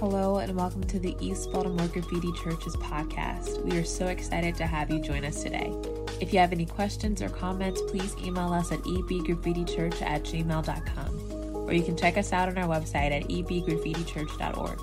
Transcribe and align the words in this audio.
Hello, 0.00 0.38
and 0.38 0.56
welcome 0.56 0.82
to 0.84 0.98
the 0.98 1.14
East 1.20 1.52
Baltimore 1.52 1.86
Graffiti 1.88 2.32
Church's 2.32 2.74
podcast. 2.76 3.62
We 3.62 3.76
are 3.76 3.84
so 3.84 4.06
excited 4.06 4.56
to 4.56 4.66
have 4.66 4.90
you 4.90 4.98
join 4.98 5.26
us 5.26 5.42
today. 5.42 5.74
If 6.22 6.32
you 6.32 6.38
have 6.38 6.52
any 6.52 6.64
questions 6.64 7.20
or 7.20 7.28
comments, 7.28 7.82
please 7.82 8.16
email 8.16 8.50
us 8.50 8.72
at 8.72 8.78
ebgraffitichurch 8.78 10.00
at 10.00 10.22
gmail.com, 10.22 11.66
or 11.68 11.74
you 11.74 11.82
can 11.82 11.98
check 11.98 12.16
us 12.16 12.32
out 12.32 12.48
on 12.48 12.56
our 12.56 12.66
website 12.66 13.10
at 13.10 13.24
ebgraffitichurch.org. 13.28 14.78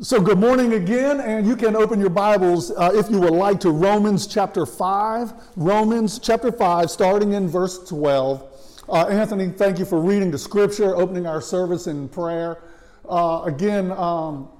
So, 0.00 0.20
good 0.20 0.38
morning 0.38 0.74
again, 0.74 1.18
and 1.18 1.48
you 1.48 1.56
can 1.56 1.74
open 1.74 1.98
your 1.98 2.10
Bibles, 2.10 2.70
uh, 2.70 2.92
if 2.94 3.10
you 3.10 3.18
would 3.18 3.32
like, 3.32 3.58
to 3.58 3.70
Romans 3.70 4.28
chapter 4.28 4.64
5. 4.64 5.32
Romans 5.56 6.20
chapter 6.20 6.52
5, 6.52 6.92
starting 6.92 7.32
in 7.32 7.48
verse 7.48 7.88
12. 7.88 8.44
Uh, 8.88 9.06
Anthony, 9.08 9.48
thank 9.48 9.80
you 9.80 9.84
for 9.84 10.00
reading 10.00 10.30
the 10.30 10.38
scripture, 10.38 10.94
opening 10.96 11.26
our 11.26 11.40
service 11.42 11.88
in 11.88 12.08
prayer. 12.08 12.58
Uh, 13.08 13.42
again, 13.46 13.90
um, 13.92 14.50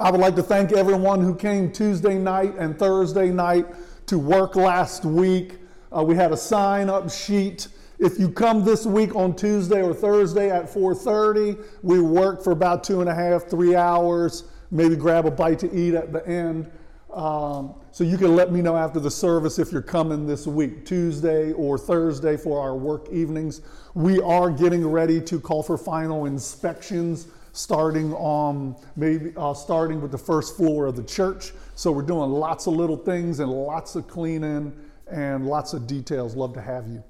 I 0.00 0.10
would 0.10 0.20
like 0.20 0.34
to 0.36 0.42
thank 0.42 0.72
everyone 0.72 1.20
who 1.20 1.34
came 1.34 1.70
Tuesday 1.70 2.18
night 2.18 2.56
and 2.58 2.76
Thursday 2.76 3.30
night 3.30 3.66
to 4.06 4.18
work 4.18 4.56
last 4.56 5.04
week. 5.04 5.58
Uh, 5.96 6.02
we 6.02 6.16
had 6.16 6.32
a 6.32 6.36
sign 6.36 6.90
up 6.90 7.08
sheet. 7.08 7.68
If 8.00 8.18
you 8.18 8.28
come 8.28 8.64
this 8.64 8.86
week 8.86 9.14
on 9.14 9.36
Tuesday 9.36 9.82
or 9.82 9.94
Thursday 9.94 10.50
at 10.50 10.68
4:30, 10.68 11.56
we 11.82 12.00
work 12.00 12.42
for 12.42 12.50
about 12.50 12.82
two 12.82 13.00
and 13.00 13.08
a 13.08 13.14
half, 13.14 13.44
three 13.44 13.76
hours. 13.76 14.44
Maybe 14.72 14.96
grab 14.96 15.24
a 15.24 15.30
bite 15.30 15.60
to 15.60 15.72
eat 15.72 15.94
at 15.94 16.12
the 16.12 16.26
end. 16.26 16.68
Um, 17.14 17.74
so 17.92 18.02
you 18.02 18.18
can 18.18 18.34
let 18.34 18.52
me 18.52 18.60
know 18.62 18.76
after 18.76 18.98
the 18.98 19.10
service 19.10 19.60
if 19.60 19.70
you're 19.70 19.80
coming 19.80 20.26
this 20.26 20.46
week, 20.46 20.84
Tuesday 20.84 21.52
or 21.52 21.78
Thursday 21.78 22.36
for 22.36 22.60
our 22.60 22.74
work 22.74 23.08
evenings. 23.10 23.62
We 23.94 24.20
are 24.20 24.50
getting 24.50 24.84
ready 24.86 25.20
to 25.22 25.40
call 25.40 25.62
for 25.62 25.78
final 25.78 26.26
inspections 26.26 27.28
starting 27.56 28.12
on 28.14 28.76
maybe 28.96 29.32
uh, 29.36 29.54
starting 29.54 30.00
with 30.00 30.10
the 30.10 30.18
first 30.18 30.56
floor 30.56 30.86
of 30.86 30.96
the 30.96 31.02
church. 31.02 31.52
So 31.74 31.90
we're 31.90 32.02
doing 32.02 32.30
lots 32.30 32.66
of 32.66 32.74
little 32.74 32.96
things 32.96 33.40
and 33.40 33.50
lots 33.50 33.96
of 33.96 34.06
cleaning 34.06 34.72
and 35.10 35.46
lots 35.46 35.72
of 35.72 35.86
details. 35.86 36.36
Love 36.36 36.52
to 36.54 36.60
have 36.60 36.86
you. 36.88 37.02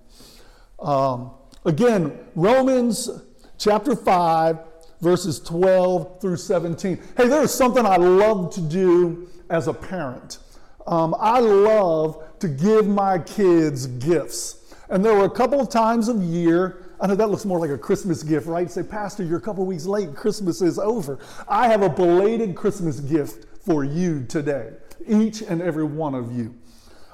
Um, 0.79 1.33
again, 1.65 2.19
Romans 2.35 3.11
chapter 3.59 3.97
5, 3.97 4.59
verses 5.01 5.41
12 5.41 6.20
through 6.20 6.37
17. 6.37 6.98
Hey, 7.17 7.29
there's 7.29 7.53
something 7.53 7.85
I 7.85 7.97
love 7.97 8.55
to 8.55 8.61
do 8.61 9.29
as 9.51 9.69
a 9.69 9.75
parent. 9.75 10.39
Um, 10.87 11.15
I 11.19 11.41
love 11.41 12.23
to 12.39 12.48
give 12.48 12.87
my 12.87 13.19
kids 13.19 13.87
gifts. 13.87 14.75
And 14.89 15.05
there 15.05 15.15
were 15.15 15.25
a 15.25 15.31
couple 15.31 15.61
of 15.61 15.69
times 15.69 16.09
of 16.09 16.23
year, 16.23 16.86
I 17.00 17.06
know 17.06 17.14
that 17.14 17.28
looks 17.28 17.44
more 17.44 17.58
like 17.58 17.70
a 17.70 17.78
Christmas 17.78 18.22
gift, 18.22 18.47
right? 18.47 18.70
Say, 18.70 18.83
Pastor, 18.83 19.22
you're 19.22 19.39
a 19.39 19.42
couple 19.42 19.66
weeks 19.66 19.86
late, 19.86 20.14
Christmas 20.14 20.62
is 20.62 20.78
over. 20.78 21.19
I 21.48 21.69
have 21.69 21.83
a 21.83 21.89
belated 21.89 22.55
Christmas 22.55 23.00
gift 23.00 23.47
for 23.64 23.84
you 23.84 24.25
today, 24.25 24.72
each 25.06 25.42
and 25.42 25.61
every 25.61 25.84
one 25.84 26.14
of 26.14 26.36
you. 26.36 26.55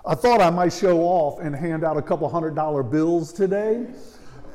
I 0.06 0.14
thought 0.14 0.40
I 0.40 0.50
might 0.50 0.72
show 0.72 1.00
off 1.00 1.40
and 1.40 1.54
hand 1.54 1.84
out 1.84 1.96
a 1.96 2.02
couple 2.02 2.28
hundred 2.28 2.54
dollar 2.54 2.82
bills 2.82 3.32
today. 3.32 3.86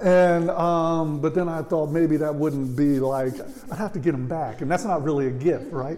And 0.01 0.51
um, 0.51 1.19
but 1.19 1.33
then 1.33 1.49
I 1.49 1.63
thought 1.63 1.87
maybe 1.87 2.17
that 2.17 2.33
wouldn't 2.33 2.75
be 2.75 2.99
like 2.99 3.33
I'd 3.71 3.77
have 3.77 3.93
to 3.93 3.99
get 3.99 4.11
them 4.11 4.27
back, 4.27 4.61
and 4.61 4.69
that's 4.69 4.85
not 4.85 5.03
really 5.03 5.27
a 5.27 5.31
gift, 5.31 5.71
right? 5.73 5.97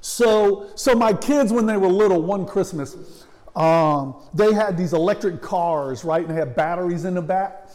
So, 0.00 0.70
so 0.74 0.94
my 0.94 1.12
kids, 1.14 1.52
when 1.52 1.64
they 1.66 1.78
were 1.78 1.88
little, 1.88 2.22
one 2.22 2.46
Christmas, 2.46 3.24
um, 3.56 4.16
they 4.34 4.52
had 4.52 4.76
these 4.76 4.92
electric 4.92 5.40
cars, 5.40 6.04
right? 6.04 6.20
And 6.20 6.30
they 6.30 6.38
had 6.38 6.54
batteries 6.54 7.04
in 7.06 7.14
the 7.14 7.22
back. 7.22 7.70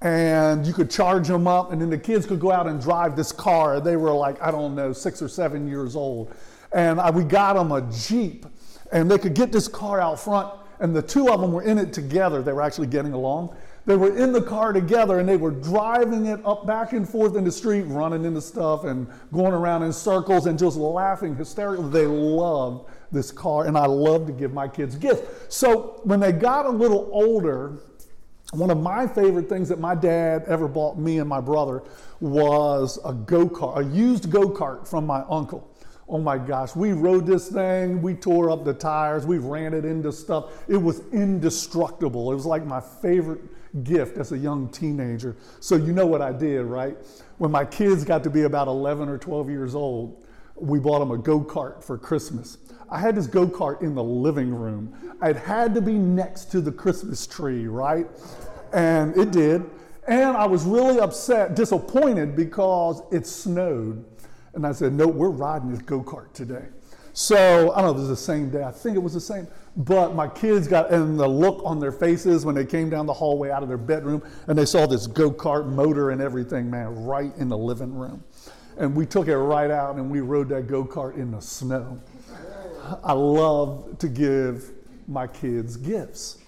And 0.00 0.64
you 0.64 0.72
could 0.72 0.90
charge 0.90 1.26
them 1.26 1.48
up, 1.48 1.72
and 1.72 1.80
then 1.82 1.90
the 1.90 1.98
kids 1.98 2.24
could 2.24 2.38
go 2.38 2.52
out 2.52 2.66
and 2.68 2.80
drive 2.80 3.16
this 3.16 3.32
car. 3.32 3.80
They 3.80 3.96
were 3.96 4.12
like, 4.12 4.40
I 4.40 4.50
don't 4.50 4.74
know, 4.74 4.92
six 4.92 5.20
or 5.20 5.28
seven 5.28 5.66
years 5.66 5.96
old. 5.96 6.32
And 6.72 7.00
I, 7.00 7.10
we 7.10 7.24
got 7.24 7.54
them 7.54 7.72
a 7.72 7.82
Jeep, 7.90 8.46
and 8.92 9.10
they 9.10 9.18
could 9.18 9.34
get 9.34 9.50
this 9.50 9.66
car 9.66 10.00
out 10.00 10.20
front, 10.20 10.52
and 10.78 10.94
the 10.94 11.02
two 11.02 11.28
of 11.28 11.40
them 11.40 11.52
were 11.52 11.62
in 11.62 11.78
it 11.78 11.92
together. 11.92 12.42
They 12.42 12.52
were 12.52 12.62
actually 12.62 12.86
getting 12.86 13.12
along. 13.12 13.56
They 13.88 13.96
were 13.96 14.14
in 14.14 14.32
the 14.32 14.42
car 14.42 14.74
together 14.74 15.18
and 15.18 15.26
they 15.26 15.38
were 15.38 15.50
driving 15.50 16.26
it 16.26 16.44
up 16.44 16.66
back 16.66 16.92
and 16.92 17.08
forth 17.08 17.36
in 17.36 17.44
the 17.44 17.50
street, 17.50 17.84
running 17.84 18.26
into 18.26 18.42
stuff 18.42 18.84
and 18.84 19.06
going 19.32 19.54
around 19.54 19.82
in 19.82 19.94
circles 19.94 20.44
and 20.44 20.58
just 20.58 20.76
laughing 20.76 21.34
hysterically. 21.34 21.88
They 21.88 22.06
loved 22.06 22.90
this 23.10 23.32
car, 23.32 23.66
and 23.66 23.78
I 23.78 23.86
love 23.86 24.26
to 24.26 24.32
give 24.34 24.52
my 24.52 24.68
kids 24.68 24.94
gifts. 24.94 25.22
So 25.48 26.02
when 26.04 26.20
they 26.20 26.32
got 26.32 26.66
a 26.66 26.70
little 26.70 27.08
older, 27.10 27.78
one 28.52 28.70
of 28.70 28.80
my 28.80 29.06
favorite 29.06 29.48
things 29.48 29.68
that 29.68 29.78
my 29.78 29.94
dad 29.94 30.44
ever 30.46 30.68
bought 30.68 30.98
me 30.98 31.18
and 31.18 31.28
my 31.28 31.40
brother 31.40 31.82
was 32.20 32.98
a 33.04 33.12
go 33.12 33.46
kart, 33.46 33.78
a 33.78 33.84
used 33.94 34.30
go 34.30 34.48
kart 34.48 34.88
from 34.88 35.06
my 35.06 35.22
uncle. 35.28 35.68
Oh 36.08 36.18
my 36.18 36.38
gosh, 36.38 36.74
we 36.74 36.92
rode 36.92 37.26
this 37.26 37.48
thing, 37.48 38.00
we 38.00 38.14
tore 38.14 38.50
up 38.50 38.64
the 38.64 38.72
tires, 38.72 39.26
we 39.26 39.36
ran 39.36 39.74
it 39.74 39.84
into 39.84 40.10
stuff. 40.10 40.64
It 40.66 40.78
was 40.78 41.02
indestructible. 41.12 42.32
It 42.32 42.34
was 42.34 42.46
like 42.46 42.64
my 42.64 42.80
favorite 42.80 43.42
gift 43.84 44.16
as 44.16 44.32
a 44.32 44.38
young 44.38 44.70
teenager. 44.70 45.36
So 45.60 45.76
you 45.76 45.92
know 45.92 46.06
what 46.06 46.22
I 46.22 46.32
did, 46.32 46.62
right? 46.64 46.96
When 47.36 47.50
my 47.50 47.66
kids 47.66 48.04
got 48.04 48.24
to 48.24 48.30
be 48.30 48.44
about 48.44 48.68
11 48.68 49.10
or 49.10 49.18
12 49.18 49.50
years 49.50 49.74
old, 49.74 50.24
we 50.60 50.78
bought 50.78 51.02
him 51.02 51.10
a 51.10 51.18
go 51.18 51.40
kart 51.40 51.82
for 51.82 51.98
Christmas. 51.98 52.58
I 52.90 52.98
had 52.98 53.14
this 53.14 53.26
go 53.26 53.46
kart 53.46 53.82
in 53.82 53.94
the 53.94 54.02
living 54.02 54.54
room. 54.54 54.94
It 55.22 55.36
had 55.36 55.74
to 55.74 55.80
be 55.80 55.94
next 55.94 56.46
to 56.52 56.60
the 56.60 56.72
Christmas 56.72 57.26
tree, 57.26 57.66
right? 57.66 58.06
And 58.72 59.16
it 59.16 59.30
did. 59.30 59.68
And 60.06 60.36
I 60.36 60.46
was 60.46 60.64
really 60.64 61.00
upset, 61.00 61.54
disappointed 61.54 62.34
because 62.34 63.02
it 63.12 63.26
snowed. 63.26 64.04
And 64.54 64.66
I 64.66 64.72
said, 64.72 64.94
No, 64.94 65.06
we're 65.06 65.28
riding 65.28 65.70
this 65.70 65.82
go 65.82 66.02
kart 66.02 66.32
today. 66.32 66.66
So 67.12 67.72
I 67.72 67.82
don't 67.82 67.84
know 67.84 67.90
if 67.90 67.96
it 67.96 68.00
was 68.00 68.08
the 68.08 68.16
same 68.16 68.48
day. 68.48 68.62
I 68.62 68.70
think 68.70 68.96
it 68.96 69.00
was 69.00 69.12
the 69.12 69.20
same. 69.20 69.48
But 69.76 70.14
my 70.14 70.28
kids 70.28 70.66
got, 70.66 70.90
and 70.90 71.18
the 71.18 71.28
look 71.28 71.62
on 71.64 71.78
their 71.78 71.92
faces 71.92 72.44
when 72.46 72.54
they 72.54 72.64
came 72.64 72.90
down 72.90 73.06
the 73.06 73.12
hallway 73.12 73.50
out 73.50 73.62
of 73.62 73.68
their 73.68 73.76
bedroom 73.76 74.22
and 74.46 74.56
they 74.56 74.64
saw 74.64 74.86
this 74.86 75.06
go 75.06 75.30
kart 75.30 75.66
motor 75.66 76.10
and 76.10 76.22
everything, 76.22 76.70
man, 76.70 77.04
right 77.04 77.32
in 77.36 77.48
the 77.48 77.58
living 77.58 77.92
room. 77.92 78.22
And 78.78 78.94
we 78.94 79.06
took 79.06 79.28
it 79.28 79.36
right 79.36 79.70
out 79.70 79.96
and 79.96 80.10
we 80.10 80.20
rode 80.20 80.48
that 80.50 80.68
go 80.68 80.84
kart 80.84 81.16
in 81.16 81.32
the 81.32 81.40
snow. 81.40 82.00
I 83.04 83.12
love 83.12 83.98
to 83.98 84.08
give 84.08 84.70
my 85.06 85.26
kids 85.26 85.76
gifts. 85.76 86.38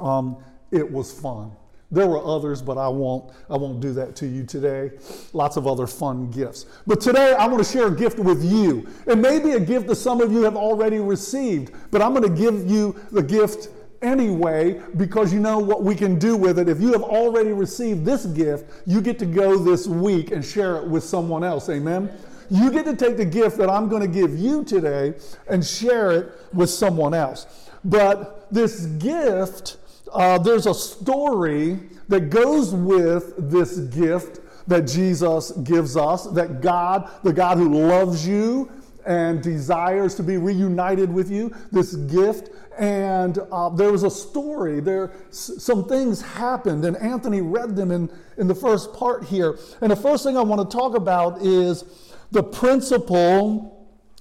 Um, 0.00 0.36
it 0.70 0.90
was 0.90 1.12
fun. 1.12 1.52
There 1.90 2.06
were 2.06 2.22
others, 2.22 2.60
but 2.60 2.76
I 2.76 2.88
won't, 2.88 3.32
I 3.48 3.56
won't 3.56 3.80
do 3.80 3.94
that 3.94 4.14
to 4.16 4.26
you 4.26 4.44
today. 4.44 4.90
Lots 5.32 5.56
of 5.56 5.66
other 5.66 5.86
fun 5.86 6.30
gifts. 6.30 6.66
But 6.86 7.00
today 7.00 7.34
I 7.34 7.46
want 7.46 7.64
to 7.64 7.70
share 7.70 7.88
a 7.88 7.94
gift 7.94 8.18
with 8.18 8.44
you. 8.44 8.86
It 9.06 9.16
may 9.16 9.38
be 9.38 9.52
a 9.52 9.60
gift 9.60 9.86
that 9.86 9.96
some 9.96 10.20
of 10.20 10.30
you 10.30 10.42
have 10.42 10.54
already 10.56 10.98
received, 10.98 11.72
but 11.90 12.02
I'm 12.02 12.12
going 12.12 12.28
to 12.28 12.42
give 12.42 12.70
you 12.70 12.94
the 13.10 13.22
gift 13.22 13.68
anyway 14.02 14.80
because 14.96 15.32
you 15.32 15.40
know 15.40 15.58
what 15.58 15.82
we 15.82 15.94
can 15.94 16.18
do 16.18 16.36
with 16.36 16.58
it. 16.58 16.68
If 16.68 16.80
you 16.80 16.92
have 16.92 17.02
already 17.02 17.52
received 17.52 18.04
this 18.04 18.26
gift, 18.26 18.82
you 18.86 19.00
get 19.00 19.18
to 19.20 19.26
go 19.26 19.58
this 19.58 19.86
week 19.86 20.30
and 20.30 20.44
share 20.44 20.76
it 20.76 20.88
with 20.88 21.04
someone 21.04 21.44
else. 21.44 21.68
Amen? 21.68 22.10
You 22.50 22.70
get 22.70 22.84
to 22.86 22.96
take 22.96 23.16
the 23.16 23.24
gift 23.24 23.58
that 23.58 23.68
I'm 23.68 23.88
going 23.88 24.02
to 24.02 24.08
give 24.08 24.38
you 24.38 24.64
today 24.64 25.14
and 25.48 25.64
share 25.64 26.12
it 26.12 26.32
with 26.52 26.70
someone 26.70 27.12
else. 27.12 27.70
But 27.84 28.50
this 28.50 28.86
gift 28.86 29.76
uh, 30.12 30.38
there's 30.38 30.66
a 30.66 30.74
story 30.74 31.78
that 32.08 32.30
goes 32.30 32.74
with 32.74 33.50
this 33.50 33.78
gift 33.78 34.40
that 34.68 34.82
Jesus 34.82 35.52
gives 35.52 35.96
us, 35.96 36.26
that 36.28 36.60
God, 36.60 37.10
the 37.22 37.32
God 37.32 37.58
who 37.58 37.86
loves 37.86 38.26
you 38.26 38.70
and 39.08 39.42
desires 39.42 40.14
to 40.14 40.22
be 40.22 40.36
reunited 40.36 41.10
with 41.12 41.30
you, 41.30 41.50
this 41.72 41.96
gift. 41.96 42.50
And 42.78 43.38
uh, 43.50 43.70
there 43.70 43.90
was 43.90 44.04
a 44.04 44.10
story, 44.10 44.80
there 44.80 45.10
some 45.30 45.88
things 45.88 46.20
happened, 46.20 46.84
and 46.84 46.96
Anthony 46.98 47.40
read 47.40 47.74
them 47.74 47.90
in, 47.90 48.10
in 48.36 48.46
the 48.46 48.54
first 48.54 48.92
part 48.92 49.24
here. 49.24 49.58
And 49.80 49.90
the 49.90 49.96
first 49.96 50.24
thing 50.24 50.36
I 50.36 50.42
want 50.42 50.70
to 50.70 50.76
talk 50.76 50.94
about 50.94 51.42
is 51.42 51.84
the 52.30 52.42
principle 52.42 53.74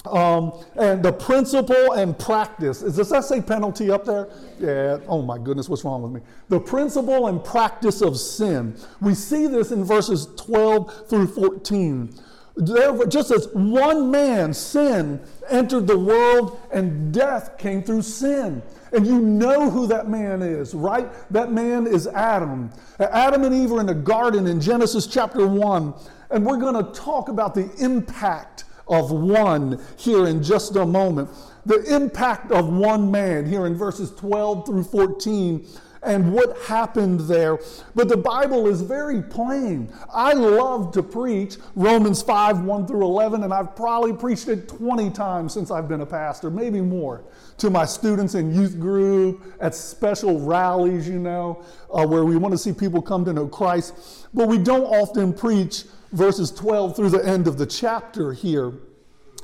um, 0.05 0.63
and 0.77 1.03
the 1.03 1.11
principle 1.11 1.91
and 1.93 2.17
practice. 2.17 2.81
Is, 2.81 2.95
Does 2.95 3.09
that 3.09 3.25
say 3.25 3.41
penalty 3.41 3.91
up 3.91 4.05
there? 4.05 4.29
Yeah. 4.57 4.99
Oh 5.07 5.21
my 5.21 5.37
goodness, 5.37 5.67
what's 5.67 5.83
wrong 5.83 6.01
with 6.01 6.13
me? 6.13 6.21
The 6.47 6.61
principle 6.61 7.27
and 7.27 7.43
practice 7.43 8.01
of 8.01 8.17
sin. 8.17 8.77
We 9.01 9.15
see 9.15 9.47
this 9.47 9.71
in 9.71 9.83
verses 9.83 10.29
12 10.37 11.09
through 11.09 11.27
14. 11.27 12.13
There, 12.57 13.05
just 13.05 13.31
as 13.31 13.47
one 13.53 14.09
man, 14.09 14.53
sin, 14.53 15.21
entered 15.47 15.85
the 15.87 15.97
world 15.97 16.59
and 16.71 17.13
death 17.13 17.57
came 17.57 17.83
through 17.83 18.01
sin. 18.01 18.63
And 18.91 19.05
you 19.05 19.19
know 19.19 19.69
who 19.69 19.85
that 19.87 20.09
man 20.09 20.41
is, 20.41 20.73
right? 20.73 21.07
That 21.31 21.51
man 21.51 21.87
is 21.87 22.07
Adam. 22.07 22.71
Adam 22.99 23.43
and 23.43 23.53
Eve 23.53 23.73
are 23.73 23.79
in 23.79 23.85
the 23.85 23.93
garden 23.93 24.47
in 24.47 24.59
Genesis 24.59 25.07
chapter 25.07 25.45
1. 25.45 25.93
And 26.31 26.45
we're 26.45 26.57
going 26.57 26.83
to 26.83 26.91
talk 26.99 27.29
about 27.29 27.53
the 27.53 27.69
impact 27.77 28.63
of 28.87 29.11
one 29.11 29.79
here 29.97 30.27
in 30.27 30.41
just 30.41 30.75
a 30.75 30.85
moment. 30.85 31.29
The 31.65 31.83
impact 31.93 32.51
of 32.51 32.69
one 32.69 33.11
man 33.11 33.45
here 33.45 33.65
in 33.65 33.75
verses 33.75 34.11
12 34.11 34.65
through 34.65 34.83
14. 34.85 35.67
And 36.03 36.33
what 36.33 36.57
happened 36.63 37.21
there. 37.21 37.59
But 37.95 38.09
the 38.09 38.17
Bible 38.17 38.67
is 38.67 38.81
very 38.81 39.21
plain. 39.21 39.91
I 40.13 40.33
love 40.33 40.91
to 40.93 41.03
preach 41.03 41.57
Romans 41.75 42.21
5 42.21 42.61
1 42.61 42.87
through 42.87 43.03
11, 43.03 43.43
and 43.43 43.53
I've 43.53 43.75
probably 43.75 44.13
preached 44.13 44.47
it 44.47 44.67
20 44.67 45.09
times 45.11 45.53
since 45.53 45.71
I've 45.71 45.87
been 45.87 46.01
a 46.01 46.05
pastor, 46.05 46.49
maybe 46.49 46.81
more, 46.81 47.23
to 47.57 47.69
my 47.69 47.85
students 47.85 48.35
in 48.35 48.53
youth 48.53 48.79
group, 48.79 49.43
at 49.59 49.75
special 49.75 50.39
rallies, 50.39 51.07
you 51.07 51.19
know, 51.19 51.63
uh, 51.93 52.05
where 52.05 52.25
we 52.25 52.37
want 52.37 52.53
to 52.53 52.57
see 52.57 52.73
people 52.73 53.01
come 53.01 53.25
to 53.25 53.33
know 53.33 53.47
Christ. 53.47 54.27
But 54.33 54.47
we 54.47 54.57
don't 54.57 54.85
often 54.85 55.33
preach 55.33 55.85
verses 56.11 56.51
12 56.51 56.95
through 56.95 57.09
the 57.09 57.25
end 57.25 57.47
of 57.47 57.57
the 57.57 57.65
chapter 57.65 58.33
here. 58.33 58.73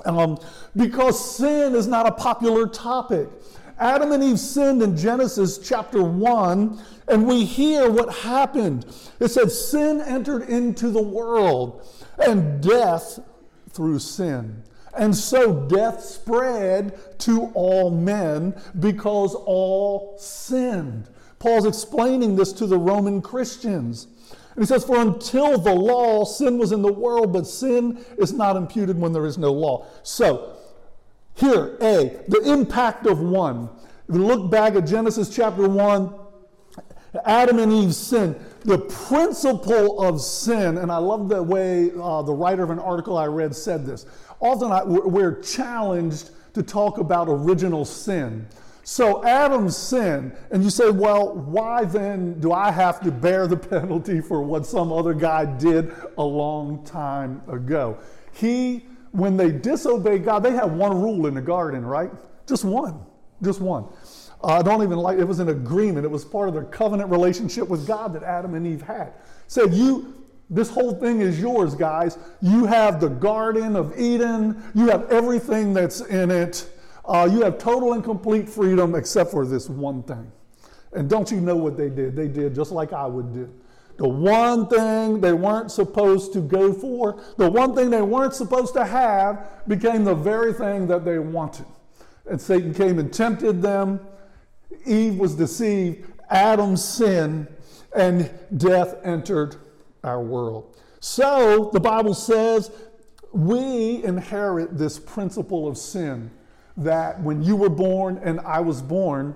Um, 0.05 0.39
because 0.75 1.37
sin 1.37 1.75
is 1.75 1.87
not 1.87 2.07
a 2.07 2.11
popular 2.11 2.67
topic. 2.67 3.29
Adam 3.79 4.11
and 4.11 4.23
Eve 4.23 4.39
sinned 4.39 4.81
in 4.81 4.95
Genesis 4.95 5.57
chapter 5.57 6.03
1, 6.03 6.79
and 7.07 7.27
we 7.27 7.43
hear 7.45 7.89
what 7.89 8.13
happened. 8.13 8.85
It 9.19 9.29
said, 9.29 9.51
Sin 9.51 10.01
entered 10.01 10.43
into 10.43 10.89
the 10.89 11.01
world, 11.01 11.87
and 12.17 12.61
death 12.61 13.19
through 13.71 13.99
sin. 13.99 14.63
And 14.95 15.15
so 15.15 15.67
death 15.67 16.01
spread 16.01 17.19
to 17.19 17.51
all 17.55 17.89
men 17.89 18.55
because 18.79 19.33
all 19.33 20.15
sinned. 20.19 21.09
Paul's 21.39 21.65
explaining 21.65 22.35
this 22.35 22.53
to 22.53 22.67
the 22.67 22.77
Roman 22.77 23.21
Christians. 23.21 24.07
And 24.55 24.63
he 24.63 24.67
says, 24.67 24.85
For 24.85 25.01
until 25.01 25.57
the 25.57 25.73
law, 25.73 26.25
sin 26.25 26.59
was 26.59 26.71
in 26.71 26.83
the 26.83 26.93
world, 26.93 27.33
but 27.33 27.47
sin 27.47 28.05
is 28.19 28.33
not 28.33 28.55
imputed 28.55 28.99
when 28.99 29.13
there 29.13 29.25
is 29.25 29.37
no 29.37 29.51
law. 29.51 29.87
So, 30.03 30.57
here, 31.35 31.77
A, 31.81 32.21
the 32.27 32.41
impact 32.45 33.05
of 33.07 33.19
one. 33.19 33.69
Look 34.07 34.51
back 34.51 34.75
at 34.75 34.85
Genesis 34.85 35.33
chapter 35.33 35.67
1, 35.67 36.13
Adam 37.25 37.59
and 37.59 37.71
Eve 37.71 37.95
sin. 37.95 38.35
The 38.61 38.79
principle 38.79 40.01
of 40.01 40.21
sin, 40.21 40.77
and 40.77 40.91
I 40.91 40.97
love 40.97 41.29
the 41.29 41.41
way 41.41 41.91
uh, 41.99 42.21
the 42.21 42.33
writer 42.33 42.63
of 42.63 42.69
an 42.69 42.79
article 42.79 43.17
I 43.17 43.25
read 43.25 43.55
said 43.55 43.85
this. 43.85 44.05
Often 44.39 44.71
I, 44.71 44.83
we're 44.83 45.41
challenged 45.41 46.31
to 46.53 46.63
talk 46.63 46.97
about 46.97 47.27
original 47.29 47.83
sin. 47.83 48.47
So 48.83 49.25
Adam's 49.25 49.77
sin, 49.77 50.33
and 50.51 50.63
you 50.63 50.69
say, 50.69 50.89
well, 50.89 51.33
why 51.33 51.85
then 51.85 52.39
do 52.39 52.51
I 52.51 52.69
have 52.69 52.99
to 53.01 53.11
bear 53.11 53.47
the 53.47 53.57
penalty 53.57 54.19
for 54.19 54.41
what 54.41 54.65
some 54.65 54.91
other 54.91 55.13
guy 55.13 55.45
did 55.45 55.93
a 56.17 56.23
long 56.23 56.83
time 56.83 57.41
ago? 57.47 57.97
He 58.33 58.85
when 59.13 59.37
they 59.37 59.51
disobeyed 59.51 60.25
God, 60.25 60.43
they 60.43 60.51
had 60.51 60.65
one 60.65 61.01
rule 61.01 61.27
in 61.27 61.35
the 61.35 61.41
garden, 61.41 61.85
right? 61.85 62.11
Just 62.47 62.65
one. 62.65 62.99
Just 63.41 63.61
one. 63.61 63.85
Uh, 64.43 64.59
I 64.59 64.61
don't 64.61 64.83
even 64.83 64.97
like 64.97 65.19
it 65.19 65.23
was 65.23 65.39
an 65.39 65.49
agreement. 65.49 66.03
It 66.03 66.09
was 66.09 66.25
part 66.25 66.49
of 66.49 66.53
their 66.53 66.65
covenant 66.65 67.09
relationship 67.09 67.69
with 67.69 67.87
God 67.87 68.13
that 68.13 68.23
Adam 68.23 68.55
and 68.55 68.67
Eve 68.67 68.81
had. 68.81 69.13
Said 69.47 69.73
you 69.73 70.23
this 70.49 70.69
whole 70.69 70.93
thing 70.93 71.21
is 71.21 71.39
yours, 71.39 71.73
guys. 71.75 72.17
You 72.41 72.65
have 72.65 72.99
the 72.99 73.07
Garden 73.07 73.75
of 73.75 73.97
Eden. 73.97 74.61
You 74.75 74.89
have 74.89 75.09
everything 75.11 75.73
that's 75.73 76.01
in 76.01 76.29
it. 76.29 76.69
Uh, 77.05 77.29
you 77.31 77.41
have 77.41 77.57
total 77.57 77.93
and 77.93 78.03
complete 78.03 78.49
freedom 78.49 78.95
except 78.95 79.31
for 79.31 79.45
this 79.45 79.69
one 79.69 80.03
thing. 80.03 80.31
And 80.91 81.09
don't 81.09 81.31
you 81.31 81.39
know 81.39 81.55
what 81.55 81.77
they 81.77 81.89
did? 81.89 82.15
They 82.15 82.27
did 82.27 82.53
just 82.53 82.71
like 82.71 82.93
I 82.93 83.05
would 83.05 83.33
do. 83.33 83.53
The 83.97 84.07
one 84.07 84.67
thing 84.67 85.21
they 85.21 85.33
weren't 85.33 85.71
supposed 85.71 86.33
to 86.33 86.41
go 86.41 86.73
for, 86.73 87.21
the 87.37 87.49
one 87.49 87.75
thing 87.75 87.89
they 87.89 88.01
weren't 88.01 88.33
supposed 88.33 88.73
to 88.73 88.85
have, 88.85 89.67
became 89.67 90.03
the 90.03 90.15
very 90.15 90.53
thing 90.53 90.87
that 90.87 91.05
they 91.05 91.19
wanted. 91.19 91.65
And 92.29 92.41
Satan 92.41 92.73
came 92.73 92.99
and 92.99 93.13
tempted 93.13 93.61
them. 93.61 93.99
Eve 94.85 95.17
was 95.17 95.35
deceived. 95.35 96.11
Adam 96.29 96.75
sinned, 96.75 97.47
and 97.95 98.31
death 98.57 98.95
entered 99.03 99.57
our 100.03 100.21
world. 100.21 100.75
So 100.99 101.69
the 101.73 101.79
Bible 101.79 102.13
says 102.13 102.71
we 103.33 104.03
inherit 104.03 104.77
this 104.77 104.99
principle 104.99 105.67
of 105.67 105.77
sin 105.77 106.31
that 106.77 107.21
when 107.21 107.43
you 107.43 107.55
were 107.55 107.69
born 107.69 108.19
and 108.23 108.39
I 108.41 108.59
was 108.59 108.81
born, 108.81 109.35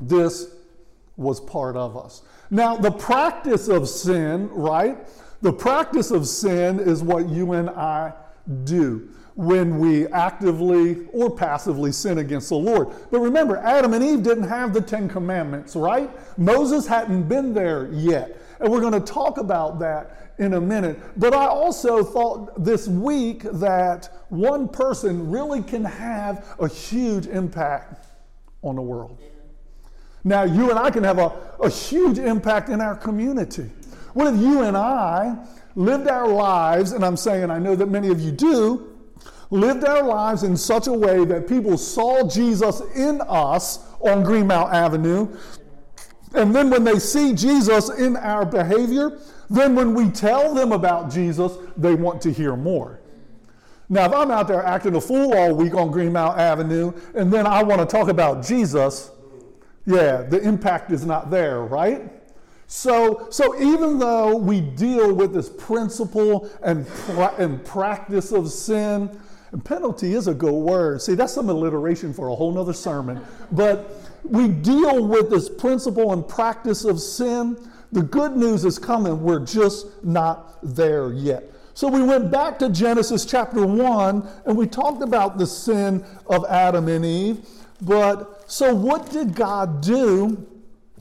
this 0.00 0.55
was 1.16 1.40
part 1.40 1.76
of 1.76 1.96
us. 1.96 2.22
Now, 2.50 2.76
the 2.76 2.90
practice 2.90 3.68
of 3.68 3.88
sin, 3.88 4.48
right? 4.50 4.98
The 5.42 5.52
practice 5.52 6.10
of 6.10 6.26
sin 6.26 6.78
is 6.80 7.02
what 7.02 7.28
you 7.28 7.52
and 7.52 7.70
I 7.70 8.12
do 8.64 9.08
when 9.34 9.78
we 9.78 10.06
actively 10.08 11.06
or 11.12 11.30
passively 11.30 11.92
sin 11.92 12.18
against 12.18 12.48
the 12.48 12.56
Lord. 12.56 12.88
But 13.10 13.20
remember, 13.20 13.58
Adam 13.58 13.92
and 13.92 14.02
Eve 14.02 14.22
didn't 14.22 14.48
have 14.48 14.72
the 14.72 14.80
Ten 14.80 15.08
Commandments, 15.08 15.76
right? 15.76 16.10
Moses 16.38 16.86
hadn't 16.86 17.28
been 17.28 17.52
there 17.52 17.92
yet. 17.92 18.40
And 18.60 18.72
we're 18.72 18.80
going 18.80 18.94
to 18.94 19.00
talk 19.00 19.36
about 19.36 19.78
that 19.80 20.32
in 20.38 20.54
a 20.54 20.60
minute. 20.60 20.98
But 21.18 21.34
I 21.34 21.46
also 21.46 22.02
thought 22.02 22.64
this 22.64 22.88
week 22.88 23.42
that 23.42 24.08
one 24.30 24.68
person 24.68 25.30
really 25.30 25.62
can 25.62 25.84
have 25.84 26.56
a 26.58 26.68
huge 26.68 27.26
impact 27.26 28.06
on 28.62 28.76
the 28.76 28.82
world. 28.82 29.20
Now, 30.26 30.42
you 30.42 30.70
and 30.70 30.78
I 30.78 30.90
can 30.90 31.04
have 31.04 31.20
a, 31.20 31.32
a 31.60 31.70
huge 31.70 32.18
impact 32.18 32.68
in 32.68 32.80
our 32.80 32.96
community. 32.96 33.70
What 34.12 34.34
if 34.34 34.40
you 34.40 34.62
and 34.62 34.76
I 34.76 35.38
lived 35.76 36.08
our 36.08 36.26
lives, 36.26 36.90
and 36.90 37.04
I'm 37.04 37.16
saying 37.16 37.48
I 37.48 37.60
know 37.60 37.76
that 37.76 37.86
many 37.86 38.08
of 38.08 38.20
you 38.20 38.32
do, 38.32 38.92
lived 39.50 39.84
our 39.84 40.02
lives 40.02 40.42
in 40.42 40.56
such 40.56 40.88
a 40.88 40.92
way 40.92 41.24
that 41.26 41.46
people 41.46 41.78
saw 41.78 42.28
Jesus 42.28 42.82
in 42.96 43.20
us 43.28 43.86
on 44.00 44.24
Greenmount 44.24 44.72
Avenue. 44.72 45.28
And 46.34 46.52
then 46.52 46.70
when 46.70 46.82
they 46.82 46.98
see 46.98 47.32
Jesus 47.32 47.88
in 47.88 48.16
our 48.16 48.44
behavior, 48.44 49.20
then 49.48 49.76
when 49.76 49.94
we 49.94 50.10
tell 50.10 50.52
them 50.52 50.72
about 50.72 51.08
Jesus, 51.08 51.56
they 51.76 51.94
want 51.94 52.20
to 52.22 52.32
hear 52.32 52.56
more. 52.56 52.98
Now, 53.88 54.06
if 54.06 54.12
I'm 54.12 54.32
out 54.32 54.48
there 54.48 54.64
acting 54.64 54.96
a 54.96 55.00
fool 55.00 55.34
all 55.34 55.54
week 55.54 55.76
on 55.76 55.92
Greenmount 55.92 56.36
Avenue, 56.36 56.92
and 57.14 57.32
then 57.32 57.46
I 57.46 57.62
want 57.62 57.80
to 57.80 57.86
talk 57.86 58.08
about 58.08 58.44
Jesus, 58.44 59.12
yeah, 59.86 60.22
the 60.22 60.40
impact 60.40 60.90
is 60.90 61.06
not 61.06 61.30
there, 61.30 61.62
right? 61.62 62.12
So, 62.66 63.28
so 63.30 63.60
even 63.60 63.98
though 63.98 64.36
we 64.36 64.60
deal 64.60 65.14
with 65.14 65.32
this 65.32 65.48
principle 65.48 66.50
and, 66.62 66.86
pra- 66.88 67.34
and 67.38 67.64
practice 67.64 68.32
of 68.32 68.50
sin, 68.50 69.20
and 69.52 69.64
penalty 69.64 70.14
is 70.14 70.26
a 70.26 70.34
good 70.34 70.52
word. 70.52 71.00
See, 71.00 71.14
that's 71.14 71.32
some 71.32 71.48
alliteration 71.48 72.12
for 72.12 72.28
a 72.28 72.34
whole 72.34 72.52
nother 72.52 72.72
sermon. 72.72 73.20
But 73.52 73.90
we 74.24 74.48
deal 74.48 75.06
with 75.06 75.30
this 75.30 75.48
principle 75.48 76.12
and 76.12 76.26
practice 76.26 76.84
of 76.84 77.00
sin. 77.00 77.56
The 77.92 78.02
good 78.02 78.36
news 78.36 78.64
is 78.64 78.78
coming. 78.78 79.22
We're 79.22 79.44
just 79.44 80.04
not 80.04 80.58
there 80.62 81.12
yet. 81.12 81.52
So 81.74 81.88
we 81.88 82.02
went 82.02 82.30
back 82.30 82.58
to 82.58 82.70
Genesis 82.70 83.24
chapter 83.24 83.64
1 83.64 84.28
and 84.46 84.56
we 84.56 84.66
talked 84.66 85.02
about 85.02 85.38
the 85.38 85.46
sin 85.46 86.04
of 86.26 86.44
Adam 86.46 86.88
and 86.88 87.04
Eve. 87.04 87.46
But 87.80 88.50
so, 88.50 88.74
what 88.74 89.10
did 89.10 89.34
God 89.34 89.82
do? 89.82 90.46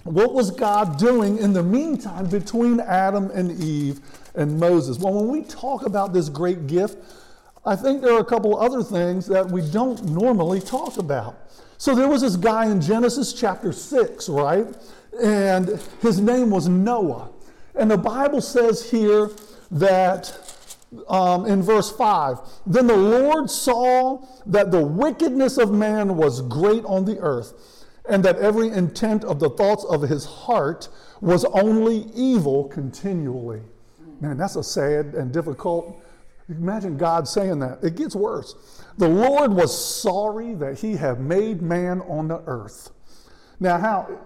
What 0.04 0.34
was 0.34 0.52
God 0.52 0.98
doing 0.98 1.38
in 1.38 1.54
the 1.54 1.64
meantime 1.64 2.30
between 2.30 2.80
Adam 2.80 3.32
and 3.32 3.60
Eve 3.60 4.02
and 4.36 4.60
Moses? 4.60 5.00
Well, 5.00 5.14
when 5.14 5.30
we 5.30 5.42
talk 5.42 5.86
about 5.86 6.14
this 6.14 6.30
great 6.30 6.68
gift, 6.68 6.98
I 7.66 7.76
think 7.76 8.02
there 8.02 8.14
are 8.14 8.20
a 8.20 8.26
couple 8.26 8.60
other 8.60 8.84
things 8.84 9.26
that 9.28 9.50
we 9.50 9.68
don't 9.72 10.04
normally 10.06 10.60
talk 10.60 10.98
about. 10.98 11.40
So, 11.78 11.96
there 11.96 12.08
was 12.08 12.22
this 12.22 12.36
guy 12.36 12.70
in 12.70 12.82
Genesis 12.82 13.34
chapter 13.34 13.72
6, 13.72 14.30
right? 14.30 14.68
And 15.22 15.80
his 16.02 16.20
name 16.20 16.50
was 16.50 16.68
Noah. 16.68 17.30
And 17.76 17.90
the 17.90 17.98
Bible 17.98 18.42
says 18.42 18.90
here 18.90 19.32
that 19.72 20.55
um, 21.08 21.46
in 21.46 21.62
verse 21.62 21.92
5 21.92 22.38
Then 22.66 22.88
the 22.88 22.98
Lord 22.98 23.50
saw 23.50 24.26
that 24.46 24.72
the 24.72 24.86
wickedness 24.86 25.58
of 25.58 25.72
man 25.72 26.18
was 26.18 26.42
great 26.42 26.84
on 26.86 27.06
the 27.06 27.20
earth, 27.20 27.86
and 28.08 28.24
that 28.24 28.38
every 28.40 28.70
intent 28.70 29.24
of 29.24 29.40
the 29.40 29.50
thoughts 29.50 29.84
of 29.86 30.02
his 30.02 30.26
heart 30.26 30.90
was 31.22 31.46
only 31.46 32.08
evil 32.14 32.66
continually. 32.66 33.62
Man, 34.22 34.38
that's 34.38 34.56
a 34.56 34.64
sad 34.64 35.14
and 35.16 35.32
difficult. 35.32 36.02
Imagine 36.50 36.98
God 36.98 37.28
saying 37.28 37.60
that. 37.60 37.84
It 37.84 37.96
gets 37.96 38.16
worse. 38.16 38.84
The 38.98 39.10
Lord 39.10 39.52
was 39.52 40.02
sorry 40.02 40.54
that 40.56 40.80
he 40.80 40.96
had 40.96 41.20
made 41.20 41.62
man 41.62 42.02
on 42.02 42.28
the 42.28 42.42
earth. 42.46 42.92
Now, 43.60 43.78
how? 43.78 44.20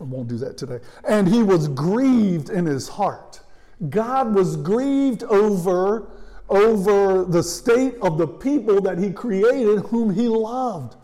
I 0.00 0.04
won't 0.04 0.28
do 0.28 0.38
that 0.38 0.56
today. 0.56 0.78
And 1.06 1.28
he 1.28 1.42
was 1.42 1.68
grieved 1.68 2.48
in 2.48 2.64
his 2.64 2.88
heart. 2.88 3.40
God 3.88 4.34
was 4.34 4.56
grieved 4.56 5.22
over, 5.24 6.08
over 6.48 7.24
the 7.24 7.42
state 7.42 7.94
of 8.02 8.18
the 8.18 8.26
people 8.26 8.80
that 8.82 8.98
he 8.98 9.10
created, 9.10 9.80
whom 9.86 10.12
he 10.12 10.28
loved. 10.28 10.96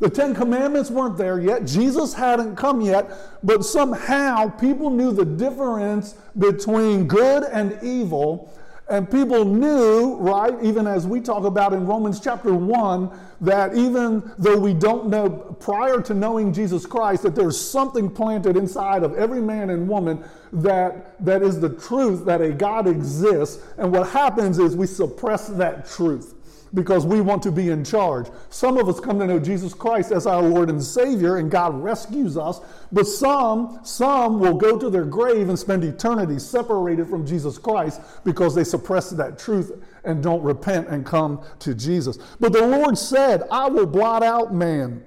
The 0.00 0.10
Ten 0.10 0.34
Commandments 0.34 0.90
weren't 0.90 1.16
there 1.16 1.40
yet. 1.40 1.64
Jesus 1.64 2.14
hadn't 2.14 2.54
come 2.54 2.80
yet, 2.80 3.10
but 3.42 3.64
somehow 3.64 4.48
people 4.48 4.90
knew 4.90 5.12
the 5.12 5.24
difference 5.24 6.14
between 6.38 7.08
good 7.08 7.44
and 7.44 7.82
evil. 7.82 8.52
And 8.90 9.10
people 9.10 9.44
knew, 9.44 10.16
right, 10.16 10.54
even 10.62 10.86
as 10.86 11.06
we 11.06 11.20
talk 11.20 11.44
about 11.44 11.74
in 11.74 11.86
Romans 11.86 12.20
chapter 12.20 12.54
1, 12.54 13.10
that 13.42 13.76
even 13.76 14.32
though 14.38 14.58
we 14.58 14.72
don't 14.72 15.08
know 15.08 15.28
prior 15.28 16.00
to 16.00 16.14
knowing 16.14 16.54
Jesus 16.54 16.86
Christ, 16.86 17.22
that 17.24 17.34
there's 17.34 17.60
something 17.60 18.10
planted 18.10 18.56
inside 18.56 19.02
of 19.02 19.14
every 19.14 19.42
man 19.42 19.68
and 19.70 19.86
woman 19.86 20.24
that, 20.54 21.22
that 21.24 21.42
is 21.42 21.60
the 21.60 21.68
truth 21.68 22.24
that 22.24 22.40
a 22.40 22.50
God 22.50 22.86
exists. 22.88 23.62
And 23.76 23.92
what 23.92 24.08
happens 24.08 24.58
is 24.58 24.74
we 24.74 24.86
suppress 24.86 25.48
that 25.48 25.86
truth 25.86 26.34
because 26.74 27.06
we 27.06 27.20
want 27.20 27.42
to 27.42 27.52
be 27.52 27.70
in 27.70 27.84
charge. 27.84 28.26
Some 28.50 28.76
of 28.76 28.88
us 28.88 29.00
come 29.00 29.18
to 29.18 29.26
know 29.26 29.38
Jesus 29.38 29.74
Christ 29.74 30.12
as 30.12 30.26
our 30.26 30.42
Lord 30.42 30.70
and 30.70 30.82
Savior 30.82 31.36
and 31.36 31.50
God 31.50 31.74
rescues 31.82 32.36
us, 32.36 32.60
but 32.92 33.06
some 33.06 33.80
some 33.82 34.38
will 34.38 34.54
go 34.54 34.78
to 34.78 34.90
their 34.90 35.04
grave 35.04 35.48
and 35.48 35.58
spend 35.58 35.84
eternity 35.84 36.38
separated 36.38 37.08
from 37.08 37.26
Jesus 37.26 37.58
Christ 37.58 38.00
because 38.24 38.54
they 38.54 38.64
suppress 38.64 39.10
that 39.10 39.38
truth 39.38 39.72
and 40.04 40.22
don't 40.22 40.42
repent 40.42 40.88
and 40.88 41.04
come 41.04 41.40
to 41.60 41.74
Jesus. 41.74 42.18
But 42.40 42.52
the 42.52 42.66
Lord 42.66 42.96
said, 42.98 43.42
"I 43.50 43.68
will 43.68 43.86
blot 43.86 44.22
out 44.22 44.54
man 44.54 45.02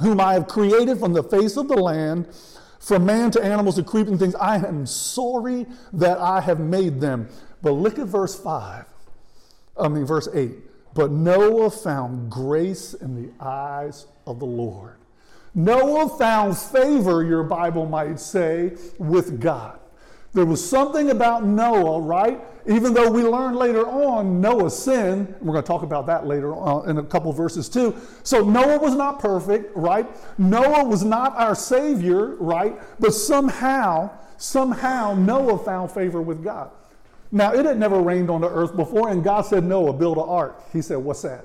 whom 0.00 0.20
I 0.20 0.34
have 0.34 0.46
created 0.46 0.98
from 0.98 1.12
the 1.12 1.22
face 1.22 1.56
of 1.56 1.68
the 1.68 1.76
land." 1.76 2.28
From 2.80 3.04
man 3.04 3.32
to 3.32 3.44
animals 3.44 3.74
to 3.74 3.82
creeping 3.82 4.18
things, 4.18 4.36
I 4.36 4.56
am 4.56 4.86
sorry 4.86 5.66
that 5.92 6.18
I 6.18 6.40
have 6.40 6.60
made 6.60 7.00
them. 7.00 7.28
But 7.60 7.72
look 7.72 7.98
at 7.98 8.06
verse 8.06 8.36
5. 8.36 8.84
I 9.76 9.88
mean, 9.88 10.06
verse 10.06 10.28
8. 10.32 10.67
But 10.94 11.10
Noah 11.10 11.70
found 11.70 12.30
grace 12.30 12.94
in 12.94 13.14
the 13.14 13.30
eyes 13.44 14.06
of 14.26 14.38
the 14.40 14.46
Lord. 14.46 14.96
Noah 15.54 16.08
found 16.18 16.56
favor, 16.56 17.24
your 17.24 17.42
Bible 17.42 17.86
might 17.86 18.20
say, 18.20 18.76
with 18.98 19.40
God. 19.40 19.78
There 20.34 20.44
was 20.44 20.66
something 20.66 21.10
about 21.10 21.44
Noah, 21.44 22.00
right? 22.00 22.40
Even 22.66 22.92
though 22.92 23.10
we 23.10 23.22
learn 23.22 23.54
later 23.54 23.86
on 23.86 24.40
Noah 24.40 24.70
sinned, 24.70 25.34
we're 25.40 25.52
going 25.52 25.64
to 25.64 25.66
talk 25.66 25.82
about 25.82 26.06
that 26.06 26.26
later 26.26 26.54
on 26.54 26.88
in 26.88 26.98
a 26.98 27.02
couple 27.02 27.32
verses 27.32 27.68
too. 27.68 27.96
So 28.24 28.44
Noah 28.44 28.78
was 28.78 28.94
not 28.94 29.20
perfect, 29.20 29.74
right? 29.74 30.06
Noah 30.38 30.84
was 30.84 31.02
not 31.02 31.34
our 31.36 31.54
savior, 31.54 32.36
right? 32.36 32.78
But 33.00 33.14
somehow, 33.14 34.10
somehow 34.36 35.14
Noah 35.14 35.58
found 35.58 35.90
favor 35.90 36.20
with 36.20 36.44
God. 36.44 36.70
Now, 37.30 37.52
it 37.52 37.64
had 37.66 37.78
never 37.78 38.00
rained 38.00 38.30
on 38.30 38.40
the 38.40 38.48
earth 38.48 38.74
before, 38.74 39.10
and 39.10 39.22
God 39.22 39.42
said, 39.42 39.64
Noah, 39.64 39.92
build 39.92 40.16
an 40.16 40.24
ark. 40.26 40.62
He 40.72 40.80
said, 40.80 40.96
What's 40.96 41.22
that? 41.22 41.44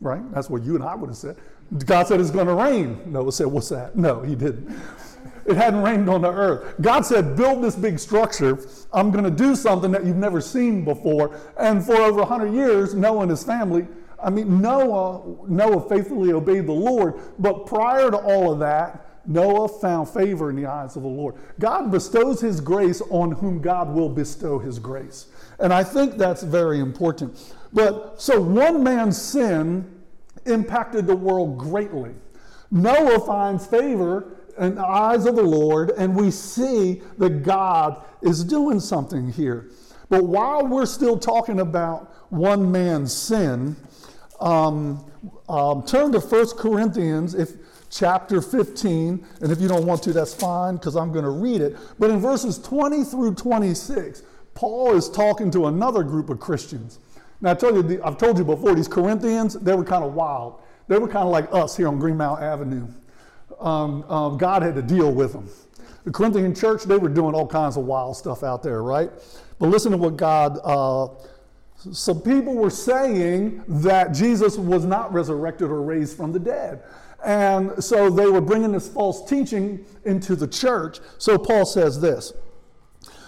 Right? 0.00 0.22
That's 0.32 0.50
what 0.50 0.62
you 0.62 0.74
and 0.74 0.84
I 0.84 0.94
would 0.94 1.08
have 1.08 1.16
said. 1.16 1.36
God 1.84 2.06
said 2.06 2.20
it's 2.20 2.30
going 2.30 2.46
to 2.46 2.54
rain. 2.54 3.00
Noah 3.06 3.32
said, 3.32 3.46
What's 3.46 3.68
that? 3.70 3.96
No, 3.96 4.22
he 4.22 4.34
didn't. 4.34 4.78
It 5.46 5.56
hadn't 5.56 5.82
rained 5.82 6.10
on 6.10 6.20
the 6.20 6.30
earth. 6.30 6.74
God 6.80 7.06
said, 7.06 7.36
Build 7.36 7.64
this 7.64 7.74
big 7.74 7.98
structure. 7.98 8.58
I'm 8.92 9.10
going 9.10 9.24
to 9.24 9.30
do 9.30 9.56
something 9.56 9.90
that 9.92 10.04
you've 10.04 10.16
never 10.16 10.40
seen 10.40 10.84
before. 10.84 11.40
And 11.58 11.84
for 11.84 11.96
over 11.96 12.20
100 12.20 12.52
years, 12.52 12.94
Noah 12.94 13.22
and 13.22 13.30
his 13.30 13.44
family, 13.44 13.86
I 14.22 14.30
mean, 14.30 14.60
Noah, 14.60 15.46
Noah 15.46 15.88
faithfully 15.88 16.32
obeyed 16.32 16.66
the 16.66 16.72
Lord. 16.72 17.14
But 17.38 17.66
prior 17.66 18.10
to 18.10 18.18
all 18.18 18.52
of 18.52 18.58
that, 18.58 19.07
Noah 19.28 19.68
found 19.68 20.08
favor 20.08 20.48
in 20.48 20.56
the 20.56 20.66
eyes 20.66 20.96
of 20.96 21.02
the 21.02 21.08
Lord. 21.08 21.34
God 21.60 21.90
bestows 21.90 22.40
his 22.40 22.60
grace 22.60 23.02
on 23.10 23.32
whom 23.32 23.60
God 23.60 23.94
will 23.94 24.08
bestow 24.08 24.58
his 24.58 24.78
grace. 24.78 25.26
And 25.60 25.72
I 25.72 25.84
think 25.84 26.16
that's 26.16 26.42
very 26.42 26.80
important. 26.80 27.54
But 27.72 28.20
so 28.20 28.40
one 28.40 28.82
man's 28.82 29.20
sin 29.20 30.02
impacted 30.46 31.06
the 31.06 31.14
world 31.14 31.58
greatly. 31.58 32.14
Noah 32.70 33.20
finds 33.20 33.66
favor 33.66 34.38
in 34.58 34.76
the 34.76 34.86
eyes 34.86 35.26
of 35.26 35.36
the 35.36 35.42
Lord, 35.42 35.90
and 35.90 36.16
we 36.16 36.30
see 36.30 37.02
that 37.18 37.42
God 37.42 38.02
is 38.22 38.42
doing 38.42 38.80
something 38.80 39.30
here. 39.30 39.70
But 40.08 40.24
while 40.24 40.66
we're 40.66 40.86
still 40.86 41.18
talking 41.18 41.60
about 41.60 42.14
one 42.30 42.72
man's 42.72 43.12
sin, 43.12 43.76
um, 44.40 45.04
um, 45.48 45.84
turn 45.84 46.12
to 46.12 46.20
1 46.20 46.56
Corinthians. 46.56 47.34
If 47.34 47.52
chapter 47.90 48.40
15. 48.40 49.26
And 49.40 49.52
if 49.52 49.60
you 49.60 49.68
don't 49.68 49.86
want 49.86 50.02
to, 50.04 50.12
that's 50.12 50.34
fine 50.34 50.76
because 50.76 50.96
I'm 50.96 51.12
going 51.12 51.24
to 51.24 51.30
read 51.30 51.60
it. 51.60 51.76
But 51.98 52.10
in 52.10 52.20
verses 52.20 52.58
20 52.58 53.04
through 53.04 53.34
26, 53.34 54.22
Paul 54.54 54.94
is 54.94 55.08
talking 55.08 55.50
to 55.52 55.66
another 55.66 56.02
group 56.02 56.30
of 56.30 56.40
Christians. 56.40 56.98
Now, 57.40 57.52
I 57.52 57.54
told 57.54 57.90
you, 57.90 58.00
I've 58.04 58.18
told 58.18 58.38
you 58.38 58.44
before, 58.44 58.74
these 58.74 58.88
Corinthians, 58.88 59.54
they 59.54 59.74
were 59.74 59.84
kind 59.84 60.04
of 60.04 60.14
wild. 60.14 60.60
They 60.88 60.98
were 60.98 61.08
kind 61.08 61.24
of 61.24 61.30
like 61.30 61.52
us 61.52 61.76
here 61.76 61.88
on 61.88 61.98
Greenmount 62.00 62.42
Avenue. 62.42 62.88
Um, 63.60 64.02
um, 64.10 64.38
God 64.38 64.62
had 64.62 64.74
to 64.74 64.82
deal 64.82 65.12
with 65.12 65.32
them. 65.32 65.48
The 66.04 66.10
Corinthian 66.10 66.54
church, 66.54 66.84
they 66.84 66.96
were 66.96 67.08
doing 67.08 67.34
all 67.34 67.46
kinds 67.46 67.76
of 67.76 67.84
wild 67.84 68.16
stuff 68.16 68.42
out 68.42 68.62
there, 68.62 68.82
right? 68.82 69.10
But 69.58 69.68
listen 69.68 69.92
to 69.92 69.98
what 69.98 70.16
God, 70.16 70.58
uh, 70.64 71.08
some 71.92 72.20
people 72.20 72.54
were 72.54 72.70
saying 72.70 73.62
that 73.68 74.12
Jesus 74.12 74.56
was 74.56 74.84
not 74.84 75.12
resurrected 75.12 75.70
or 75.70 75.82
raised 75.82 76.16
from 76.16 76.32
the 76.32 76.38
dead. 76.38 76.82
And 77.24 77.82
so 77.82 78.10
they 78.10 78.26
were 78.26 78.40
bringing 78.40 78.72
this 78.72 78.88
false 78.88 79.28
teaching 79.28 79.84
into 80.04 80.36
the 80.36 80.46
church. 80.46 80.98
So 81.18 81.36
Paul 81.38 81.66
says 81.66 82.00
this 82.00 82.32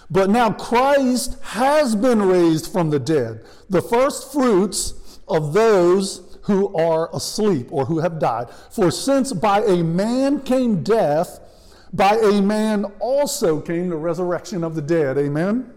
But 0.09 0.29
now 0.29 0.51
Christ 0.51 1.37
has 1.43 1.95
been 1.95 2.21
raised 2.21 2.71
from 2.71 2.89
the 2.89 2.99
dead, 2.99 3.43
the 3.69 3.81
first 3.81 4.31
fruits 4.31 5.19
of 5.27 5.53
those 5.53 6.37
who 6.43 6.75
are 6.75 7.09
asleep 7.15 7.67
or 7.71 7.85
who 7.85 7.99
have 7.99 8.19
died. 8.19 8.49
For 8.71 8.91
since 8.91 9.33
by 9.33 9.61
a 9.63 9.83
man 9.83 10.41
came 10.41 10.83
death, 10.83 11.39
by 11.93 12.17
a 12.17 12.41
man 12.41 12.85
also 12.99 13.59
came 13.59 13.89
the 13.89 13.97
resurrection 13.97 14.63
of 14.63 14.75
the 14.75 14.81
dead. 14.81 15.17
Amen? 15.17 15.71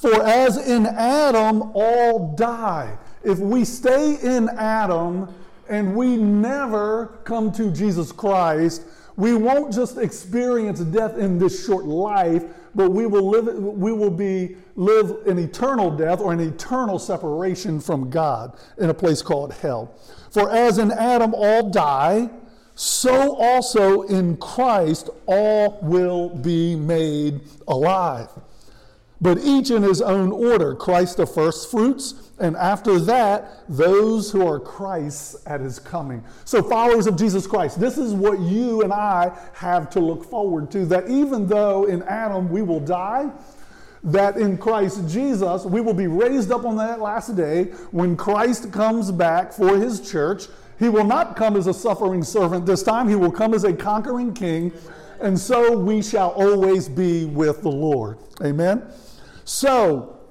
For 0.00 0.22
as 0.22 0.56
in 0.56 0.86
Adam 0.86 1.62
all 1.74 2.34
die. 2.34 2.98
If 3.24 3.38
we 3.38 3.64
stay 3.64 4.16
in 4.16 4.48
Adam, 4.50 5.32
and 5.72 5.96
we 5.96 6.18
never 6.18 7.18
come 7.24 7.50
to 7.50 7.70
Jesus 7.70 8.12
Christ, 8.12 8.82
we 9.16 9.34
won't 9.34 9.72
just 9.72 9.96
experience 9.96 10.80
death 10.80 11.16
in 11.16 11.38
this 11.38 11.64
short 11.64 11.86
life, 11.86 12.44
but 12.74 12.90
we 12.90 13.06
will 13.06 13.26
live 13.26 13.46
we 13.56 13.90
will 13.90 14.10
be 14.10 14.56
live 14.76 15.26
an 15.26 15.38
eternal 15.38 15.90
death 15.90 16.20
or 16.20 16.34
an 16.34 16.40
eternal 16.40 16.98
separation 16.98 17.80
from 17.80 18.10
God 18.10 18.54
in 18.76 18.90
a 18.90 18.94
place 18.94 19.22
called 19.22 19.54
hell. 19.54 19.94
For 20.30 20.50
as 20.50 20.76
in 20.76 20.92
Adam 20.92 21.34
all 21.34 21.70
die, 21.70 22.28
so 22.74 23.34
also 23.36 24.02
in 24.02 24.36
Christ 24.36 25.08
all 25.24 25.78
will 25.80 26.28
be 26.28 26.76
made 26.76 27.40
alive. 27.66 28.28
But 29.22 29.38
each 29.38 29.70
in 29.70 29.82
his 29.82 30.02
own 30.02 30.32
order 30.32 30.74
Christ 30.74 31.16
the 31.16 31.26
first 31.26 31.70
fruits 31.70 32.31
and 32.42 32.56
after 32.56 32.98
that, 32.98 33.60
those 33.68 34.32
who 34.32 34.44
are 34.44 34.58
Christ's 34.58 35.46
at 35.46 35.60
his 35.60 35.78
coming. 35.78 36.24
So, 36.44 36.60
followers 36.60 37.06
of 37.06 37.16
Jesus 37.16 37.46
Christ, 37.46 37.78
this 37.78 37.96
is 37.96 38.14
what 38.14 38.40
you 38.40 38.82
and 38.82 38.92
I 38.92 39.30
have 39.54 39.88
to 39.90 40.00
look 40.00 40.24
forward 40.24 40.68
to 40.72 40.84
that 40.86 41.08
even 41.08 41.46
though 41.46 41.84
in 41.84 42.02
Adam 42.02 42.50
we 42.50 42.62
will 42.62 42.80
die, 42.80 43.30
that 44.02 44.36
in 44.38 44.58
Christ 44.58 45.08
Jesus 45.08 45.64
we 45.64 45.80
will 45.80 45.94
be 45.94 46.08
raised 46.08 46.50
up 46.50 46.64
on 46.64 46.76
that 46.78 47.00
last 47.00 47.36
day 47.36 47.66
when 47.92 48.16
Christ 48.16 48.72
comes 48.72 49.12
back 49.12 49.52
for 49.52 49.78
his 49.78 50.00
church. 50.10 50.46
He 50.80 50.88
will 50.88 51.04
not 51.04 51.36
come 51.36 51.54
as 51.54 51.68
a 51.68 51.74
suffering 51.74 52.24
servant 52.24 52.66
this 52.66 52.82
time, 52.82 53.08
he 53.08 53.14
will 53.14 53.30
come 53.30 53.54
as 53.54 53.62
a 53.62 53.72
conquering 53.72 54.34
king. 54.34 54.72
And 55.20 55.38
so 55.38 55.78
we 55.78 56.02
shall 56.02 56.30
always 56.30 56.88
be 56.88 57.26
with 57.26 57.62
the 57.62 57.70
Lord. 57.70 58.18
Amen. 58.42 58.82
So, 59.44 60.21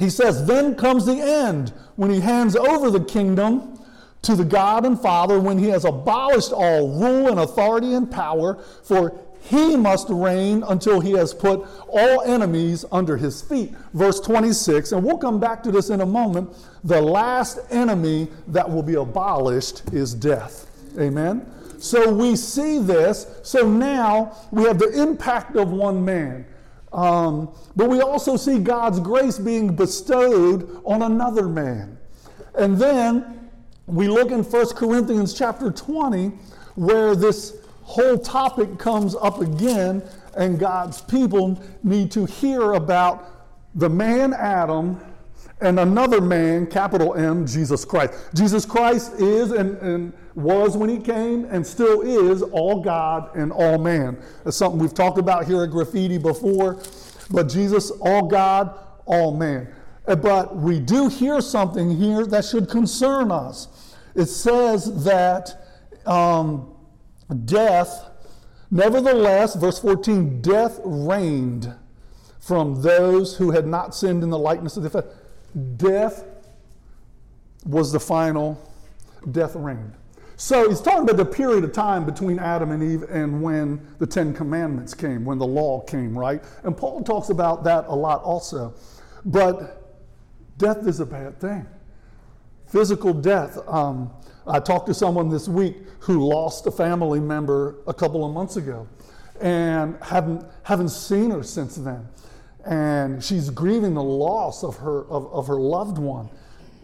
he 0.00 0.10
says, 0.10 0.46
Then 0.46 0.74
comes 0.74 1.06
the 1.06 1.20
end 1.20 1.72
when 1.94 2.10
he 2.10 2.20
hands 2.20 2.56
over 2.56 2.90
the 2.90 3.04
kingdom 3.04 3.78
to 4.22 4.34
the 4.34 4.44
God 4.44 4.84
and 4.84 4.98
Father, 4.98 5.38
when 5.38 5.58
he 5.58 5.68
has 5.68 5.84
abolished 5.84 6.52
all 6.52 6.98
rule 6.98 7.28
and 7.28 7.38
authority 7.38 7.94
and 7.94 8.10
power, 8.10 8.62
for 8.82 9.18
he 9.42 9.76
must 9.76 10.08
reign 10.10 10.62
until 10.68 11.00
he 11.00 11.12
has 11.12 11.32
put 11.32 11.66
all 11.88 12.22
enemies 12.22 12.84
under 12.92 13.16
his 13.16 13.40
feet. 13.40 13.72
Verse 13.94 14.20
26, 14.20 14.92
and 14.92 15.04
we'll 15.04 15.18
come 15.18 15.40
back 15.40 15.62
to 15.62 15.70
this 15.70 15.90
in 15.90 16.00
a 16.00 16.06
moment. 16.06 16.50
The 16.84 17.00
last 17.00 17.58
enemy 17.70 18.28
that 18.48 18.68
will 18.68 18.82
be 18.82 18.94
abolished 18.94 19.82
is 19.92 20.14
death. 20.14 20.66
Amen. 20.98 21.46
So 21.78 22.12
we 22.12 22.36
see 22.36 22.78
this. 22.78 23.26
So 23.42 23.68
now 23.68 24.36
we 24.50 24.64
have 24.64 24.78
the 24.78 25.00
impact 25.00 25.56
of 25.56 25.70
one 25.70 26.04
man. 26.04 26.44
Um, 26.92 27.50
but 27.76 27.88
we 27.88 28.00
also 28.00 28.36
see 28.36 28.58
God's 28.58 29.00
grace 29.00 29.38
being 29.38 29.74
bestowed 29.76 30.80
on 30.84 31.02
another 31.02 31.48
man. 31.48 31.98
And 32.54 32.76
then 32.78 33.50
we 33.86 34.08
look 34.08 34.30
in 34.30 34.42
1 34.42 34.66
Corinthians 34.74 35.34
chapter 35.34 35.70
20, 35.70 36.28
where 36.74 37.14
this 37.14 37.56
whole 37.82 38.18
topic 38.18 38.78
comes 38.78 39.14
up 39.16 39.40
again, 39.40 40.02
and 40.36 40.58
God's 40.58 41.00
people 41.00 41.62
need 41.82 42.10
to 42.12 42.24
hear 42.24 42.72
about 42.72 43.24
the 43.74 43.88
man 43.88 44.32
Adam 44.32 45.00
and 45.60 45.78
another 45.78 46.20
man, 46.20 46.66
capital 46.66 47.14
M, 47.14 47.46
Jesus 47.46 47.84
Christ. 47.84 48.14
Jesus 48.34 48.64
Christ 48.64 49.14
is 49.14 49.52
and, 49.52 49.76
and, 49.78 50.12
was 50.34 50.76
when 50.76 50.88
he 50.88 50.98
came 50.98 51.44
and 51.46 51.66
still 51.66 52.02
is 52.02 52.42
all 52.42 52.80
God 52.80 53.34
and 53.36 53.52
all 53.52 53.78
man. 53.78 54.22
That's 54.44 54.56
something 54.56 54.80
we've 54.80 54.94
talked 54.94 55.18
about 55.18 55.46
here 55.46 55.62
at 55.62 55.70
Graffiti 55.70 56.18
before. 56.18 56.80
But 57.30 57.48
Jesus, 57.48 57.90
all 57.90 58.28
God, 58.28 58.78
all 59.06 59.36
man. 59.36 59.72
Uh, 60.06 60.16
But 60.16 60.56
we 60.56 60.80
do 60.80 61.08
hear 61.08 61.40
something 61.40 61.96
here 61.96 62.26
that 62.26 62.44
should 62.44 62.68
concern 62.68 63.30
us. 63.30 63.94
It 64.14 64.26
says 64.26 65.04
that 65.04 65.50
um, 66.06 66.74
death, 67.44 68.10
nevertheless, 68.70 69.54
verse 69.54 69.78
14, 69.78 70.40
death 70.42 70.80
reigned 70.84 71.74
from 72.40 72.82
those 72.82 73.36
who 73.36 73.50
had 73.50 73.66
not 73.66 73.94
sinned 73.94 74.22
in 74.22 74.30
the 74.30 74.38
likeness 74.38 74.76
of 74.76 74.82
the. 74.84 75.04
Death 75.76 76.24
was 77.66 77.92
the 77.92 78.00
final, 78.00 78.60
death 79.30 79.54
reigned. 79.54 79.94
So 80.40 80.70
he's 80.70 80.80
talking 80.80 81.02
about 81.02 81.18
the 81.18 81.24
period 81.26 81.64
of 81.64 81.72
time 81.74 82.06
between 82.06 82.38
Adam 82.38 82.70
and 82.70 82.82
Eve 82.82 83.02
and 83.10 83.42
when 83.42 83.86
the 83.98 84.06
Ten 84.06 84.32
Commandments 84.32 84.94
came, 84.94 85.22
when 85.22 85.36
the 85.36 85.46
law 85.46 85.80
came, 85.82 86.18
right? 86.18 86.42
And 86.64 86.74
Paul 86.74 87.04
talks 87.04 87.28
about 87.28 87.62
that 87.64 87.84
a 87.88 87.94
lot 87.94 88.22
also. 88.22 88.72
But 89.26 90.56
death 90.56 90.86
is 90.86 90.98
a 91.00 91.04
bad 91.04 91.38
thing. 91.38 91.66
Physical 92.68 93.12
death. 93.12 93.58
Um, 93.68 94.10
I 94.46 94.60
talked 94.60 94.86
to 94.86 94.94
someone 94.94 95.28
this 95.28 95.46
week 95.46 95.76
who 95.98 96.26
lost 96.26 96.66
a 96.66 96.70
family 96.70 97.20
member 97.20 97.76
a 97.86 97.92
couple 97.92 98.24
of 98.24 98.32
months 98.32 98.56
ago 98.56 98.88
and 99.42 99.98
haven't, 100.02 100.46
haven't 100.62 100.88
seen 100.88 101.32
her 101.32 101.42
since 101.42 101.76
then. 101.76 102.08
And 102.64 103.22
she's 103.22 103.50
grieving 103.50 103.92
the 103.92 104.02
loss 104.02 104.64
of 104.64 104.78
her, 104.78 105.04
of, 105.10 105.30
of 105.34 105.48
her 105.48 105.60
loved 105.60 105.98
one 105.98 106.30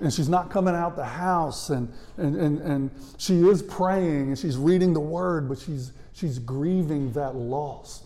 and 0.00 0.12
she's 0.12 0.28
not 0.28 0.50
coming 0.50 0.74
out 0.74 0.96
the 0.96 1.04
house 1.04 1.70
and, 1.70 1.92
and, 2.16 2.36
and, 2.36 2.58
and 2.60 2.90
she 3.16 3.48
is 3.48 3.62
praying 3.62 4.28
and 4.28 4.38
she's 4.38 4.56
reading 4.56 4.92
the 4.92 5.00
word 5.00 5.48
but 5.48 5.58
she's, 5.58 5.92
she's 6.12 6.38
grieving 6.38 7.12
that 7.12 7.34
loss. 7.34 8.02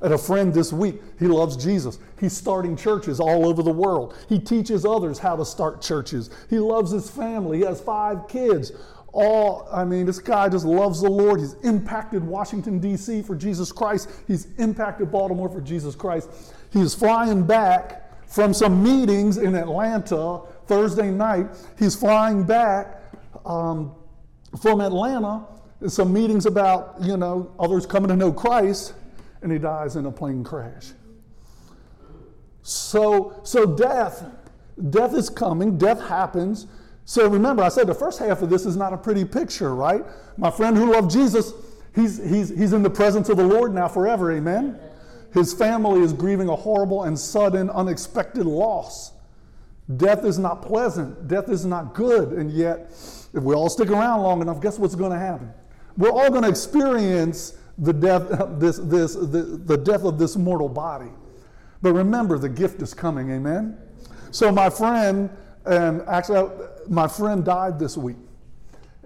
And 0.00 0.12
a 0.12 0.18
friend 0.18 0.52
this 0.52 0.72
week 0.72 1.00
he 1.18 1.26
loves 1.26 1.56
jesus. 1.56 1.98
He's 2.18 2.36
starting 2.36 2.76
churches 2.76 3.20
all 3.20 3.46
over 3.46 3.62
the 3.62 3.72
world. 3.72 4.16
He 4.28 4.38
teaches 4.38 4.84
others 4.84 5.18
how 5.18 5.36
to 5.36 5.44
start 5.44 5.82
churches. 5.82 6.30
He 6.50 6.58
loves 6.58 6.90
his 6.90 7.10
family. 7.10 7.58
He 7.58 7.64
has 7.64 7.80
five 7.80 8.28
kids. 8.28 8.72
All 9.12 9.68
i 9.70 9.84
mean 9.84 10.06
this 10.06 10.18
guy 10.20 10.48
just 10.48 10.64
loves 10.64 11.00
the 11.02 11.10
lord. 11.10 11.40
He's 11.40 11.54
impacted 11.64 12.24
washington 12.24 12.78
d.c 12.78 13.22
for 13.22 13.34
jesus 13.34 13.72
christ. 13.72 14.08
He's 14.28 14.46
impacted 14.58 15.10
baltimore 15.10 15.48
for 15.48 15.60
jesus 15.60 15.96
christ. 15.96 16.30
He's 16.72 16.94
flying 16.94 17.44
back 17.44 18.28
from 18.28 18.54
some 18.54 18.82
meetings 18.82 19.36
in 19.36 19.54
atlanta 19.54 20.40
Thursday 20.66 21.10
night. 21.10 21.46
He's 21.78 21.94
flying 21.94 22.44
back 22.44 23.02
um, 23.44 23.94
from 24.60 24.80
Atlanta. 24.80 25.46
Some 25.88 26.12
meetings 26.12 26.46
about, 26.46 26.96
you 27.00 27.16
know, 27.16 27.52
others 27.58 27.86
coming 27.86 28.08
to 28.08 28.16
know 28.16 28.32
Christ, 28.32 28.94
and 29.42 29.50
he 29.50 29.58
dies 29.58 29.96
in 29.96 30.06
a 30.06 30.12
plane 30.12 30.44
crash. 30.44 30.92
So, 32.62 33.40
so 33.42 33.66
death, 33.66 34.24
death 34.90 35.14
is 35.14 35.28
coming, 35.28 35.78
death 35.78 36.00
happens. 36.00 36.66
So 37.04 37.28
remember, 37.28 37.62
I 37.62 37.68
said 37.68 37.88
the 37.88 37.94
first 37.94 38.20
half 38.20 38.42
of 38.42 38.50
this 38.50 38.64
is 38.64 38.76
not 38.76 38.92
a 38.92 38.96
pretty 38.96 39.24
picture, 39.24 39.74
right? 39.74 40.04
My 40.36 40.50
friend 40.50 40.76
who 40.76 40.92
loved 40.92 41.10
Jesus, 41.10 41.52
he's, 41.94 42.18
he's, 42.18 42.50
he's 42.50 42.72
in 42.72 42.82
the 42.82 42.90
presence 42.90 43.28
of 43.28 43.36
the 43.36 43.44
Lord 43.44 43.74
now 43.74 43.88
forever, 43.88 44.30
amen? 44.32 44.78
His 45.34 45.52
family 45.52 46.02
is 46.02 46.12
grieving 46.12 46.48
a 46.48 46.54
horrible 46.54 47.04
and 47.04 47.18
sudden, 47.18 47.70
unexpected 47.70 48.46
loss. 48.46 49.11
Death 49.96 50.24
is 50.24 50.38
not 50.38 50.62
pleasant. 50.62 51.28
Death 51.28 51.48
is 51.48 51.64
not 51.64 51.94
good. 51.94 52.32
And 52.32 52.50
yet, 52.50 52.90
if 53.34 53.42
we 53.42 53.54
all 53.54 53.68
stick 53.68 53.90
around 53.90 54.22
long 54.22 54.40
enough, 54.42 54.60
guess 54.60 54.78
what's 54.78 54.94
going 54.94 55.12
to 55.12 55.18
happen? 55.18 55.52
We're 55.96 56.10
all 56.10 56.30
going 56.30 56.42
to 56.42 56.48
experience 56.48 57.58
the 57.78 57.92
death, 57.92 58.28
this, 58.58 58.78
this, 58.78 59.14
the, 59.14 59.60
the 59.64 59.76
death 59.76 60.04
of 60.04 60.18
this 60.18 60.36
mortal 60.36 60.68
body. 60.68 61.10
But 61.80 61.94
remember, 61.94 62.38
the 62.38 62.48
gift 62.48 62.80
is 62.82 62.94
coming. 62.94 63.30
Amen. 63.30 63.76
So 64.30 64.52
my 64.52 64.70
friend, 64.70 65.30
and 65.66 66.02
actually, 66.02 66.50
my 66.88 67.08
friend 67.08 67.44
died 67.44 67.78
this 67.78 67.96
week. 67.96 68.16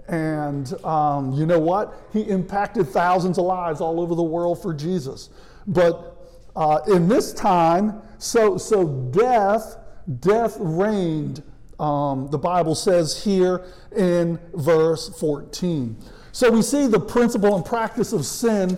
And 0.07 0.73
um, 0.85 1.33
you 1.33 1.45
know 1.45 1.59
what? 1.59 2.07
He 2.13 2.21
impacted 2.21 2.87
thousands 2.87 3.37
of 3.37 3.45
lives 3.45 3.81
all 3.81 3.99
over 3.99 4.15
the 4.15 4.23
world 4.23 4.61
for 4.61 4.73
Jesus. 4.73 5.29
But 5.65 6.17
uh, 6.55 6.79
in 6.87 7.07
this 7.07 7.33
time, 7.33 8.01
so 8.17 8.57
so 8.57 8.87
death 8.87 9.77
death 10.19 10.57
reigned, 10.59 11.43
um, 11.79 12.27
the 12.29 12.37
Bible 12.37 12.75
says 12.75 13.23
here 13.23 13.65
in 13.95 14.39
verse 14.53 15.09
14. 15.19 15.97
So 16.31 16.51
we 16.51 16.61
see 16.61 16.87
the 16.87 16.99
principle 16.99 17.55
and 17.55 17.65
practice 17.65 18.13
of 18.13 18.25
sin. 18.25 18.77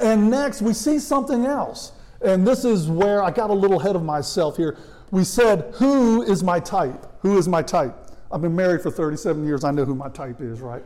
And 0.00 0.30
next, 0.30 0.62
we 0.62 0.72
see 0.72 0.98
something 0.98 1.46
else. 1.46 1.92
And 2.20 2.46
this 2.46 2.64
is 2.64 2.88
where 2.88 3.22
I 3.22 3.30
got 3.30 3.50
a 3.50 3.54
little 3.54 3.80
ahead 3.80 3.96
of 3.96 4.02
myself 4.02 4.56
here. 4.56 4.76
We 5.10 5.24
said, 5.24 5.72
Who 5.76 6.22
is 6.22 6.42
my 6.42 6.60
type? 6.60 7.06
Who 7.20 7.38
is 7.38 7.48
my 7.48 7.62
type? 7.62 7.94
I've 8.30 8.42
been 8.42 8.54
married 8.54 8.82
for 8.82 8.90
37 8.90 9.44
years. 9.46 9.64
I 9.64 9.70
know 9.70 9.84
who 9.84 9.94
my 9.94 10.10
type 10.10 10.40
is, 10.40 10.60
right? 10.60 10.82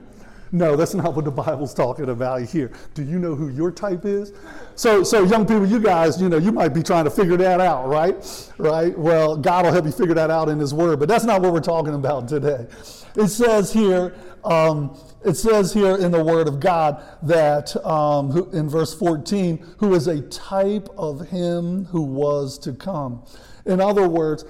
No, 0.55 0.77
that's 0.77 0.93
not 0.93 1.15
what 1.15 1.25
the 1.25 1.31
Bible's 1.31 1.73
talking 1.73 2.11
about 2.11 2.43
here. 2.43 2.71
Do 2.93 3.03
you 3.03 3.19
know 3.19 3.35
who 3.35 3.49
your 3.49 3.71
type 3.71 4.05
is? 4.05 4.35
So, 4.75 5.03
so 5.03 5.25
young 5.25 5.47
people, 5.47 5.67
you 5.67 5.81
guys, 5.81 6.21
you 6.21 6.29
know, 6.29 6.37
you 6.37 6.53
might 6.53 6.75
be 6.75 6.83
trying 6.83 7.05
to 7.05 7.11
figure 7.11 7.39
that 7.39 7.59
out, 7.59 7.89
right? 7.89 8.53
Right? 8.59 8.97
Well, 8.97 9.39
God 9.39 9.65
will 9.65 9.73
help 9.73 9.87
you 9.87 9.93
figure 9.93 10.15
that 10.15 10.31
out 10.31 10.51
in 10.51 10.59
His 10.59 10.75
Word, 10.75 11.01
but 11.01 11.09
that's 11.09 11.25
not 11.25 11.41
what 11.41 11.55
we're 11.55 11.61
talking 11.61 11.95
about 11.95 12.29
today. 12.29 12.67
It 13.17 13.29
says 13.29 13.73
here, 13.73 14.15
um, 14.45 14.95
it 15.25 15.35
says 15.35 15.73
here 15.73 15.97
in 15.97 16.11
the 16.11 16.23
Word 16.23 16.49
of 16.49 16.61
God 16.61 17.03
that 17.23 17.75
um, 17.87 18.51
in 18.53 18.69
verse 18.69 18.93
14, 18.93 19.65
who 19.79 19.95
is 19.95 20.07
a 20.07 20.21
type 20.23 20.89
of 20.99 21.29
Him 21.29 21.87
who 21.87 22.03
was 22.03 22.59
to 22.59 22.75
come. 22.75 23.25
In 23.65 23.81
other 23.81 24.07
words, 24.07 24.45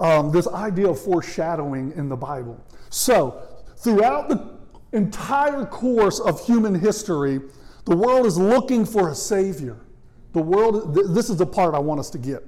um, 0.00 0.32
this 0.32 0.48
idea 0.48 0.88
of 0.88 1.00
foreshadowing 1.00 1.92
in 1.92 2.08
the 2.08 2.16
Bible. 2.16 2.60
So, 2.90 3.40
throughout 3.76 4.28
the 4.28 4.53
entire 4.94 5.66
course 5.66 6.20
of 6.20 6.44
human 6.44 6.74
history, 6.74 7.40
the 7.84 7.96
world 7.96 8.26
is 8.26 8.38
looking 8.38 8.84
for 8.86 9.10
a 9.10 9.14
Savior. 9.14 9.76
The 10.32 10.42
world, 10.42 10.94
th- 10.94 11.06
this 11.10 11.30
is 11.30 11.36
the 11.36 11.46
part 11.46 11.74
I 11.74 11.78
want 11.78 12.00
us 12.00 12.10
to 12.10 12.18
get. 12.18 12.42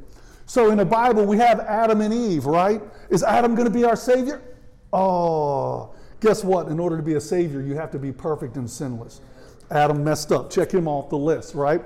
So 0.47 0.71
in 0.71 0.79
the 0.79 0.85
Bible, 0.85 1.27
we 1.27 1.37
have 1.39 1.61
Adam 1.61 2.01
and 2.01 2.15
Eve, 2.15 2.47
right? 2.47 2.81
Is 3.11 3.23
Adam 3.23 3.55
going 3.55 3.67
to 3.67 3.75
be 3.75 3.85
our 3.85 3.97
Savior? 3.97 4.43
Oh, 4.93 5.95
guess 6.21 6.45
what? 6.45 6.69
In 6.69 6.79
order 6.79 6.97
to 6.97 7.03
be 7.03 7.15
a 7.15 7.21
Savior, 7.21 7.61
you 7.61 7.75
have 7.75 7.91
to 7.91 7.99
be 7.99 8.13
perfect 8.13 8.57
and 8.57 8.71
sinless. 8.71 9.21
Adam 9.71 10.05
messed 10.05 10.31
up. 10.31 10.51
Check 10.51 10.73
him 10.73 10.87
off 10.87 11.11
the 11.11 11.19
list, 11.19 11.55
right? 11.55 11.83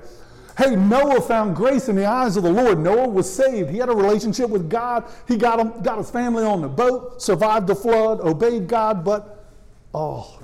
Hey, 0.57 0.75
Noah 0.75 1.21
found 1.21 1.55
grace 1.55 1.89
in 1.89 1.95
the 1.95 2.05
eyes 2.05 2.37
of 2.37 2.43
the 2.43 2.51
Lord. 2.51 2.77
Noah 2.77 3.07
was 3.07 3.31
saved. 3.31 3.69
He 3.69 3.77
had 3.77 3.89
a 3.89 3.95
relationship 3.95 4.49
with 4.49 4.69
God. 4.69 5.05
He 5.27 5.37
got, 5.37 5.59
him, 5.59 5.81
got 5.81 5.97
his 5.97 6.11
family 6.11 6.43
on 6.43 6.61
the 6.61 6.67
boat, 6.67 7.21
survived 7.21 7.67
the 7.67 7.75
flood, 7.75 8.19
obeyed 8.19 8.67
God, 8.67 9.03
but 9.03 9.45
oh, 9.93 10.39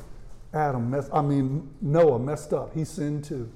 Adam 0.58 0.89
messed, 0.89 1.10
I 1.13 1.22
mean, 1.22 1.70
Noah 1.82 2.20
messed 2.20 2.54
up. 2.54 2.74
He 2.74 2.84
sinned 2.84 3.24
too. 3.24 3.50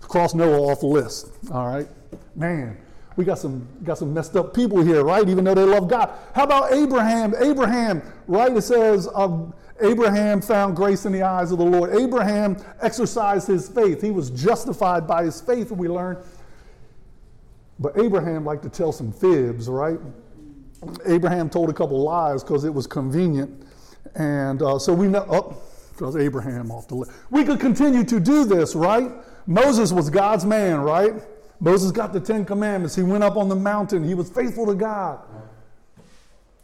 Cross 0.00 0.34
Noah 0.34 0.72
off 0.72 0.80
the 0.80 0.86
list. 0.86 1.30
All 1.50 1.66
right. 1.66 1.88
Man, 2.34 2.76
we 3.16 3.24
got 3.24 3.38
some 3.38 3.66
got 3.84 3.98
some 3.98 4.14
messed 4.14 4.36
up 4.36 4.54
people 4.54 4.82
here, 4.82 5.04
right? 5.04 5.28
Even 5.28 5.44
though 5.44 5.54
they 5.54 5.64
love 5.64 5.88
God. 5.88 6.10
How 6.34 6.44
about 6.44 6.72
Abraham? 6.72 7.34
Abraham, 7.38 8.02
right? 8.26 8.56
It 8.56 8.62
says 8.62 9.08
uh, 9.14 9.46
Abraham 9.80 10.40
found 10.40 10.76
grace 10.76 11.04
in 11.04 11.12
the 11.12 11.22
eyes 11.22 11.52
of 11.52 11.58
the 11.58 11.64
Lord. 11.64 11.94
Abraham 11.94 12.56
exercised 12.80 13.46
his 13.46 13.68
faith. 13.68 14.00
He 14.00 14.10
was 14.10 14.30
justified 14.30 15.06
by 15.06 15.24
his 15.24 15.40
faith, 15.40 15.70
we 15.70 15.88
learn. 15.88 16.18
But 17.78 17.98
Abraham 17.98 18.44
liked 18.44 18.62
to 18.64 18.68
tell 18.68 18.92
some 18.92 19.12
fibs, 19.12 19.68
right? 19.68 19.98
Abraham 21.06 21.50
told 21.50 21.70
a 21.70 21.72
couple 21.72 22.00
lies 22.02 22.42
because 22.42 22.64
it 22.64 22.72
was 22.72 22.86
convenient. 22.86 23.66
And 24.14 24.62
uh, 24.62 24.78
so 24.78 24.92
we 24.92 25.06
know, 25.06 25.26
oh, 25.28 25.56
because 25.98 26.16
Abraham 26.16 26.70
off 26.70 26.86
the 26.86 26.94
list. 26.94 27.12
We 27.30 27.44
could 27.44 27.58
continue 27.58 28.04
to 28.04 28.20
do 28.20 28.44
this, 28.44 28.74
right? 28.76 29.10
Moses 29.46 29.92
was 29.92 30.08
God's 30.10 30.44
man, 30.44 30.80
right? 30.80 31.14
Moses 31.60 31.90
got 31.90 32.12
the 32.12 32.20
Ten 32.20 32.44
Commandments. 32.44 32.94
He 32.94 33.02
went 33.02 33.24
up 33.24 33.36
on 33.36 33.48
the 33.48 33.56
mountain. 33.56 34.04
He 34.04 34.14
was 34.14 34.30
faithful 34.30 34.66
to 34.66 34.74
God. 34.74 35.20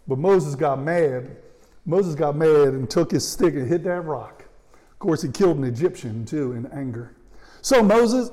But 0.07 0.19
Moses 0.19 0.55
got 0.55 0.81
mad. 0.81 1.37
Moses 1.85 2.15
got 2.15 2.37
mad 2.37 2.69
and 2.69 2.89
took 2.89 3.11
his 3.11 3.27
stick 3.27 3.55
and 3.55 3.69
hit 3.69 3.83
that 3.85 4.03
rock. 4.03 4.45
Of 4.93 4.99
course, 5.01 5.23
he 5.23 5.29
killed 5.29 5.59
an 5.59 5.65
Egyptian 5.65 6.25
too 6.25 6.53
in 6.53 6.67
anger. 6.67 7.17
So 7.61 7.83
Moses, 7.83 8.31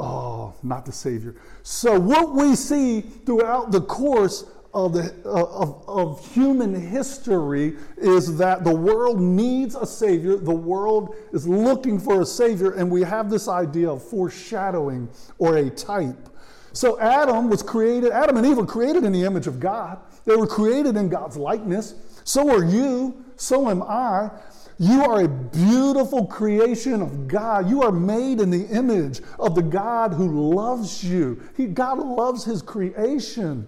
oh, 0.00 0.54
not 0.62 0.84
the 0.84 0.92
Savior. 0.92 1.36
So 1.62 1.98
what 1.98 2.34
we 2.34 2.56
see 2.56 3.02
throughout 3.02 3.70
the 3.70 3.82
course 3.82 4.44
of, 4.72 4.92
the, 4.92 5.12
of, 5.24 5.84
of 5.88 6.32
human 6.32 6.74
history 6.74 7.76
is 7.96 8.36
that 8.38 8.62
the 8.62 8.74
world 8.74 9.20
needs 9.20 9.74
a 9.74 9.86
Savior. 9.86 10.36
The 10.36 10.54
world 10.54 11.16
is 11.32 11.46
looking 11.46 11.98
for 11.98 12.22
a 12.22 12.26
Savior, 12.26 12.72
and 12.72 12.90
we 12.90 13.02
have 13.02 13.30
this 13.30 13.48
idea 13.48 13.90
of 13.90 14.02
foreshadowing 14.02 15.08
or 15.38 15.56
a 15.56 15.70
type. 15.70 16.28
So 16.72 17.00
Adam 17.00 17.50
was 17.50 17.62
created, 17.62 18.12
Adam 18.12 18.36
and 18.36 18.46
Eve 18.46 18.58
were 18.58 18.66
created 18.66 19.04
in 19.04 19.12
the 19.12 19.24
image 19.24 19.48
of 19.48 19.58
God. 19.58 19.98
They 20.24 20.36
were 20.36 20.46
created 20.46 20.96
in 20.96 21.08
God's 21.08 21.36
likeness. 21.36 21.94
So 22.22 22.48
are 22.50 22.64
you, 22.64 23.24
so 23.36 23.68
am 23.68 23.82
I. 23.82 24.30
You 24.78 25.04
are 25.04 25.24
a 25.24 25.28
beautiful 25.28 26.26
creation 26.26 27.02
of 27.02 27.28
God. 27.28 27.68
You 27.68 27.82
are 27.82 27.92
made 27.92 28.40
in 28.40 28.50
the 28.50 28.66
image 28.68 29.20
of 29.38 29.54
the 29.54 29.62
God 29.62 30.14
who 30.14 30.54
loves 30.54 31.04
you. 31.04 31.42
He, 31.56 31.66
God 31.66 31.98
loves 31.98 32.44
his 32.44 32.62
creation. 32.62 33.66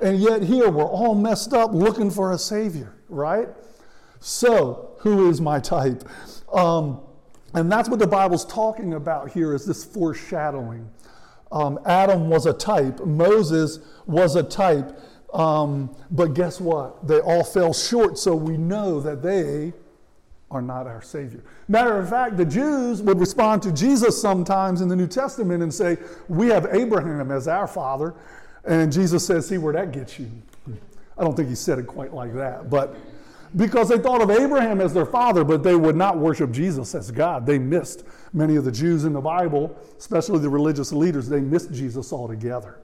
And 0.00 0.18
yet, 0.20 0.42
here 0.42 0.70
we're 0.70 0.84
all 0.84 1.14
messed 1.14 1.52
up 1.52 1.72
looking 1.72 2.10
for 2.10 2.32
a 2.32 2.38
Savior, 2.38 2.94
right? 3.08 3.48
So, 4.20 4.96
who 5.00 5.28
is 5.28 5.40
my 5.40 5.60
type? 5.60 6.08
Um, 6.52 7.00
and 7.54 7.70
that's 7.70 7.88
what 7.88 7.98
the 7.98 8.06
Bible's 8.06 8.44
talking 8.44 8.94
about 8.94 9.30
here 9.30 9.54
is 9.54 9.64
this 9.64 9.84
foreshadowing. 9.84 10.88
Um, 11.50 11.78
Adam 11.86 12.28
was 12.28 12.46
a 12.46 12.52
type, 12.52 13.00
Moses 13.04 13.80
was 14.06 14.36
a 14.36 14.42
type, 14.42 14.98
um, 15.32 15.94
but 16.10 16.34
guess 16.34 16.60
what? 16.60 17.06
They 17.06 17.20
all 17.20 17.44
fell 17.44 17.72
short, 17.72 18.18
so 18.18 18.34
we 18.36 18.56
know 18.56 19.00
that 19.00 19.22
they 19.22 19.72
are 20.50 20.62
not 20.62 20.86
our 20.86 21.02
Savior. 21.02 21.42
Matter 21.68 21.98
of 21.98 22.08
fact, 22.08 22.36
the 22.36 22.44
Jews 22.44 23.02
would 23.02 23.18
respond 23.18 23.62
to 23.62 23.72
Jesus 23.72 24.20
sometimes 24.20 24.80
in 24.80 24.88
the 24.88 24.96
New 24.96 25.06
Testament 25.06 25.62
and 25.62 25.72
say, 25.72 25.98
We 26.28 26.48
have 26.48 26.66
Abraham 26.70 27.30
as 27.30 27.48
our 27.48 27.66
father. 27.66 28.14
And 28.68 28.92
Jesus 28.92 29.26
says, 29.26 29.48
See 29.48 29.58
where 29.58 29.72
that 29.72 29.92
gets 29.92 30.18
you. 30.18 30.30
I 31.16 31.24
don't 31.24 31.34
think 31.34 31.48
he 31.48 31.56
said 31.56 31.78
it 31.78 31.86
quite 31.86 32.14
like 32.14 32.32
that, 32.34 32.70
but 32.70 32.96
because 33.56 33.88
they 33.88 33.98
thought 33.98 34.20
of 34.20 34.30
Abraham 34.30 34.80
as 34.80 34.92
their 34.92 35.06
father, 35.06 35.42
but 35.42 35.62
they 35.62 35.74
would 35.74 35.96
not 35.96 36.18
worship 36.18 36.50
Jesus 36.52 36.94
as 36.94 37.10
God. 37.10 37.46
They 37.46 37.58
missed 37.58 38.04
many 38.32 38.56
of 38.56 38.64
the 38.64 38.70
Jews 38.70 39.04
in 39.04 39.12
the 39.14 39.20
Bible, 39.20 39.76
especially 39.98 40.38
the 40.40 40.50
religious 40.50 40.92
leaders, 40.92 41.28
they 41.28 41.40
missed 41.40 41.72
Jesus 41.72 42.12
altogether. 42.12 42.78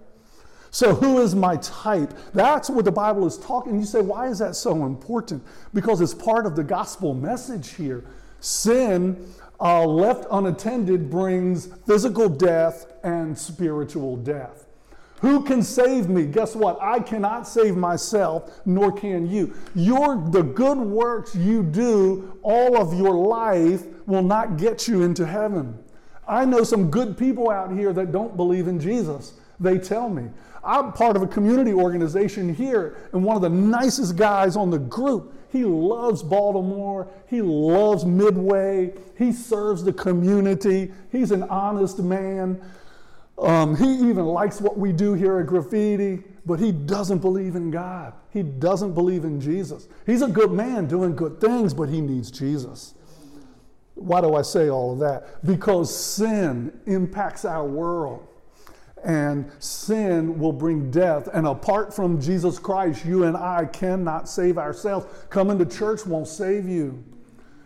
So, 0.70 0.94
who 0.94 1.20
is 1.20 1.36
my 1.36 1.56
type? 1.58 2.12
That's 2.32 2.68
what 2.68 2.84
the 2.84 2.90
Bible 2.90 3.26
is 3.26 3.38
talking. 3.38 3.78
You 3.78 3.84
say, 3.84 4.00
why 4.00 4.26
is 4.26 4.40
that 4.40 4.56
so 4.56 4.86
important? 4.86 5.44
Because 5.72 6.00
it's 6.00 6.14
part 6.14 6.46
of 6.46 6.56
the 6.56 6.64
gospel 6.64 7.14
message 7.14 7.74
here. 7.74 8.04
Sin 8.40 9.32
uh, 9.60 9.84
left 9.86 10.26
unattended 10.32 11.10
brings 11.10 11.66
physical 11.86 12.28
death 12.28 12.86
and 13.04 13.38
spiritual 13.38 14.16
death. 14.16 14.63
Who 15.24 15.42
can 15.42 15.62
save 15.62 16.10
me? 16.10 16.26
Guess 16.26 16.54
what? 16.54 16.76
I 16.82 17.00
cannot 17.00 17.48
save 17.48 17.78
myself, 17.78 18.60
nor 18.66 18.92
can 18.92 19.26
you. 19.26 19.54
Your, 19.74 20.22
the 20.28 20.42
good 20.42 20.76
works 20.76 21.34
you 21.34 21.62
do 21.62 22.38
all 22.42 22.76
of 22.76 22.92
your 22.92 23.14
life 23.14 23.84
will 24.04 24.22
not 24.22 24.58
get 24.58 24.86
you 24.86 25.02
into 25.02 25.24
heaven. 25.24 25.78
I 26.28 26.44
know 26.44 26.62
some 26.62 26.90
good 26.90 27.16
people 27.16 27.50
out 27.50 27.72
here 27.72 27.94
that 27.94 28.12
don't 28.12 28.36
believe 28.36 28.68
in 28.68 28.78
Jesus. 28.78 29.32
They 29.58 29.78
tell 29.78 30.10
me. 30.10 30.28
I'm 30.62 30.92
part 30.92 31.16
of 31.16 31.22
a 31.22 31.26
community 31.26 31.72
organization 31.72 32.54
here, 32.54 32.98
and 33.14 33.24
one 33.24 33.34
of 33.34 33.40
the 33.40 33.48
nicest 33.48 34.16
guys 34.16 34.56
on 34.56 34.68
the 34.68 34.78
group. 34.78 35.32
He 35.50 35.64
loves 35.64 36.22
Baltimore. 36.22 37.08
He 37.28 37.40
loves 37.40 38.04
Midway. 38.04 38.92
He 39.16 39.32
serves 39.32 39.84
the 39.84 39.92
community. 39.94 40.92
He's 41.10 41.30
an 41.30 41.44
honest 41.44 41.98
man. 42.00 42.60
Um, 43.38 43.76
he 43.76 44.08
even 44.08 44.26
likes 44.26 44.60
what 44.60 44.78
we 44.78 44.92
do 44.92 45.14
here 45.14 45.38
at 45.40 45.46
Graffiti, 45.46 46.22
but 46.46 46.60
he 46.60 46.70
doesn't 46.70 47.18
believe 47.18 47.56
in 47.56 47.70
God. 47.70 48.12
He 48.30 48.42
doesn't 48.42 48.94
believe 48.94 49.24
in 49.24 49.40
Jesus. 49.40 49.88
He's 50.06 50.22
a 50.22 50.28
good 50.28 50.52
man 50.52 50.86
doing 50.86 51.16
good 51.16 51.40
things, 51.40 51.74
but 51.74 51.88
he 51.88 52.00
needs 52.00 52.30
Jesus. 52.30 52.94
Why 53.94 54.20
do 54.20 54.34
I 54.34 54.42
say 54.42 54.70
all 54.70 54.92
of 54.92 54.98
that? 55.00 55.44
Because 55.44 55.94
sin 55.94 56.80
impacts 56.86 57.44
our 57.44 57.66
world 57.66 58.26
and 59.04 59.50
sin 59.58 60.38
will 60.38 60.52
bring 60.52 60.90
death. 60.90 61.28
And 61.32 61.46
apart 61.46 61.94
from 61.94 62.20
Jesus 62.20 62.58
Christ, 62.58 63.04
you 63.04 63.24
and 63.24 63.36
I 63.36 63.66
cannot 63.66 64.28
save 64.28 64.58
ourselves. 64.58 65.06
Coming 65.28 65.58
to 65.58 65.66
church 65.66 66.06
won't 66.06 66.28
save 66.28 66.68
you. 66.68 67.04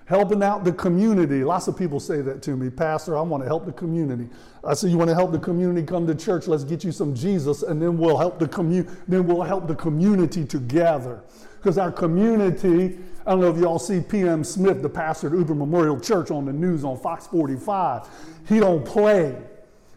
Helping 0.08 0.42
out 0.42 0.64
the 0.64 0.72
community. 0.72 1.44
Lots 1.44 1.68
of 1.68 1.76
people 1.76 2.00
say 2.00 2.22
that 2.22 2.40
to 2.44 2.56
me, 2.56 2.70
Pastor, 2.70 3.14
I 3.18 3.20
want 3.20 3.42
to 3.42 3.46
help 3.46 3.66
the 3.66 3.72
community. 3.72 4.26
I 4.64 4.72
say, 4.72 4.88
You 4.88 4.96
want 4.96 5.10
to 5.10 5.14
help 5.14 5.32
the 5.32 5.38
community 5.38 5.86
come 5.86 6.06
to 6.06 6.14
church? 6.14 6.48
Let's 6.48 6.64
get 6.64 6.82
you 6.82 6.92
some 6.92 7.14
Jesus, 7.14 7.62
and 7.62 7.80
then 7.80 7.98
we'll 7.98 8.16
help 8.16 8.38
the 8.38 8.48
community. 8.48 8.90
Then 9.06 9.26
we'll 9.26 9.42
help 9.42 9.68
the 9.68 9.74
community 9.74 10.46
together. 10.46 11.22
Because 11.58 11.76
our 11.76 11.92
community, 11.92 12.98
I 13.26 13.32
don't 13.32 13.40
know 13.40 13.50
if 13.50 13.58
y'all 13.58 13.78
see 13.78 14.00
PM 14.00 14.44
Smith, 14.44 14.80
the 14.80 14.88
pastor 14.88 15.26
at 15.26 15.34
Huber 15.34 15.54
Memorial 15.54 16.00
Church, 16.00 16.30
on 16.30 16.46
the 16.46 16.54
news 16.54 16.84
on 16.84 16.96
Fox 16.96 17.26
45. 17.26 18.08
He 18.48 18.60
don't 18.60 18.86
play. 18.86 19.36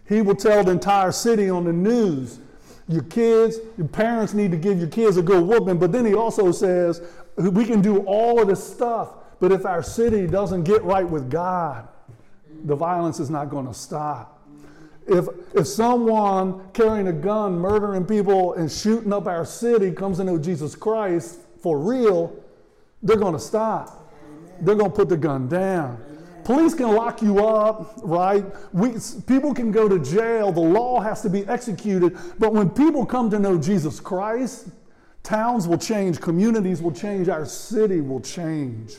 He 0.09 0.21
will 0.21 0.35
tell 0.35 0.61
the 0.61 0.71
entire 0.71 1.13
city 1.13 1.49
on 1.49 1.63
the 1.63 1.71
news, 1.71 2.39
your 2.89 3.03
kids, 3.03 3.59
your 3.77 3.87
parents 3.87 4.33
need 4.33 4.51
to 4.51 4.57
give 4.57 4.77
your 4.77 4.89
kids 4.89 5.15
a 5.15 5.21
good 5.21 5.41
whooping. 5.41 5.77
But 5.77 5.93
then 5.93 6.05
he 6.05 6.15
also 6.15 6.51
says, 6.51 7.01
we 7.37 7.63
can 7.63 7.81
do 7.81 7.99
all 7.99 8.41
of 8.41 8.49
this 8.49 8.61
stuff, 8.61 9.13
but 9.41 9.51
if 9.51 9.65
our 9.65 9.81
city 9.81 10.27
doesn't 10.27 10.63
get 10.63 10.83
right 10.83 11.07
with 11.07 11.29
God, 11.29 11.87
the 12.63 12.75
violence 12.75 13.19
is 13.19 13.31
not 13.31 13.49
going 13.49 13.65
to 13.65 13.73
stop. 13.73 14.47
If, 15.07 15.25
if 15.55 15.65
someone 15.65 16.69
carrying 16.73 17.07
a 17.07 17.13
gun, 17.13 17.53
murdering 17.53 18.05
people, 18.05 18.53
and 18.53 18.71
shooting 18.71 19.11
up 19.11 19.25
our 19.25 19.43
city 19.43 19.91
comes 19.91 20.17
to 20.17 20.23
know 20.23 20.37
Jesus 20.37 20.75
Christ 20.75 21.39
for 21.59 21.79
real, 21.79 22.31
they're 23.01 23.17
going 23.17 23.33
to 23.33 23.39
stop. 23.39 24.13
They're 24.61 24.75
going 24.75 24.91
to 24.91 24.95
put 24.95 25.09
the 25.09 25.17
gun 25.17 25.47
down. 25.47 26.05
Police 26.43 26.75
can 26.75 26.93
lock 26.93 27.23
you 27.23 27.43
up, 27.43 27.99
right? 28.03 28.45
We, 28.73 28.93
people 29.25 29.55
can 29.55 29.71
go 29.71 29.89
to 29.89 29.97
jail. 29.97 30.51
The 30.51 30.59
law 30.59 30.99
has 30.99 31.23
to 31.23 31.31
be 31.31 31.47
executed. 31.47 32.15
But 32.37 32.53
when 32.53 32.69
people 32.69 33.07
come 33.07 33.31
to 33.31 33.39
know 33.39 33.57
Jesus 33.57 33.99
Christ, 33.99 34.67
towns 35.23 35.67
will 35.67 35.79
change, 35.79 36.21
communities 36.21 36.79
will 36.79 36.91
change, 36.91 37.27
our 37.27 37.45
city 37.45 38.01
will 38.01 38.21
change. 38.21 38.97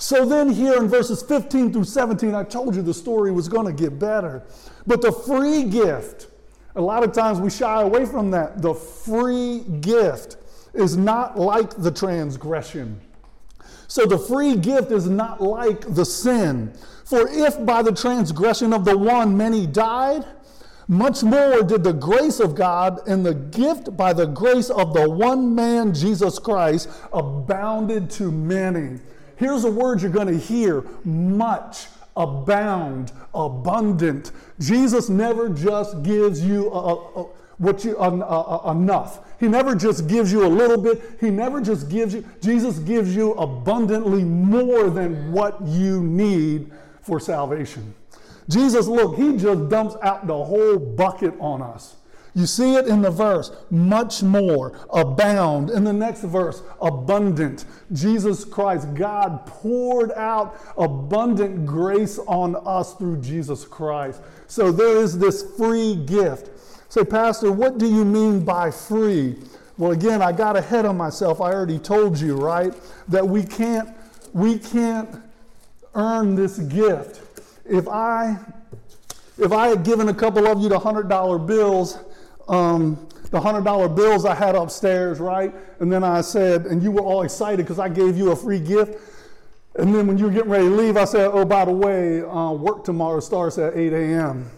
So 0.00 0.24
then, 0.24 0.48
here 0.48 0.78
in 0.78 0.88
verses 0.88 1.22
15 1.22 1.74
through 1.74 1.84
17, 1.84 2.34
I 2.34 2.42
told 2.42 2.74
you 2.74 2.80
the 2.80 2.94
story 2.94 3.30
was 3.30 3.48
going 3.48 3.66
to 3.66 3.72
get 3.72 3.98
better. 3.98 4.42
But 4.86 5.02
the 5.02 5.12
free 5.12 5.64
gift, 5.64 6.28
a 6.74 6.80
lot 6.80 7.04
of 7.04 7.12
times 7.12 7.38
we 7.38 7.50
shy 7.50 7.82
away 7.82 8.06
from 8.06 8.30
that. 8.30 8.62
The 8.62 8.72
free 8.72 9.58
gift 9.82 10.38
is 10.72 10.96
not 10.96 11.38
like 11.38 11.76
the 11.76 11.90
transgression. 11.90 12.98
So 13.88 14.06
the 14.06 14.18
free 14.18 14.56
gift 14.56 14.90
is 14.90 15.06
not 15.06 15.42
like 15.42 15.82
the 15.94 16.06
sin. 16.06 16.72
For 17.04 17.28
if 17.28 17.62
by 17.66 17.82
the 17.82 17.92
transgression 17.92 18.72
of 18.72 18.86
the 18.86 18.96
one 18.96 19.36
many 19.36 19.66
died, 19.66 20.24
much 20.88 21.22
more 21.22 21.62
did 21.62 21.84
the 21.84 21.92
grace 21.92 22.40
of 22.40 22.54
God 22.54 23.06
and 23.06 23.24
the 23.24 23.34
gift 23.34 23.94
by 23.98 24.14
the 24.14 24.26
grace 24.26 24.70
of 24.70 24.94
the 24.94 25.10
one 25.10 25.54
man, 25.54 25.92
Jesus 25.92 26.38
Christ, 26.38 26.88
abounded 27.12 28.08
to 28.12 28.32
many. 28.32 28.98
Here's 29.40 29.64
a 29.64 29.70
word 29.70 30.02
you're 30.02 30.10
going 30.10 30.26
to 30.26 30.36
hear 30.36 30.84
much, 31.02 31.86
abound, 32.14 33.10
abundant. 33.32 34.32
Jesus 34.58 35.08
never 35.08 35.48
just 35.48 36.02
gives 36.02 36.44
you 36.44 36.70
a, 36.70 36.94
a, 36.94 37.22
what 37.56 37.82
you, 37.82 37.96
enough. 38.04 39.20
He 39.40 39.48
never 39.48 39.74
just 39.74 40.06
gives 40.08 40.30
you 40.30 40.44
a 40.44 40.46
little 40.46 40.76
bit. 40.76 41.16
He 41.20 41.30
never 41.30 41.62
just 41.62 41.88
gives 41.88 42.12
you, 42.12 42.22
Jesus 42.42 42.80
gives 42.80 43.16
you 43.16 43.32
abundantly 43.32 44.24
more 44.24 44.90
than 44.90 45.32
what 45.32 45.58
you 45.62 46.02
need 46.02 46.70
for 47.00 47.18
salvation. 47.18 47.94
Jesus, 48.50 48.88
look, 48.88 49.16
he 49.16 49.38
just 49.38 49.70
dumps 49.70 49.96
out 50.02 50.26
the 50.26 50.44
whole 50.44 50.78
bucket 50.78 51.32
on 51.40 51.62
us. 51.62 51.96
You 52.34 52.46
see 52.46 52.76
it 52.76 52.86
in 52.86 53.02
the 53.02 53.10
verse, 53.10 53.50
much 53.70 54.22
more, 54.22 54.78
abound. 54.92 55.70
In 55.70 55.84
the 55.84 55.92
next 55.92 56.22
verse, 56.22 56.62
abundant. 56.80 57.64
Jesus 57.92 58.44
Christ, 58.44 58.94
God 58.94 59.44
poured 59.46 60.12
out 60.12 60.58
abundant 60.76 61.66
grace 61.66 62.18
on 62.26 62.56
us 62.64 62.94
through 62.94 63.20
Jesus 63.20 63.64
Christ. 63.64 64.22
So 64.46 64.70
there 64.70 64.98
is 64.98 65.18
this 65.18 65.56
free 65.56 65.96
gift. 65.96 66.50
Say, 66.88 67.04
Pastor, 67.04 67.50
what 67.52 67.78
do 67.78 67.86
you 67.86 68.04
mean 68.04 68.44
by 68.44 68.70
free? 68.70 69.36
Well, 69.76 69.92
again, 69.92 70.22
I 70.22 70.32
got 70.32 70.56
ahead 70.56 70.84
of 70.84 70.94
myself. 70.94 71.40
I 71.40 71.52
already 71.52 71.78
told 71.78 72.18
you, 72.18 72.36
right? 72.36 72.74
That 73.08 73.26
we 73.26 73.42
can't, 73.42 73.88
we 74.32 74.58
can't 74.58 75.08
earn 75.94 76.36
this 76.36 76.58
gift. 76.58 77.22
If 77.64 77.88
I 77.88 78.38
if 79.40 79.52
I 79.52 79.68
had 79.68 79.84
given 79.84 80.10
a 80.10 80.14
couple 80.14 80.46
of 80.46 80.60
you 80.60 80.68
the 80.68 80.78
hundred 80.78 81.08
dollar 81.08 81.38
bills, 81.38 81.98
um, 82.50 83.08
the 83.30 83.40
hundred 83.40 83.64
dollar 83.64 83.88
bills 83.88 84.24
I 84.24 84.34
had 84.34 84.54
upstairs, 84.54 85.20
right? 85.20 85.54
And 85.78 85.90
then 85.90 86.04
I 86.04 86.20
said, 86.20 86.66
and 86.66 86.82
you 86.82 86.90
were 86.90 87.02
all 87.02 87.22
excited 87.22 87.64
because 87.64 87.78
I 87.78 87.88
gave 87.88 88.18
you 88.18 88.32
a 88.32 88.36
free 88.36 88.60
gift. 88.60 89.00
And 89.76 89.94
then 89.94 90.06
when 90.06 90.18
you 90.18 90.24
were 90.24 90.32
getting 90.32 90.50
ready 90.50 90.68
to 90.68 90.74
leave, 90.74 90.96
I 90.96 91.04
said, 91.04 91.30
oh, 91.32 91.44
by 91.44 91.64
the 91.64 91.72
way, 91.72 92.22
uh, 92.22 92.52
work 92.52 92.84
tomorrow 92.84 93.20
starts 93.20 93.56
at 93.56 93.76
8 93.76 93.92
a.m 93.92 94.50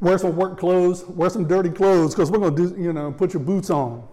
wear 0.00 0.18
some 0.18 0.36
work 0.36 0.58
clothes, 0.58 1.04
wear 1.04 1.30
some 1.30 1.46
dirty 1.46 1.70
clothes, 1.70 2.14
because 2.14 2.30
we're 2.30 2.38
going 2.38 2.54
to 2.54 2.68
do, 2.70 2.82
you 2.82 2.92
know, 2.92 3.12
put 3.12 3.32
your 3.32 3.42
boots 3.42 3.70
on. 3.70 4.06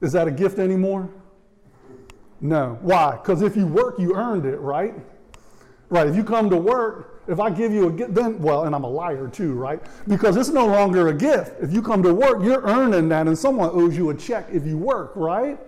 Is 0.00 0.12
that 0.12 0.26
a 0.26 0.30
gift 0.30 0.58
anymore? 0.58 1.08
No. 2.40 2.78
Why? 2.82 3.12
Because 3.12 3.42
if 3.42 3.56
you 3.56 3.66
work, 3.66 3.98
you 3.98 4.16
earned 4.16 4.46
it, 4.46 4.58
right? 4.58 4.94
Right. 5.88 6.08
If 6.08 6.16
you 6.16 6.24
come 6.24 6.50
to 6.50 6.56
work, 6.56 7.11
if 7.28 7.38
I 7.38 7.50
give 7.50 7.72
you 7.72 7.88
a 7.88 7.92
gift, 7.92 8.14
then, 8.14 8.40
well, 8.40 8.64
and 8.64 8.74
I'm 8.74 8.84
a 8.84 8.90
liar 8.90 9.28
too, 9.28 9.54
right? 9.54 9.80
Because 10.08 10.36
it's 10.36 10.48
no 10.48 10.66
longer 10.66 11.08
a 11.08 11.14
gift. 11.14 11.62
If 11.62 11.72
you 11.72 11.82
come 11.82 12.02
to 12.02 12.12
work, 12.12 12.42
you're 12.42 12.62
earning 12.62 13.08
that, 13.10 13.26
and 13.26 13.38
someone 13.38 13.70
owes 13.72 13.96
you 13.96 14.10
a 14.10 14.14
check 14.14 14.46
if 14.52 14.66
you 14.66 14.76
work, 14.76 15.12
right? 15.14 15.58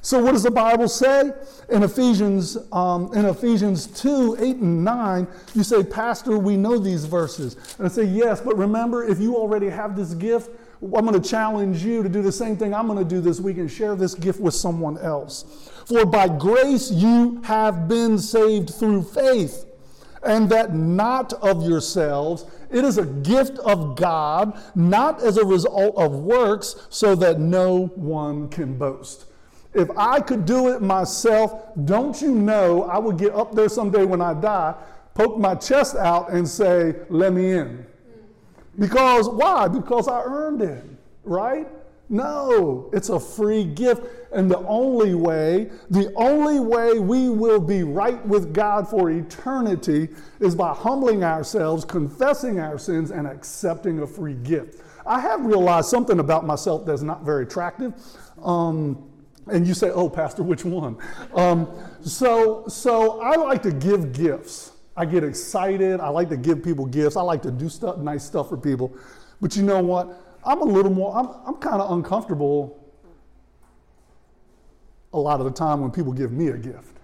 So 0.00 0.22
what 0.22 0.32
does 0.32 0.44
the 0.44 0.50
Bible 0.50 0.88
say 0.88 1.32
in 1.70 1.82
Ephesians 1.82 2.56
um, 2.72 3.12
in 3.14 3.24
Ephesians 3.24 3.86
2, 3.86 4.36
8 4.38 4.56
and 4.56 4.84
9? 4.84 5.26
You 5.54 5.62
say, 5.62 5.82
Pastor, 5.82 6.38
we 6.38 6.56
know 6.56 6.78
these 6.78 7.04
verses. 7.04 7.56
And 7.78 7.86
I 7.86 7.90
say, 7.90 8.04
yes, 8.04 8.40
but 8.40 8.56
remember, 8.56 9.04
if 9.04 9.18
you 9.18 9.36
already 9.36 9.68
have 9.68 9.96
this 9.96 10.14
gift, 10.14 10.50
I'm 10.82 11.04
going 11.04 11.20
to 11.20 11.28
challenge 11.28 11.84
you 11.84 12.02
to 12.02 12.08
do 12.08 12.22
the 12.22 12.30
same 12.30 12.56
thing 12.56 12.72
I'm 12.72 12.86
going 12.86 12.98
to 12.98 13.04
do 13.04 13.20
this 13.20 13.40
week 13.40 13.58
and 13.58 13.70
share 13.70 13.96
this 13.96 14.14
gift 14.14 14.38
with 14.38 14.54
someone 14.54 14.96
else. 14.98 15.70
For 15.86 16.06
by 16.06 16.28
grace 16.28 16.90
you 16.90 17.40
have 17.42 17.88
been 17.88 18.18
saved 18.18 18.74
through 18.74 19.02
faith, 19.02 19.64
and 20.28 20.48
that 20.50 20.74
not 20.74 21.32
of 21.34 21.66
yourselves. 21.66 22.44
It 22.70 22.84
is 22.84 22.98
a 22.98 23.06
gift 23.06 23.58
of 23.60 23.96
God, 23.96 24.60
not 24.74 25.22
as 25.22 25.38
a 25.38 25.44
result 25.44 25.96
of 25.96 26.12
works, 26.12 26.86
so 26.90 27.14
that 27.16 27.40
no 27.40 27.86
one 27.96 28.48
can 28.50 28.76
boast. 28.76 29.24
If 29.72 29.90
I 29.96 30.20
could 30.20 30.44
do 30.44 30.68
it 30.68 30.82
myself, 30.82 31.70
don't 31.84 32.20
you 32.20 32.34
know 32.34 32.84
I 32.84 32.98
would 32.98 33.16
get 33.16 33.34
up 33.34 33.54
there 33.54 33.68
someday 33.68 34.04
when 34.04 34.20
I 34.20 34.34
die, 34.34 34.74
poke 35.14 35.38
my 35.38 35.54
chest 35.54 35.96
out, 35.96 36.30
and 36.30 36.46
say, 36.46 36.96
Let 37.08 37.32
me 37.32 37.52
in. 37.52 37.86
Because 38.78 39.28
why? 39.28 39.66
Because 39.66 40.08
I 40.08 40.22
earned 40.22 40.62
it, 40.62 40.84
right? 41.24 41.66
No, 42.10 42.88
it's 42.92 43.10
a 43.10 43.20
free 43.20 43.64
gift. 43.64 44.02
And 44.32 44.50
the 44.50 44.58
only 44.60 45.14
way, 45.14 45.70
the 45.90 46.12
only 46.14 46.60
way 46.60 46.98
we 46.98 47.28
will 47.28 47.60
be 47.60 47.82
right 47.82 48.24
with 48.26 48.52
God 48.52 48.88
for 48.88 49.10
eternity 49.10 50.08
is 50.40 50.54
by 50.54 50.74
humbling 50.74 51.24
ourselves, 51.24 51.84
confessing 51.84 52.60
our 52.60 52.78
sins, 52.78 53.10
and 53.10 53.26
accepting 53.26 54.00
a 54.00 54.06
free 54.06 54.34
gift. 54.34 54.82
I 55.06 55.20
have 55.20 55.44
realized 55.44 55.88
something 55.88 56.18
about 56.18 56.46
myself 56.46 56.84
that's 56.84 57.02
not 57.02 57.24
very 57.24 57.44
attractive. 57.44 57.94
Um, 58.42 59.10
and 59.50 59.66
you 59.66 59.74
say, 59.74 59.90
oh, 59.90 60.10
Pastor, 60.10 60.42
which 60.42 60.64
one? 60.64 60.98
Um, 61.34 61.68
so, 62.02 62.66
so 62.68 63.20
I 63.20 63.36
like 63.36 63.62
to 63.62 63.72
give 63.72 64.12
gifts. 64.12 64.72
I 64.96 65.06
get 65.06 65.24
excited. 65.24 66.00
I 66.00 66.08
like 66.08 66.28
to 66.30 66.36
give 66.36 66.62
people 66.62 66.84
gifts. 66.84 67.16
I 67.16 67.22
like 67.22 67.40
to 67.42 67.50
do 67.50 67.68
stuff, 67.68 67.98
nice 67.98 68.24
stuff 68.24 68.48
for 68.48 68.56
people. 68.58 68.94
But 69.40 69.56
you 69.56 69.62
know 69.62 69.80
what? 69.82 70.27
I'm 70.48 70.62
a 70.62 70.64
little 70.64 70.90
more, 70.90 71.14
I'm, 71.14 71.28
I'm 71.46 71.56
kind 71.56 71.82
of 71.82 71.92
uncomfortable 71.92 72.82
a 75.12 75.18
lot 75.18 75.40
of 75.40 75.44
the 75.44 75.52
time 75.52 75.82
when 75.82 75.90
people 75.90 76.12
give 76.12 76.32
me 76.32 76.48
a 76.48 76.56
gift. 76.56 76.96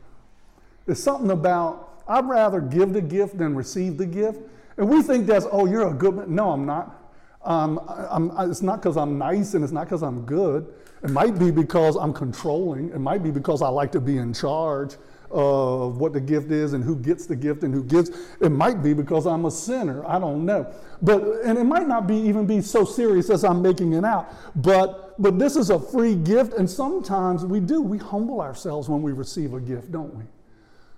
There's 0.87 1.03
something 1.03 1.31
about, 1.31 2.03
I'd 2.09 2.27
rather 2.27 2.61
give 2.61 2.95
the 2.95 3.03
gift 3.03 3.37
than 3.37 3.55
receive 3.55 3.99
the 3.99 4.07
gift. 4.07 4.41
And 4.79 4.89
we 4.89 5.03
think 5.03 5.27
that's, 5.27 5.47
oh, 5.53 5.67
you're 5.67 5.89
a 5.89 5.95
good 5.95 6.17
man. 6.17 6.35
No, 6.35 6.53
I'm 6.53 6.65
not. 6.65 7.01
Um, 7.45 7.81
I'm, 8.11 8.33
it's 8.51 8.63
not 8.63 8.81
because 8.81 8.97
I'm 8.97 9.19
nice 9.19 9.53
and 9.53 9.63
it's 9.63 9.73
not 9.73 9.85
because 9.85 10.03
I'm 10.03 10.25
good. 10.25 10.73
It 11.03 11.11
might 11.11 11.39
be 11.39 11.51
because 11.51 11.97
I'm 11.97 12.15
controlling. 12.15 12.89
It 12.91 12.99
might 12.99 13.23
be 13.23 13.31
because 13.31 13.61
I 13.61 13.69
like 13.69 13.93
to 13.93 14.01
be 14.01 14.17
in 14.17 14.33
charge 14.33 14.97
of 15.31 15.99
what 15.99 16.13
the 16.13 16.21
gift 16.21 16.51
is 16.51 16.73
and 16.73 16.85
who 16.85 16.97
gets 16.97 17.27
the 17.27 17.37
gift 17.37 17.63
and 17.63 17.75
who 17.75 17.83
gives. 17.83 18.11
It 18.41 18.51
might 18.51 18.83
be 18.83 18.95
because 18.95 19.27
I'm 19.27 19.45
a 19.45 19.51
sinner. 19.51 20.07
I 20.07 20.19
don't 20.19 20.45
know. 20.45 20.73
But 21.03 21.23
and 21.45 21.59
it 21.59 21.65
might 21.65 21.89
not 21.89 22.07
be 22.07 22.17
even 22.17 22.47
be 22.47 22.61
so 22.61 22.85
serious 22.85 23.31
as 23.31 23.45
I'm 23.45 23.63
making 23.63 23.93
it 23.95 24.05
out. 24.05 24.33
But 24.57 25.21
but 25.21 25.39
this 25.39 25.57
is 25.57 25.71
a 25.71 25.79
free 25.79 26.15
gift, 26.15 26.55
and 26.55 26.69
sometimes 26.69 27.45
we 27.45 27.61
do. 27.61 27.81
We 27.81 27.99
humble 27.99 28.41
ourselves 28.41 28.89
when 28.89 29.03
we 29.03 29.13
receive 29.13 29.55
a 29.55 29.61
gift, 29.61 29.93
don't 29.93 30.15
we? 30.15 30.25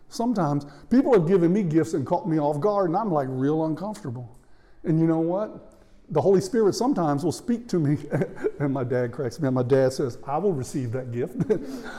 Sometimes 0.08 0.66
people 0.90 1.12
have 1.12 1.26
given 1.26 1.52
me 1.52 1.62
gifts 1.62 1.94
and 1.94 2.06
caught 2.06 2.28
me 2.28 2.38
off 2.38 2.60
guard, 2.60 2.90
and 2.90 2.96
I'm 2.96 3.12
like 3.12 3.28
real 3.30 3.64
uncomfortable. 3.64 4.38
And 4.84 5.00
you 5.00 5.06
know 5.06 5.18
what? 5.18 5.75
The 6.10 6.20
Holy 6.20 6.40
Spirit 6.40 6.74
sometimes 6.74 7.24
will 7.24 7.32
speak 7.32 7.66
to 7.68 7.78
me, 7.78 7.98
and 8.60 8.72
my 8.72 8.84
dad 8.84 9.12
cracks 9.12 9.40
me. 9.40 9.48
And 9.48 9.54
my 9.54 9.62
dad 9.62 9.92
says, 9.92 10.18
"I 10.26 10.38
will 10.38 10.52
receive 10.52 10.92
that 10.92 11.10
gift." 11.10 11.36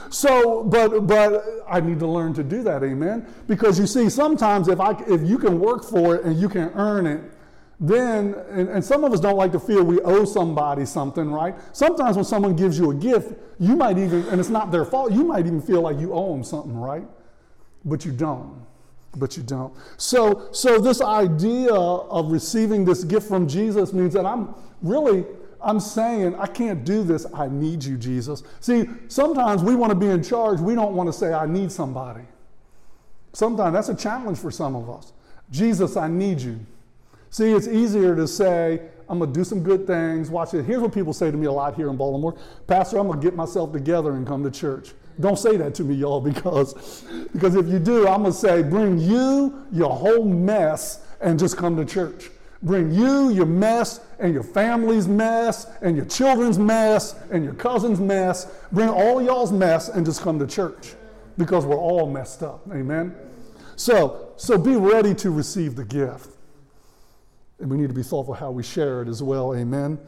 so, 0.14 0.64
but 0.64 1.08
but 1.08 1.44
I 1.70 1.82
need 1.82 2.00
to 2.00 2.08
learn 2.08 2.34
to 2.36 2.44
do 2.44 2.64
that, 2.64 2.84
amen. 2.84 3.26
Because 3.48 3.80
you 3.80 3.88
see, 3.88 4.10
sometimes 4.10 4.70
if 4.70 4.80
I 4.80 4.92
if 5.08 5.22
you 5.22 5.38
can 5.38 5.60
work 5.60 5.84
for 5.84 6.16
it 6.16 6.24
and 6.24 6.40
you 6.40 6.48
can 6.48 6.72
earn 6.76 7.06
it, 7.06 7.22
then 7.80 8.34
and, 8.50 8.70
and 8.70 8.84
some 8.84 9.04
of 9.04 9.12
us 9.12 9.20
don't 9.20 9.36
like 9.36 9.52
to 9.52 9.60
feel 9.60 9.84
we 9.84 10.00
owe 10.02 10.24
somebody 10.24 10.86
something, 10.86 11.30
right? 11.30 11.56
Sometimes 11.74 12.16
when 12.16 12.26
someone 12.26 12.56
gives 12.56 12.80
you 12.80 12.92
a 12.92 12.96
gift, 12.96 13.34
you 13.60 13.76
might 13.76 13.98
even, 13.98 14.26
and 14.30 14.40
it's 14.40 14.50
not 14.50 14.72
their 14.72 14.86
fault, 14.86 15.12
you 15.12 15.26
might 15.26 15.46
even 15.46 15.62
feel 15.62 15.82
like 15.82 16.00
you 16.00 16.14
owe 16.14 16.32
them 16.32 16.44
something, 16.44 16.78
right? 16.78 17.06
But 17.84 18.06
you 18.06 18.12
don't 18.14 18.67
but 19.18 19.38
you 19.38 19.44
don't. 19.44 19.74
So, 19.98 20.50
so 20.52 20.80
this 20.80 21.02
idea 21.02 21.74
of 21.74 22.32
receiving 22.32 22.86
this 22.86 23.04
gift 23.04 23.28
from 23.28 23.48
Jesus 23.48 23.94
means 23.94 24.14
that 24.14 24.26
I'm 24.26 24.54
really 24.82 25.26
I'm 25.62 25.80
saying, 25.80 26.36
I 26.36 26.48
can't 26.48 26.86
do 26.86 27.04
this. 27.04 27.26
I 27.34 27.48
need 27.48 27.84
you, 27.84 27.98
Jesus. 27.98 28.44
See, 28.60 28.88
sometimes 29.08 29.64
we 29.64 29.76
want 29.76 29.90
to 29.92 29.96
be 29.96 30.08
in 30.08 30.22
charge. 30.24 30.60
We 30.60 30.76
don't 30.76 30.94
want 30.94 31.08
to 31.08 31.14
say, 31.14 31.34
I 31.34 31.46
need 31.46 31.72
somebody. 31.72 32.22
Sometimes 33.34 33.74
that's 33.74 33.90
a 33.90 33.96
challenge 33.96 34.38
for 34.38 34.52
some 34.52 34.76
of 34.76 34.90
us. 34.90 35.14
Jesus, 35.50 35.98
I 35.98 36.08
need 36.08 36.42
you. 36.42 36.60
See, 37.30 37.52
it's 37.52 37.68
easier 37.68 38.16
to 38.16 38.28
say, 38.28 38.82
I'm 39.10 39.20
to 39.20 39.28
do 39.28 39.44
some 39.44 39.64
good 39.64 39.88
things. 39.88 40.30
Watch 40.30 40.54
it. 40.54 40.64
Here's 40.66 40.82
what 40.82 40.94
people 40.94 41.14
say 41.14 41.32
to 41.32 41.38
me 41.38 41.46
a 41.46 41.52
lot 41.52 41.76
here 41.76 41.90
in 41.90 41.98
Baltimore 41.98 42.38
Pastor, 42.68 42.98
I'm 42.98 43.12
to 43.12 43.18
get 43.18 43.36
myself 43.36 43.72
together 43.72 44.14
and 44.14 44.28
come 44.28 44.44
to 44.44 44.52
church. 44.52 44.94
Don't 45.20 45.38
say 45.38 45.58
that 45.58 45.74
to 45.76 45.84
me, 45.84 45.96
y'all, 45.96 46.22
because, 46.22 47.04
because 47.34 47.56
if 47.56 47.68
you 47.68 47.80
do, 47.80 48.08
I'm 48.08 48.22
going 48.22 48.34
to 48.34 48.38
say, 48.38 48.62
bring 48.62 49.00
you, 49.00 49.66
your 49.72 49.90
whole 49.90 50.24
mess, 50.24 51.06
and 51.22 51.40
just 51.40 51.58
come 51.58 51.76
to 51.78 51.86
church. 51.86 52.30
Bring 52.64 52.92
you, 52.92 53.30
your 53.30 53.46
mess, 53.46 54.00
and 54.20 54.34
your 54.34 54.44
family's 54.44 55.08
mess, 55.08 55.68
and 55.82 55.96
your 55.96 56.06
children's 56.06 56.58
mess, 56.58 57.16
and 57.32 57.44
your 57.44 57.54
cousin's 57.54 58.00
mess. 58.00 58.48
Bring 58.72 58.90
all 58.90 59.22
y'all's 59.22 59.52
mess 59.52 59.90
and 59.90 60.06
just 60.06 60.22
come 60.22 60.40
to 60.40 60.48
church 60.48 60.94
because 61.38 61.66
we're 61.66 61.78
all 61.78 62.10
messed 62.10 62.44
up. 62.44 62.62
Amen? 62.72 63.16
So, 63.76 64.34
so 64.38 64.58
be 64.58 64.76
ready 64.76 65.14
to 65.16 65.30
receive 65.30 65.76
the 65.76 65.86
gift. 65.86 66.30
And 67.60 67.70
we 67.70 67.78
need 67.78 67.90
to 67.90 67.96
be 67.96 68.04
thoughtful 68.04 68.36
how 68.36 68.52
we 68.52 68.64
share 68.64 69.02
it 69.02 69.08
as 69.08 69.22
well. 69.24 69.56
Amen? 69.56 70.00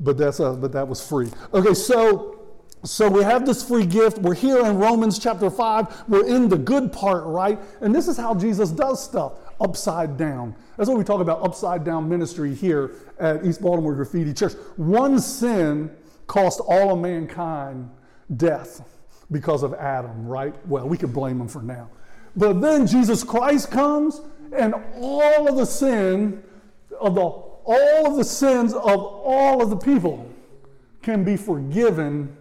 But, 0.00 0.16
that's 0.16 0.40
a, 0.40 0.52
but 0.52 0.72
that 0.72 0.86
was 0.88 1.06
free. 1.06 1.30
Okay, 1.52 1.74
so 1.74 2.43
so 2.84 3.08
we 3.08 3.22
have 3.22 3.46
this 3.46 3.66
free 3.66 3.86
gift. 3.86 4.18
We're 4.18 4.34
here 4.34 4.64
in 4.64 4.76
Romans 4.78 5.18
chapter 5.18 5.50
5. 5.50 6.04
We're 6.08 6.26
in 6.26 6.48
the 6.48 6.58
good 6.58 6.92
part, 6.92 7.24
right? 7.24 7.58
And 7.80 7.94
this 7.94 8.08
is 8.08 8.16
how 8.16 8.34
Jesus 8.34 8.70
does 8.70 9.02
stuff 9.02 9.32
upside 9.60 10.18
down. 10.18 10.54
That's 10.76 10.88
what 10.88 10.98
we 10.98 11.04
talk 11.04 11.20
about 11.20 11.42
upside 11.42 11.84
down 11.84 12.08
ministry 12.08 12.54
here 12.54 12.92
at 13.18 13.44
East 13.44 13.62
Baltimore 13.62 13.94
Graffiti 13.94 14.34
Church. 14.34 14.52
One 14.76 15.18
sin 15.18 15.90
cost 16.26 16.60
all 16.60 16.92
of 16.92 16.98
mankind 16.98 17.90
death 18.36 18.82
because 19.30 19.62
of 19.62 19.72
Adam, 19.74 20.26
right? 20.26 20.54
Well, 20.66 20.86
we 20.86 20.98
could 20.98 21.12
blame 21.12 21.40
him 21.40 21.48
for 21.48 21.62
now. 21.62 21.88
But 22.36 22.60
then 22.60 22.86
Jesus 22.86 23.24
Christ 23.24 23.70
comes 23.70 24.20
and 24.52 24.74
all 24.96 25.48
of 25.48 25.56
the 25.56 25.66
sin 25.66 26.42
of 27.00 27.14
the 27.14 27.44
all 27.66 28.06
of 28.06 28.16
the 28.16 28.24
sins 28.24 28.74
of 28.74 28.82
all 28.84 29.62
of 29.62 29.70
the 29.70 29.76
people 29.76 30.30
can 31.00 31.24
be 31.24 31.34
forgiven 31.34 32.36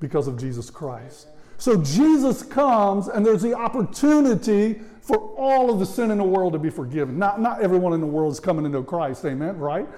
because 0.00 0.28
of 0.28 0.38
Jesus 0.38 0.70
Christ. 0.70 1.28
So 1.58 1.82
Jesus 1.82 2.42
comes, 2.42 3.08
and 3.08 3.26
there's 3.26 3.42
the 3.42 3.54
opportunity 3.54 4.80
for 5.00 5.16
all 5.36 5.72
of 5.72 5.80
the 5.80 5.86
sin 5.86 6.10
in 6.10 6.18
the 6.18 6.24
world 6.24 6.52
to 6.52 6.58
be 6.58 6.70
forgiven. 6.70 7.18
Not, 7.18 7.40
not 7.40 7.62
everyone 7.62 7.92
in 7.94 8.00
the 8.00 8.06
world 8.06 8.32
is 8.32 8.38
coming 8.38 8.64
into 8.64 8.82
Christ, 8.82 9.24
amen, 9.24 9.58
right? 9.58 9.88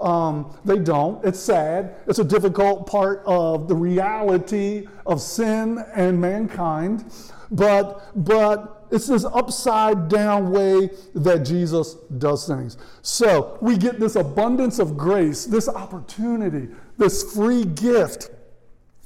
Um, 0.00 0.56
they 0.64 0.78
don't. 0.78 1.22
It's 1.24 1.38
sad. 1.38 1.96
It's 2.06 2.20
a 2.20 2.24
difficult 2.24 2.86
part 2.86 3.22
of 3.26 3.68
the 3.68 3.74
reality 3.74 4.88
of 5.04 5.20
sin 5.20 5.84
and 5.94 6.18
mankind. 6.18 7.12
But, 7.50 8.24
but 8.24 8.86
it's 8.90 9.08
this 9.08 9.24
upside 9.24 10.08
down 10.08 10.50
way 10.50 10.90
that 11.14 11.40
Jesus 11.44 11.94
does 12.16 12.46
things. 12.46 12.78
So 13.02 13.58
we 13.60 13.76
get 13.76 14.00
this 14.00 14.16
abundance 14.16 14.78
of 14.78 14.96
grace, 14.96 15.44
this 15.44 15.68
opportunity, 15.68 16.68
this 16.96 17.34
free 17.34 17.64
gift 17.64 18.30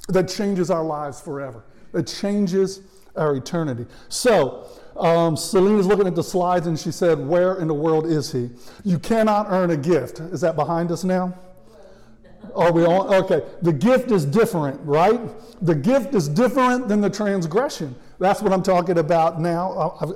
that 0.09 0.29
changes 0.29 0.69
our 0.69 0.83
lives 0.83 1.19
forever, 1.19 1.63
that 1.91 2.07
changes 2.07 2.81
our 3.15 3.35
eternity. 3.35 3.85
So, 4.09 4.67
um, 4.97 5.35
Selena's 5.35 5.87
looking 5.87 6.07
at 6.07 6.15
the 6.15 6.23
slides 6.23 6.67
and 6.67 6.79
she 6.79 6.91
said, 6.91 7.19
Where 7.19 7.55
in 7.55 7.67
the 7.67 7.73
world 7.73 8.05
is 8.05 8.31
he? 8.31 8.49
You 8.83 8.99
cannot 8.99 9.47
earn 9.49 9.71
a 9.71 9.77
gift. 9.77 10.19
Is 10.19 10.41
that 10.41 10.55
behind 10.55 10.91
us 10.91 11.03
now? 11.03 11.37
Are 12.53 12.71
we 12.71 12.85
on? 12.85 13.13
Okay. 13.13 13.43
The 13.61 13.73
gift 13.73 14.11
is 14.11 14.25
different, 14.25 14.79
right? 14.83 15.19
The 15.61 15.75
gift 15.75 16.13
is 16.15 16.29
different 16.29 16.87
than 16.87 17.01
the 17.01 17.09
transgression. 17.09 17.95
That's 18.19 18.41
what 18.41 18.53
I'm 18.53 18.63
talking 18.63 18.97
about 18.97 19.41
now. 19.41 19.97
Uh, 19.99 20.13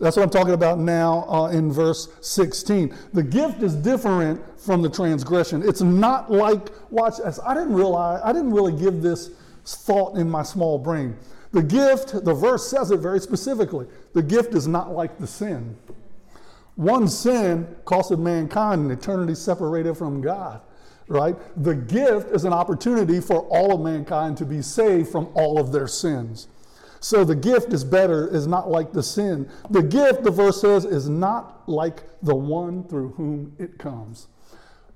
that's 0.00 0.16
what 0.16 0.22
I'm 0.22 0.30
talking 0.30 0.54
about 0.54 0.78
now 0.78 1.26
uh, 1.28 1.48
in 1.48 1.70
verse 1.70 2.08
16. 2.22 2.94
The 3.12 3.22
gift 3.22 3.62
is 3.62 3.74
different 3.74 4.40
from 4.58 4.80
the 4.80 4.88
transgression. 4.88 5.62
It's 5.66 5.82
not 5.82 6.32
like, 6.32 6.68
watch 6.90 7.18
this. 7.18 7.38
I 7.44 7.54
didn't 7.54 7.74
realize, 7.74 8.20
I 8.24 8.32
didn't 8.32 8.52
really 8.52 8.72
give 8.72 9.02
this 9.02 9.30
thought 9.64 10.16
in 10.16 10.28
my 10.28 10.42
small 10.42 10.78
brain. 10.78 11.16
The 11.52 11.62
gift, 11.62 12.24
the 12.24 12.34
verse 12.34 12.68
says 12.68 12.90
it 12.90 12.98
very 12.98 13.20
specifically. 13.20 13.86
The 14.12 14.22
gift 14.22 14.54
is 14.54 14.66
not 14.66 14.92
like 14.92 15.18
the 15.18 15.26
sin. 15.26 15.76
One 16.76 17.06
sin 17.06 17.76
costed 17.84 18.18
mankind 18.18 18.86
an 18.86 18.90
eternity 18.90 19.34
separated 19.34 19.96
from 19.96 20.20
God, 20.20 20.60
right? 21.06 21.36
The 21.62 21.74
gift 21.74 22.34
is 22.34 22.44
an 22.44 22.52
opportunity 22.52 23.20
for 23.20 23.42
all 23.42 23.74
of 23.74 23.80
mankind 23.80 24.36
to 24.38 24.44
be 24.44 24.62
saved 24.62 25.10
from 25.10 25.28
all 25.34 25.60
of 25.60 25.70
their 25.70 25.86
sins. 25.86 26.48
So 27.04 27.22
the 27.22 27.34
gift 27.34 27.74
is 27.74 27.84
better, 27.84 28.34
is 28.34 28.46
not 28.46 28.70
like 28.70 28.94
the 28.94 29.02
sin. 29.02 29.46
The 29.68 29.82
gift, 29.82 30.24
the 30.24 30.30
verse 30.30 30.62
says, 30.62 30.86
is 30.86 31.06
not 31.06 31.68
like 31.68 32.02
the 32.22 32.34
one 32.34 32.82
through 32.84 33.10
whom 33.10 33.54
it 33.58 33.76
comes. 33.76 34.28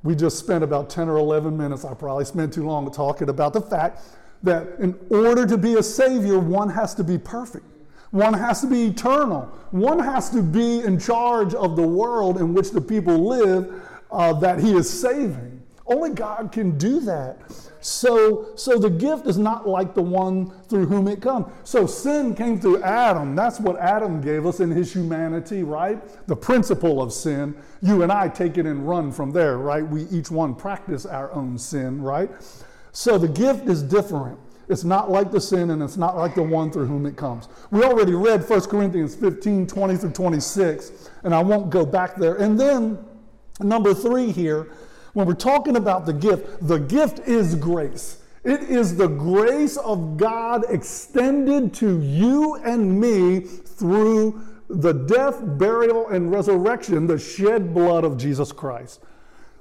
We 0.02 0.14
just 0.14 0.38
spent 0.38 0.64
about 0.64 0.88
10 0.88 1.10
or 1.10 1.18
11 1.18 1.54
minutes, 1.54 1.84
I 1.84 1.92
probably 1.92 2.24
spent 2.24 2.54
too 2.54 2.64
long 2.64 2.90
talking 2.90 3.28
about 3.28 3.52
the 3.52 3.60
fact 3.60 4.00
that 4.42 4.78
in 4.78 4.98
order 5.10 5.46
to 5.46 5.58
be 5.58 5.74
a 5.74 5.82
Savior, 5.82 6.38
one 6.38 6.70
has 6.70 6.94
to 6.94 7.04
be 7.04 7.18
perfect. 7.18 7.66
One 8.10 8.32
has 8.32 8.62
to 8.62 8.68
be 8.68 8.86
eternal. 8.86 9.42
One 9.70 9.98
has 9.98 10.30
to 10.30 10.40
be 10.40 10.80
in 10.80 10.98
charge 10.98 11.52
of 11.52 11.76
the 11.76 11.86
world 11.86 12.38
in 12.38 12.54
which 12.54 12.70
the 12.70 12.80
people 12.80 13.28
live 13.28 13.82
uh, 14.10 14.32
that 14.40 14.60
He 14.60 14.72
is 14.72 14.88
saving. 14.88 15.60
Only 15.86 16.14
God 16.14 16.52
can 16.52 16.78
do 16.78 17.00
that. 17.00 17.38
So, 17.88 18.48
so 18.54 18.78
the 18.78 18.90
gift 18.90 19.26
is 19.26 19.38
not 19.38 19.66
like 19.66 19.94
the 19.94 20.02
one 20.02 20.50
through 20.68 20.86
whom 20.86 21.08
it 21.08 21.22
comes. 21.22 21.46
So 21.64 21.86
sin 21.86 22.34
came 22.34 22.60
through 22.60 22.82
Adam. 22.82 23.34
That's 23.34 23.58
what 23.58 23.78
Adam 23.78 24.20
gave 24.20 24.44
us 24.44 24.60
in 24.60 24.70
his 24.70 24.92
humanity, 24.92 25.62
right? 25.62 25.98
The 26.26 26.36
principle 26.36 27.00
of 27.00 27.12
sin. 27.12 27.56
You 27.80 28.02
and 28.02 28.12
I 28.12 28.28
take 28.28 28.58
it 28.58 28.66
and 28.66 28.86
run 28.86 29.10
from 29.10 29.30
there, 29.30 29.56
right? 29.56 29.86
We 29.86 30.02
each 30.08 30.30
one 30.30 30.54
practice 30.54 31.06
our 31.06 31.32
own 31.32 31.56
sin, 31.56 32.02
right? 32.02 32.30
So 32.92 33.16
the 33.16 33.28
gift 33.28 33.68
is 33.68 33.82
different. 33.82 34.38
It's 34.68 34.84
not 34.84 35.10
like 35.10 35.30
the 35.30 35.40
sin 35.40 35.70
and 35.70 35.82
it's 35.82 35.96
not 35.96 36.14
like 36.14 36.34
the 36.34 36.42
one 36.42 36.70
through 36.70 36.86
whom 36.86 37.06
it 37.06 37.16
comes. 37.16 37.48
We 37.70 37.84
already 37.84 38.12
read 38.12 38.46
1 38.46 38.60
Corinthians 38.62 39.14
15 39.14 39.66
20 39.66 39.96
through 39.96 40.10
26, 40.10 41.10
and 41.22 41.34
I 41.34 41.42
won't 41.42 41.70
go 41.70 41.86
back 41.86 42.16
there. 42.16 42.34
And 42.34 42.60
then, 42.60 42.98
number 43.60 43.94
three 43.94 44.30
here, 44.30 44.68
when 45.18 45.26
we're 45.26 45.34
talking 45.34 45.74
about 45.74 46.06
the 46.06 46.12
gift, 46.12 46.64
the 46.68 46.78
gift 46.78 47.26
is 47.26 47.56
grace. 47.56 48.18
It 48.44 48.62
is 48.62 48.96
the 48.96 49.08
grace 49.08 49.76
of 49.76 50.16
God 50.16 50.62
extended 50.68 51.74
to 51.74 52.00
you 52.00 52.54
and 52.54 53.00
me 53.00 53.40
through 53.40 54.40
the 54.70 54.92
death, 54.92 55.40
burial, 55.58 56.06
and 56.10 56.30
resurrection, 56.30 57.08
the 57.08 57.18
shed 57.18 57.74
blood 57.74 58.04
of 58.04 58.16
Jesus 58.16 58.52
Christ. 58.52 59.00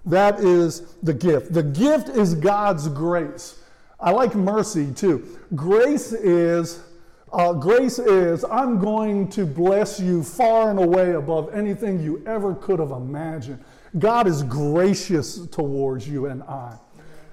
That 0.06 0.39
is 0.41 0.93
the 1.02 1.15
gift. 1.15 1.54
The 1.54 1.63
gift 1.63 2.10
is 2.10 2.36
God's 2.36 2.88
grace. 2.89 3.60
I 4.00 4.12
like 4.12 4.36
mercy 4.36 4.91
too. 4.93 5.39
Grace 5.56 6.13
is 6.13 6.84
uh, 7.34 7.54
grace 7.54 7.98
is 7.98 8.46
I'm 8.46 8.80
going 8.80 9.28
to 9.30 9.48
bless 9.48 10.00
you 10.00 10.22
far 10.22 10.70
and 10.70 10.78
away 10.78 11.13
above 11.13 11.52
anything 11.52 12.00
you 12.00 12.24
ever 12.28 12.54
could 12.54 12.78
have 12.78 12.91
imagined. 12.91 13.63
God 14.00 14.28
is 14.28 14.43
gracious 14.43 15.45
towards 15.47 16.08
you 16.08 16.28
and 16.28 16.43
I. 16.43 16.78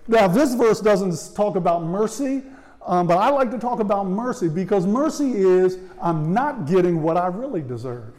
Now, 0.07 0.29
this 0.29 0.55
verse 0.55 0.81
doesn't 0.81 1.35
talk 1.35 1.57
about 1.57 1.83
mercy, 1.83 2.43
um, 2.85 3.07
but 3.07 3.17
I 3.17 3.31
like 3.31 3.51
to 3.53 3.59
talk 3.59 3.81
about 3.81 4.07
mercy 4.07 4.49
because 4.49 4.87
mercy 4.87 5.33
is 5.33 5.79
I'm 6.01 6.35
not 6.35 6.67
getting 6.67 7.03
what 7.03 7.17
I 7.17 7.27
really 7.29 7.63
deserve. 7.63 8.13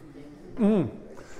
Mm. 0.57 0.89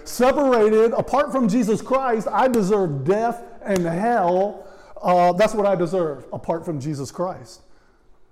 Separated, 0.04 0.92
apart 0.94 1.32
from 1.32 1.50
Jesus 1.50 1.82
Christ, 1.82 2.28
I 2.32 2.48
deserve 2.48 3.04
death 3.06 3.42
and 3.64 3.84
hell. 3.86 4.68
Uh, 5.02 5.34
that's 5.34 5.56
what 5.56 5.66
I 5.66 5.76
deserve, 5.76 6.26
apart 6.32 6.64
from 6.64 6.80
Jesus 6.80 7.10
Christ. 7.12 7.62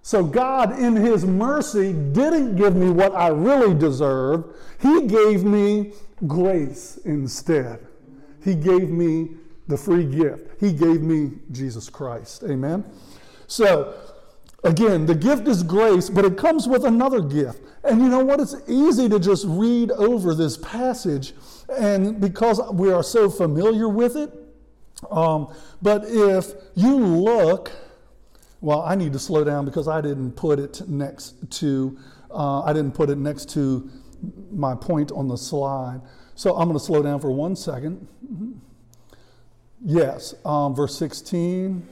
So, 0.03 0.23
God, 0.23 0.77
in 0.77 0.95
His 0.95 1.25
mercy, 1.25 1.93
didn't 1.93 2.57
give 2.57 2.75
me 2.75 2.89
what 2.89 3.15
I 3.15 3.29
really 3.29 3.73
deserved. 3.73 4.53
He 4.79 5.07
gave 5.07 5.43
me 5.43 5.93
grace 6.27 6.99
instead. 7.05 7.87
He 8.43 8.55
gave 8.55 8.89
me 8.89 9.31
the 9.67 9.77
free 9.77 10.05
gift. 10.05 10.59
He 10.59 10.73
gave 10.73 11.01
me 11.01 11.31
Jesus 11.51 11.89
Christ. 11.89 12.43
Amen. 12.43 12.83
So, 13.47 13.93
again, 14.63 15.05
the 15.05 15.15
gift 15.15 15.47
is 15.47 15.63
grace, 15.63 16.09
but 16.09 16.25
it 16.25 16.37
comes 16.37 16.67
with 16.67 16.83
another 16.83 17.21
gift. 17.21 17.61
And 17.83 18.01
you 18.01 18.09
know 18.09 18.23
what? 18.23 18.39
It's 18.39 18.55
easy 18.67 19.09
to 19.09 19.19
just 19.19 19.45
read 19.47 19.91
over 19.91 20.33
this 20.33 20.57
passage, 20.57 21.33
and 21.77 22.19
because 22.19 22.61
we 22.71 22.91
are 22.91 23.03
so 23.03 23.29
familiar 23.29 23.89
with 23.89 24.15
it. 24.15 24.31
Um, 25.11 25.53
but 25.81 26.03
if 26.05 26.53
you 26.75 26.95
look, 26.97 27.71
well, 28.61 28.81
I 28.81 28.95
need 28.95 29.11
to 29.13 29.19
slow 29.19 29.43
down 29.43 29.65
because 29.65 29.89
I 29.89 29.99
didn't 29.99 30.33
put 30.33 30.59
it 30.59 30.87
next 30.87 31.35
to, 31.59 31.97
uh, 32.31 32.61
I 32.61 32.71
didn't 32.71 32.93
put 32.93 33.09
it 33.09 33.17
next 33.17 33.49
to 33.51 33.89
my 34.51 34.75
point 34.75 35.11
on 35.11 35.27
the 35.27 35.37
slide. 35.37 36.01
So 36.35 36.55
I'm 36.55 36.67
going 36.67 36.77
to 36.77 36.83
slow 36.83 37.01
down 37.03 37.19
for 37.19 37.31
one 37.31 37.55
second. 37.55 38.07
Yes, 39.83 40.33
um, 40.45 40.73
verse 40.73 40.97
16. 40.97 41.87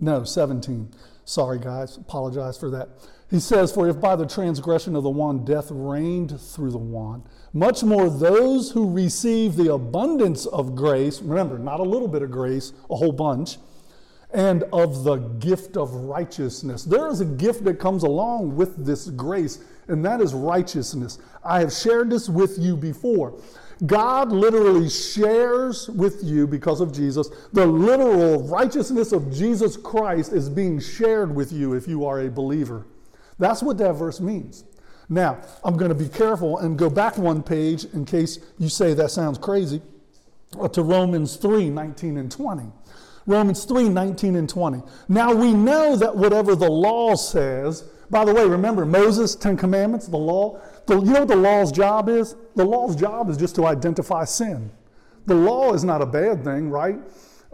No, 0.00 0.24
17. 0.24 0.92
Sorry, 1.24 1.58
guys. 1.58 1.96
Apologize 1.96 2.58
for 2.58 2.70
that. 2.70 2.88
He 3.30 3.40
says, 3.40 3.72
For 3.72 3.88
if 3.88 4.00
by 4.00 4.16
the 4.16 4.26
transgression 4.26 4.94
of 4.94 5.02
the 5.02 5.10
one 5.10 5.44
death 5.44 5.68
reigned 5.70 6.38
through 6.40 6.72
the 6.72 6.78
one, 6.78 7.22
much 7.52 7.82
more 7.82 8.10
those 8.10 8.72
who 8.72 8.90
receive 8.90 9.56
the 9.56 9.72
abundance 9.72 10.46
of 10.46 10.74
grace, 10.74 11.22
remember, 11.22 11.58
not 11.58 11.80
a 11.80 11.84
little 11.84 12.08
bit 12.08 12.22
of 12.22 12.30
grace, 12.30 12.72
a 12.90 12.96
whole 12.96 13.12
bunch, 13.12 13.56
and 14.32 14.64
of 14.72 15.04
the 15.04 15.16
gift 15.16 15.76
of 15.76 15.94
righteousness. 15.94 16.84
There 16.84 17.06
is 17.08 17.20
a 17.20 17.24
gift 17.24 17.64
that 17.64 17.78
comes 17.78 18.02
along 18.02 18.56
with 18.56 18.84
this 18.84 19.08
grace, 19.10 19.60
and 19.88 20.04
that 20.04 20.20
is 20.20 20.34
righteousness. 20.34 21.18
I 21.44 21.60
have 21.60 21.72
shared 21.72 22.10
this 22.10 22.28
with 22.28 22.58
you 22.58 22.76
before. 22.76 23.40
God 23.86 24.30
literally 24.30 24.88
shares 24.88 25.88
with 25.88 26.22
you 26.22 26.46
because 26.46 26.80
of 26.80 26.92
Jesus. 26.92 27.28
The 27.52 27.66
literal 27.66 28.46
righteousness 28.48 29.12
of 29.12 29.32
Jesus 29.32 29.76
Christ 29.76 30.32
is 30.32 30.48
being 30.48 30.78
shared 30.78 31.34
with 31.34 31.52
you 31.52 31.74
if 31.74 31.88
you 31.88 32.06
are 32.06 32.20
a 32.20 32.30
believer. 32.30 32.86
That's 33.38 33.62
what 33.62 33.78
that 33.78 33.94
verse 33.94 34.20
means. 34.20 34.64
Now, 35.08 35.40
I'm 35.64 35.76
going 35.76 35.90
to 35.90 35.94
be 35.94 36.08
careful 36.08 36.58
and 36.58 36.78
go 36.78 36.88
back 36.88 37.18
one 37.18 37.42
page 37.42 37.84
in 37.86 38.04
case 38.04 38.38
you 38.58 38.68
say 38.68 38.94
that 38.94 39.10
sounds 39.10 39.38
crazy 39.38 39.82
uh, 40.58 40.68
to 40.68 40.82
Romans 40.82 41.36
3 41.36 41.68
19 41.68 42.16
and 42.16 42.30
20. 42.30 42.64
Romans 43.26 43.64
3 43.64 43.88
19 43.88 44.36
and 44.36 44.48
20. 44.48 44.82
Now 45.08 45.34
we 45.34 45.52
know 45.52 45.96
that 45.96 46.16
whatever 46.16 46.54
the 46.54 46.70
law 46.70 47.14
says, 47.16 47.84
by 48.14 48.24
the 48.24 48.32
way, 48.32 48.46
remember 48.46 48.86
Moses, 48.86 49.34
Ten 49.34 49.56
Commandments, 49.56 50.06
the 50.06 50.16
law, 50.16 50.60
the, 50.86 51.00
you 51.00 51.12
know 51.12 51.18
what 51.18 51.28
the 51.28 51.34
law's 51.34 51.72
job 51.72 52.08
is? 52.08 52.36
The 52.54 52.64
law's 52.64 52.94
job 52.94 53.28
is 53.28 53.36
just 53.36 53.56
to 53.56 53.66
identify 53.66 54.24
sin. 54.24 54.70
The 55.26 55.34
law 55.34 55.74
is 55.74 55.82
not 55.82 56.00
a 56.00 56.06
bad 56.06 56.44
thing, 56.44 56.70
right? 56.70 56.96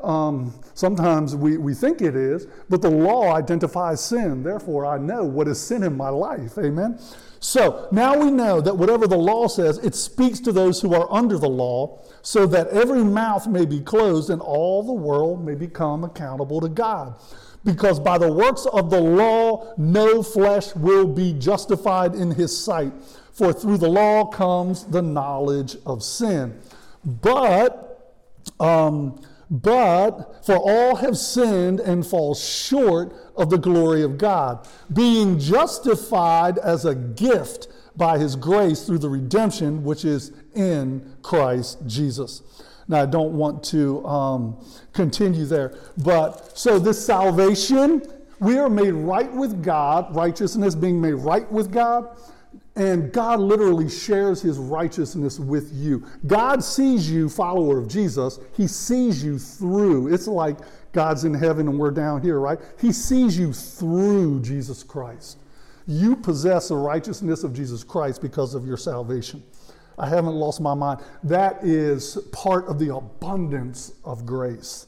Um, 0.03 0.53
sometimes 0.75 1.35
we, 1.35 1.57
we 1.57 1.73
think 1.73 2.03
it 2.03 2.15
is, 2.15 2.47
but 2.69 2.83
the 2.83 2.91
law 2.91 3.35
identifies 3.35 4.05
sin. 4.05 4.43
Therefore, 4.43 4.85
I 4.85 4.99
know 4.99 5.25
what 5.25 5.49
is 5.49 5.59
sin 5.59 5.83
in 5.83 5.97
my 5.97 6.11
life. 6.11 6.59
Amen? 6.59 6.99
So 7.39 7.89
now 7.91 8.19
we 8.19 8.31
know 8.31 8.61
that 8.61 8.77
whatever 8.77 9.07
the 9.07 9.17
law 9.17 9.49
says, 9.49 9.79
it 9.79 9.95
speaks 9.95 10.41
to 10.41 10.53
those 10.53 10.79
who 10.83 10.95
are 10.95 11.11
under 11.11 11.39
the 11.39 11.49
law, 11.49 12.03
so 12.21 12.45
that 12.49 12.69
every 12.69 13.03
mouth 13.03 13.47
may 13.47 13.65
be 13.65 13.81
closed 13.81 14.29
and 14.29 14.43
all 14.43 14.83
the 14.83 14.93
world 14.93 15.43
may 15.43 15.55
become 15.55 16.05
accountable 16.05 16.61
to 16.61 16.69
God. 16.69 17.15
Because 17.65 18.01
by 18.01 18.17
the 18.17 18.33
works 18.33 18.67
of 18.67 18.91
the 18.91 19.01
law, 19.01 19.75
no 19.77 20.23
flesh 20.23 20.75
will 20.75 21.07
be 21.07 21.35
justified 21.35 22.15
in 22.15 22.31
his 22.31 22.57
sight 22.57 22.93
for 23.41 23.55
through 23.55 23.79
the 23.79 23.89
law 23.89 24.27
comes 24.27 24.85
the 24.85 25.01
knowledge 25.01 25.75
of 25.87 26.03
sin. 26.03 26.61
But, 27.03 28.15
um, 28.61 29.19
but 29.51 30.45
for 30.45 30.57
all 30.57 30.97
have 30.97 31.17
sinned 31.17 31.81
and 31.81 32.07
fall 32.07 32.35
short 32.35 33.15
of 33.37 33.49
the 33.49 33.57
glory 33.57 34.03
of 34.03 34.19
God, 34.19 34.69
being 34.93 35.39
justified 35.39 36.59
as 36.59 36.85
a 36.85 36.95
gift 36.95 37.69
by 37.97 38.19
his 38.19 38.37
grace 38.37 38.83
through 38.85 38.99
the 38.99 39.09
redemption 39.09 39.85
which 39.85 40.05
is 40.05 40.33
in 40.55 41.17
Christ 41.23 41.79
Jesus. 41.87 42.43
Now, 42.91 43.01
I 43.01 43.07
don't 43.07 43.33
want 43.33 43.63
to 43.65 44.05
um, 44.07 44.63
continue 44.93 45.47
there, 45.47 45.79
but 45.99 46.59
so 46.59 46.79
this 46.79 47.03
salvation, 47.05 48.03
we 48.41 48.59
are 48.59 48.69
made 48.69 48.93
right 48.93 49.33
with 49.33 49.63
God, 49.63 50.15
righteousness 50.15 50.75
being 50.75 51.01
made 51.01 51.15
right 51.15 51.51
with 51.51 51.73
God 51.73 52.17
and 52.77 53.13
God 53.13 53.41
literally 53.41 53.89
shares 53.91 54.41
his 54.41 54.57
righteousness 54.57 55.39
with 55.39 55.71
you. 55.73 56.07
God 56.27 56.63
sees 56.63 57.11
you, 57.11 57.29
follower 57.29 57.79
of 57.79 57.89
Jesus. 57.89 58.39
He 58.57 58.67
sees 58.67 59.25
you 59.25 59.39
through. 59.39 60.13
It's 60.13 60.27
like 60.27 60.57
God's 60.93 61.25
in 61.25 61.35
heaven 61.35 61.69
and 61.69 61.79
we're 61.79 61.91
down 61.91 62.23
here, 62.23 62.39
right? 62.39 62.59
He 62.81 62.93
sees 62.93 63.39
you 63.39 63.53
through 63.53 64.41
Jesus 64.41 64.83
Christ. 64.83 65.39
You 65.87 66.15
possess 66.15 66.69
the 66.69 66.77
righteousness 66.77 67.43
of 67.43 67.53
Jesus 67.53 67.83
Christ 67.83 68.23
because 68.23 68.55
of 68.55 68.67
your 68.67 68.77
salvation. 68.77 69.43
I 70.01 70.09
haven't 70.09 70.35
lost 70.35 70.61
my 70.61 70.75
mind. 70.75 71.01
That 71.23 71.63
is 71.63 72.17
part 72.33 72.67
of 72.67 72.79
the 72.79 72.95
abundance 72.95 73.93
of 74.05 74.25
grace. 74.25 74.87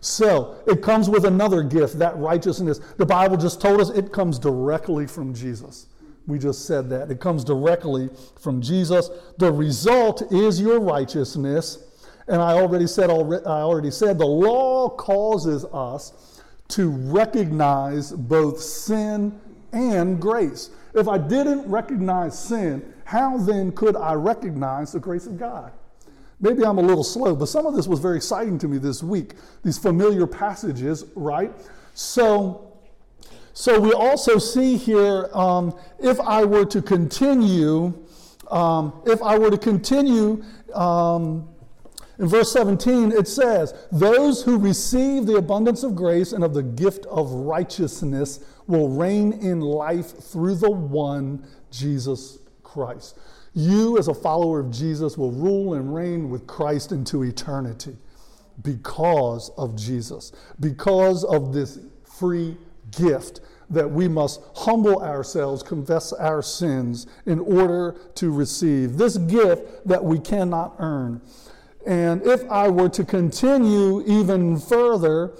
So 0.00 0.56
it 0.66 0.82
comes 0.82 1.08
with 1.08 1.24
another 1.24 1.62
gift, 1.62 1.98
that 1.98 2.16
righteousness. 2.16 2.80
The 2.96 3.06
Bible 3.06 3.36
just 3.36 3.60
told 3.60 3.80
us 3.80 3.90
it 3.90 4.12
comes 4.12 4.38
directly 4.38 5.06
from 5.06 5.34
Jesus. 5.34 5.86
We 6.26 6.38
just 6.38 6.66
said 6.66 6.88
that. 6.90 7.10
It 7.10 7.20
comes 7.20 7.44
directly 7.44 8.08
from 8.38 8.60
Jesus. 8.62 9.10
The 9.38 9.52
result 9.52 10.32
is 10.32 10.60
your 10.60 10.80
righteousness. 10.80 11.78
And 12.28 12.40
I 12.40 12.52
already 12.52 12.86
said 12.86 13.10
I 13.10 13.12
already 13.12 13.90
said 13.90 14.18
the 14.18 14.26
law 14.26 14.88
causes 14.88 15.64
us 15.66 16.42
to 16.68 16.90
recognize 16.90 18.12
both 18.12 18.60
sin 18.60 19.38
and 19.72 20.20
grace. 20.20 20.70
If 20.94 21.08
I 21.08 21.18
didn't 21.18 21.68
recognize 21.68 22.38
sin, 22.38 22.94
how 23.10 23.38
then 23.38 23.72
could 23.72 23.96
I 23.96 24.14
recognize 24.14 24.92
the 24.92 25.00
grace 25.00 25.26
of 25.26 25.38
God? 25.38 25.72
maybe 26.40 26.64
I'm 26.64 26.78
a 26.78 26.82
little 26.82 27.04
slow, 27.04 27.36
but 27.36 27.46
some 27.46 27.66
of 27.66 27.74
this 27.74 27.86
was 27.86 28.00
very 28.00 28.16
exciting 28.16 28.58
to 28.58 28.68
me 28.68 28.78
this 28.78 29.02
week. 29.02 29.34
These 29.62 29.78
familiar 29.78 30.26
passages, 30.26 31.04
right? 31.14 31.52
So, 31.94 32.72
so 33.52 33.78
we 33.78 33.92
also 33.92 34.38
see 34.38 34.76
here 34.76 35.28
um, 35.34 35.78
if 35.98 36.18
I 36.20 36.44
were 36.44 36.64
to 36.66 36.80
continue, 36.80 37.92
um, 38.50 39.02
if 39.06 39.22
I 39.22 39.38
were 39.38 39.50
to 39.50 39.58
continue 39.58 40.42
um, 40.74 41.48
in 42.18 42.28
verse 42.28 42.52
17, 42.52 43.12
it 43.12 43.28
says, 43.28 43.74
Those 43.92 44.42
who 44.42 44.58
receive 44.58 45.26
the 45.26 45.36
abundance 45.36 45.82
of 45.82 45.94
grace 45.94 46.32
and 46.32 46.42
of 46.42 46.54
the 46.54 46.62
gift 46.62 47.06
of 47.06 47.30
righteousness 47.30 48.40
will 48.66 48.88
reign 48.88 49.32
in 49.34 49.60
life 49.60 50.18
through 50.18 50.54
the 50.54 50.70
one, 50.70 51.46
Jesus 51.70 52.39
Christ. 52.72 53.18
You, 53.52 53.98
as 53.98 54.08
a 54.08 54.14
follower 54.14 54.60
of 54.60 54.70
Jesus, 54.70 55.18
will 55.18 55.32
rule 55.32 55.74
and 55.74 55.94
reign 55.94 56.30
with 56.30 56.46
Christ 56.46 56.92
into 56.92 57.24
eternity 57.24 57.96
because 58.62 59.50
of 59.56 59.74
Jesus, 59.76 60.32
because 60.60 61.24
of 61.24 61.52
this 61.52 61.80
free 62.04 62.56
gift 62.96 63.40
that 63.70 63.90
we 63.90 64.08
must 64.08 64.40
humble 64.54 65.02
ourselves, 65.02 65.62
confess 65.62 66.12
our 66.12 66.42
sins 66.42 67.06
in 67.26 67.38
order 67.40 67.96
to 68.16 68.30
receive 68.30 68.96
this 68.96 69.16
gift 69.16 69.86
that 69.86 70.02
we 70.02 70.18
cannot 70.18 70.74
earn. 70.78 71.20
And 71.86 72.22
if 72.22 72.48
I 72.50 72.68
were 72.68 72.88
to 72.90 73.04
continue 73.04 74.02
even 74.06 74.58
further, 74.58 75.32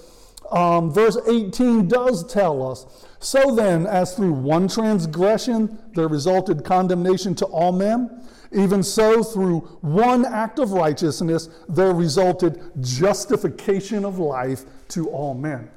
um, 0.51 0.93
verse 0.93 1.17
18 1.29 1.89
does 1.89 2.25
tell 2.33 2.69
us 2.69 3.07
So 3.19 3.55
then, 3.55 3.87
as 3.87 4.15
through 4.15 4.33
one 4.33 4.69
transgression 4.69 5.79
there 5.95 6.09
resulted 6.09 6.65
condemnation 6.65 7.35
to 7.37 7.47
all 7.47 7.73
men, 7.73 8.27
even 8.53 8.83
so 8.83 9.23
through 9.23 9.61
one 9.81 10.25
act 10.25 10.59
of 10.59 10.73
righteousness 10.73 11.49
there 11.69 11.93
resulted 11.93 12.61
justification 12.81 14.05
of 14.05 14.19
life 14.19 14.65
to 14.89 15.09
all 15.11 15.35
men. 15.35 15.71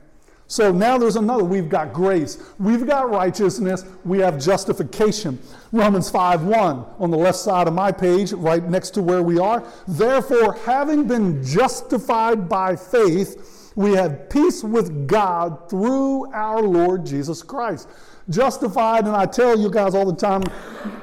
So 0.48 0.72
now 0.72 0.98
there's 0.98 1.16
another. 1.16 1.44
We've 1.44 1.70
got 1.70 1.94
grace, 1.94 2.38
we've 2.60 2.86
got 2.86 3.10
righteousness, 3.10 3.86
we 4.06 4.20
have 4.20 4.40
justification. 4.40 5.40
Romans 5.72 6.10
5 6.12 6.44
1 6.44 6.86
on 7.00 7.12
the 7.12 7.18
left 7.18 7.40
side 7.40 7.68
of 7.68 7.74
my 7.74 7.92
page, 7.92 8.34
right 8.34 8.64
next 8.64 8.92
to 8.92 9.02
where 9.02 9.24
we 9.24 9.40
are. 9.40 9.64
Therefore, 9.88 10.54
having 10.66 11.08
been 11.08 11.44
justified 11.44 12.48
by 12.48 12.76
faith, 12.76 13.63
we 13.76 13.94
have 13.94 14.30
peace 14.30 14.64
with 14.64 15.08
God 15.08 15.70
through 15.70 16.32
our 16.34 16.62
Lord 16.62 17.06
Jesus 17.06 17.42
Christ. 17.42 17.90
Justified, 18.30 19.06
and 19.06 19.16
I 19.16 19.26
tell 19.26 19.60
you 19.60 19.70
guys 19.70 19.96
all 19.96 20.06
the 20.06 20.16
time, 20.16 20.44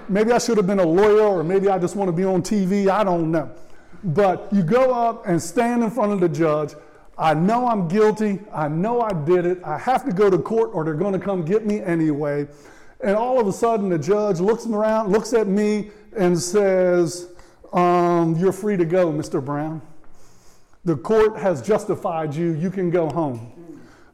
maybe 0.09 0.33
I 0.33 0.39
should 0.39 0.57
have 0.57 0.66
been 0.66 0.79
a 0.79 0.87
lawyer 0.87 1.23
or 1.23 1.45
maybe 1.45 1.68
I 1.68 1.79
just 1.79 1.97
want 1.97 2.09
to 2.09 2.12
be 2.12 2.25
on 2.25 2.43
TV, 2.43 2.89
I 2.89 3.05
don't 3.05 3.31
know. 3.31 3.51
But 4.03 4.49
you 4.53 4.62
go 4.62 4.95
up 4.95 5.27
and 5.27 5.41
stand 5.43 5.83
in 5.83 5.91
front 5.91 6.12
of 6.12 6.21
the 6.21 6.29
judge 6.29 6.75
I 7.21 7.35
know 7.35 7.68
I'm 7.68 7.87
guilty. 7.87 8.41
I 8.51 8.68
know 8.68 9.03
I 9.03 9.12
did 9.12 9.45
it. 9.45 9.62
I 9.62 9.77
have 9.77 10.07
to 10.07 10.12
go 10.12 10.31
to 10.31 10.39
court 10.39 10.71
or 10.73 10.85
they're 10.85 10.95
going 10.95 11.12
to 11.12 11.18
come 11.18 11.45
get 11.45 11.66
me 11.66 11.79
anyway. 11.83 12.49
And 13.03 13.14
all 13.14 13.39
of 13.39 13.47
a 13.47 13.53
sudden, 13.53 13.91
the 13.91 13.99
judge 13.99 14.41
looks 14.41 14.66
around, 14.66 15.12
looks 15.12 15.35
at 15.35 15.47
me, 15.47 15.91
and 16.16 16.39
says, 16.39 17.29
um, 17.75 18.37
You're 18.37 18.53
free 18.53 18.79
to 18.79 18.87
go, 18.87 19.12
Mr. 19.12 19.45
Brown. 19.45 19.83
The 20.85 20.97
court 20.97 21.39
has 21.39 21.61
justified 21.61 22.35
you. 22.35 22.53
You 22.53 22.70
can 22.70 22.91
go 22.91 23.09
home. 23.09 23.53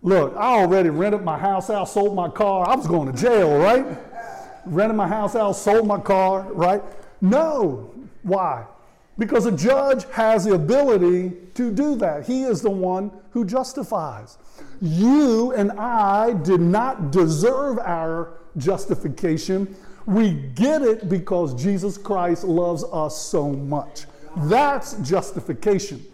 Look, 0.02 0.36
I 0.36 0.58
already 0.58 0.90
rented 0.90 1.22
my 1.22 1.38
house 1.38 1.70
out, 1.70 1.88
sold 1.88 2.14
my 2.14 2.28
car. 2.28 2.68
I 2.68 2.74
was 2.74 2.86
going 2.86 3.10
to 3.10 3.18
jail, 3.18 3.58
right? 3.58 3.86
Rented 4.64 4.96
my 4.96 5.06
house 5.06 5.36
out, 5.36 5.52
sold 5.52 5.86
my 5.86 5.98
car, 5.98 6.42
right? 6.52 6.82
No. 7.20 7.92
Why? 8.22 8.66
Because 9.18 9.46
a 9.46 9.52
judge 9.52 10.04
has 10.12 10.44
the 10.44 10.54
ability 10.54 11.32
to 11.54 11.70
do 11.70 11.96
that. 11.96 12.26
He 12.26 12.42
is 12.42 12.60
the 12.60 12.70
one 12.70 13.10
who 13.30 13.44
justifies. 13.44 14.38
You 14.82 15.52
and 15.52 15.72
I 15.72 16.34
did 16.34 16.60
not 16.60 17.10
deserve 17.10 17.78
our 17.78 18.34
justification. 18.56 19.74
We 20.04 20.32
get 20.32 20.82
it 20.82 21.08
because 21.08 21.54
Jesus 21.60 21.96
Christ 21.96 22.44
loves 22.44 22.84
us 22.92 23.16
so 23.20 23.50
much. 23.50 24.06
That's 24.36 24.94
justification. 24.98 26.04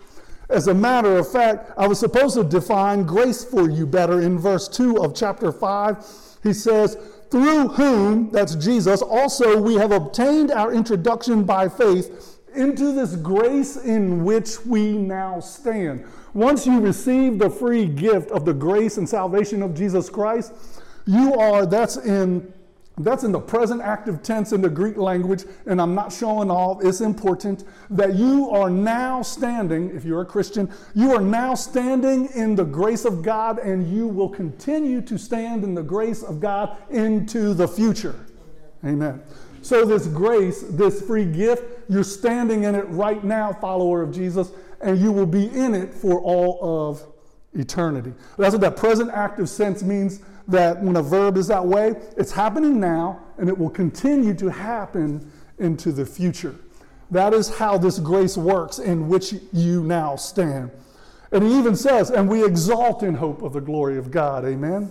As 0.53 0.69
a 0.69 0.75
matter 0.75 1.17
of 1.17 1.33
fact, 1.33 1.73
I 1.79 1.87
was 1.87 1.99
supposed 1.99 2.35
to 2.37 2.45
define 2.45 3.05
grace 3.05 3.43
for 3.43 3.71
you 3.71 3.87
better 3.87 4.21
in 4.21 4.39
verse 4.39 4.69
2 4.69 5.03
of 5.03 5.15
chapter 5.15 5.51
5. 5.51 6.07
He 6.43 6.53
says, 6.53 6.99
Through 7.31 7.69
whom, 7.69 8.31
that's 8.31 8.55
Jesus, 8.57 9.01
also 9.01 9.61
we 9.61 9.77
have 9.77 9.93
obtained 9.93 10.51
our 10.51 10.73
introduction 10.73 11.45
by 11.45 11.71
faith 11.71 12.39
into 12.55 12.93
this 12.93 13.17
grace 13.17 13.77
in 13.77 14.25
which 14.25 14.65
we 14.67 14.93
now 14.93 15.41
stand. 15.41 16.05
Once 16.35 16.67
you 16.67 16.81
receive 16.81 17.39
the 17.39 17.49
free 17.49 17.87
gift 17.87 18.31
of 18.31 18.45
the 18.45 18.53
grace 18.53 18.99
and 18.99 19.09
salvation 19.09 19.63
of 19.63 19.75
Jesus 19.75 20.11
Christ, 20.11 20.53
you 21.07 21.35
are, 21.35 21.65
that's 21.65 21.97
in 21.97 22.53
that's 22.99 23.25
in 23.25 23.33
the 23.33 23.41
present 23.41 23.81
active 23.81 24.23
tense 24.23 24.53
in 24.53 24.61
the 24.61 24.69
Greek 24.69 24.99
language, 24.99 25.45
and 25.67 25.81
I'm 25.81 25.95
not 25.95 26.13
showing 26.13 26.51
off, 26.51 26.85
it's 26.85 27.01
important 27.01 27.65
that 27.91 28.15
you 28.15 28.51
are 28.51 28.69
now 28.69 29.23
standing, 29.23 29.95
if 29.97 30.05
you're 30.05 30.21
a 30.21 30.27
Christian, 30.27 30.71
you 30.95 31.13
are 31.13 31.21
now 31.21 31.55
standing 31.55 32.29
in 32.35 32.55
the 32.55 32.65
grace 32.65 33.07
of 33.07 33.23
God, 33.23 33.59
and 33.59 33.91
you 33.91 34.07
will 34.07 34.29
continue 34.29 35.01
to 35.03 35.19
stand 35.19 35.65
in 35.65 35.75
the 35.75 35.83
grace 35.83 36.23
of 36.23 36.39
God 36.39 36.77
into 36.91 37.55
the 37.55 37.67
future. 37.67 38.15
Amen. 38.85 39.23
So, 39.63 39.87
this 39.87 40.07
grace, 40.09 40.63
this 40.63 41.01
free 41.03 41.25
gift, 41.25 41.89
you're 41.89 42.05
standing 42.05 42.65
in 42.65 42.75
it 42.75 42.85
right 42.89 43.23
now, 43.23 43.53
follower 43.55 44.03
of 44.03 44.13
Jesus, 44.13 44.51
and 44.81 44.99
you 44.99 45.13
will 45.13 45.27
be 45.27 45.47
in 45.47 45.75
it 45.75 45.95
for 45.95 46.21
all 46.21 46.91
of 46.91 47.07
eternity. 47.55 48.13
That's 48.37 48.53
what 48.53 48.61
that 48.63 48.77
present 48.77 49.11
active 49.13 49.49
sense 49.49 49.83
means 49.83 50.21
that 50.53 50.81
when 50.83 50.97
a 50.97 51.03
verb 51.03 51.37
is 51.37 51.49
that 51.49 51.65
way, 51.65 51.95
it's 52.17 52.33
happening 52.33 52.79
now 52.79 53.21
and 53.39 53.49
it 53.49 53.59
will 53.59 53.71
continue 53.71 54.35
to 54.35 54.49
happen 54.49 55.31
into 55.59 55.93
the 55.93 56.07
future. 56.07 56.55
That 57.11 57.35
is 57.35 57.55
how 57.55 57.77
this 57.77 57.99
grace 57.99 58.37
works 58.37 58.79
in 58.79 59.09
which 59.09 59.35
you 59.53 59.83
now 59.83 60.17
stand. 60.17 60.71
And 61.31 61.45
he 61.45 61.59
even 61.59 61.77
says, 61.77 62.11
and 62.11 62.29
we 62.29 62.45
exalt 62.45 63.03
in 63.03 63.15
hope 63.15 63.43
of 63.43 63.53
the 63.53 63.61
glory 63.61 63.99
of 63.99 64.11
God. 64.11 64.45
Amen. 64.45 64.91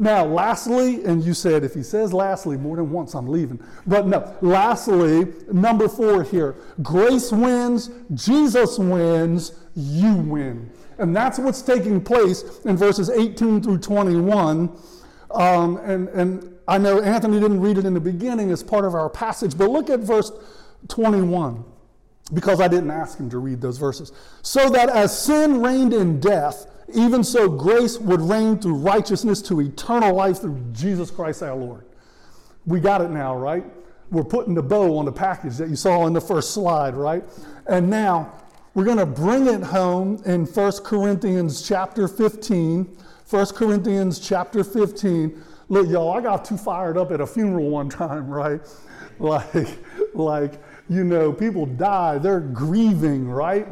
Now, 0.00 0.24
lastly, 0.24 1.04
and 1.04 1.24
you 1.24 1.34
said 1.34 1.64
if 1.64 1.74
he 1.74 1.82
says 1.82 2.12
lastly 2.12 2.56
more 2.56 2.76
than 2.76 2.90
once, 2.90 3.14
I'm 3.14 3.26
leaving. 3.26 3.60
But 3.86 4.06
no, 4.06 4.36
lastly, 4.40 5.26
number 5.52 5.88
four 5.88 6.22
here 6.22 6.54
grace 6.82 7.32
wins, 7.32 7.90
Jesus 8.14 8.78
wins, 8.78 9.52
you 9.74 10.14
win. 10.14 10.70
And 10.98 11.14
that's 11.14 11.38
what's 11.38 11.62
taking 11.62 12.00
place 12.02 12.60
in 12.64 12.76
verses 12.76 13.08
18 13.10 13.62
through 13.62 13.78
21. 13.78 14.76
Um, 15.30 15.76
and, 15.78 16.08
and 16.08 16.58
I 16.66 16.78
know 16.78 17.00
Anthony 17.00 17.40
didn't 17.40 17.60
read 17.60 17.78
it 17.78 17.84
in 17.84 17.94
the 17.94 18.00
beginning 18.00 18.50
as 18.50 18.62
part 18.62 18.84
of 18.84 18.94
our 18.94 19.08
passage, 19.08 19.56
but 19.56 19.70
look 19.70 19.90
at 19.90 20.00
verse 20.00 20.32
21 20.88 21.64
because 22.34 22.60
I 22.60 22.68
didn't 22.68 22.90
ask 22.90 23.18
him 23.18 23.30
to 23.30 23.38
read 23.38 23.60
those 23.60 23.78
verses. 23.78 24.12
So 24.42 24.68
that 24.70 24.88
as 24.90 25.16
sin 25.16 25.62
reigned 25.62 25.94
in 25.94 26.20
death, 26.20 26.66
even 26.94 27.22
so, 27.22 27.48
grace 27.48 27.98
would 27.98 28.20
reign 28.20 28.58
through 28.58 28.76
righteousness 28.76 29.42
to 29.42 29.60
eternal 29.60 30.14
life 30.14 30.40
through 30.40 30.58
Jesus 30.72 31.10
Christ 31.10 31.42
our 31.42 31.54
Lord. 31.54 31.84
We 32.66 32.80
got 32.80 33.02
it 33.02 33.10
now, 33.10 33.36
right? 33.36 33.64
We're 34.10 34.24
putting 34.24 34.54
the 34.54 34.62
bow 34.62 34.96
on 34.98 35.04
the 35.04 35.12
package 35.12 35.58
that 35.58 35.68
you 35.68 35.76
saw 35.76 36.06
in 36.06 36.14
the 36.14 36.20
first 36.20 36.54
slide, 36.54 36.94
right? 36.94 37.22
And 37.66 37.90
now 37.90 38.32
we're 38.74 38.84
going 38.84 38.98
to 38.98 39.06
bring 39.06 39.46
it 39.46 39.62
home 39.62 40.22
in 40.26 40.44
1 40.44 40.72
Corinthians 40.84 41.66
chapter 41.66 42.06
15. 42.06 42.84
1 43.28 43.46
Corinthians 43.46 44.18
chapter 44.20 44.62
15. 44.62 45.42
Look, 45.68 45.88
y'all, 45.88 46.12
I 46.16 46.20
got 46.20 46.44
too 46.44 46.56
fired 46.56 46.96
up 46.96 47.10
at 47.10 47.20
a 47.20 47.26
funeral 47.26 47.70
one 47.70 47.88
time, 47.88 48.28
right? 48.30 48.60
Like, 49.18 49.68
like, 50.14 50.62
you 50.88 51.04
know, 51.04 51.32
people 51.32 51.66
die, 51.66 52.18
they're 52.18 52.40
grieving, 52.40 53.28
right? 53.28 53.66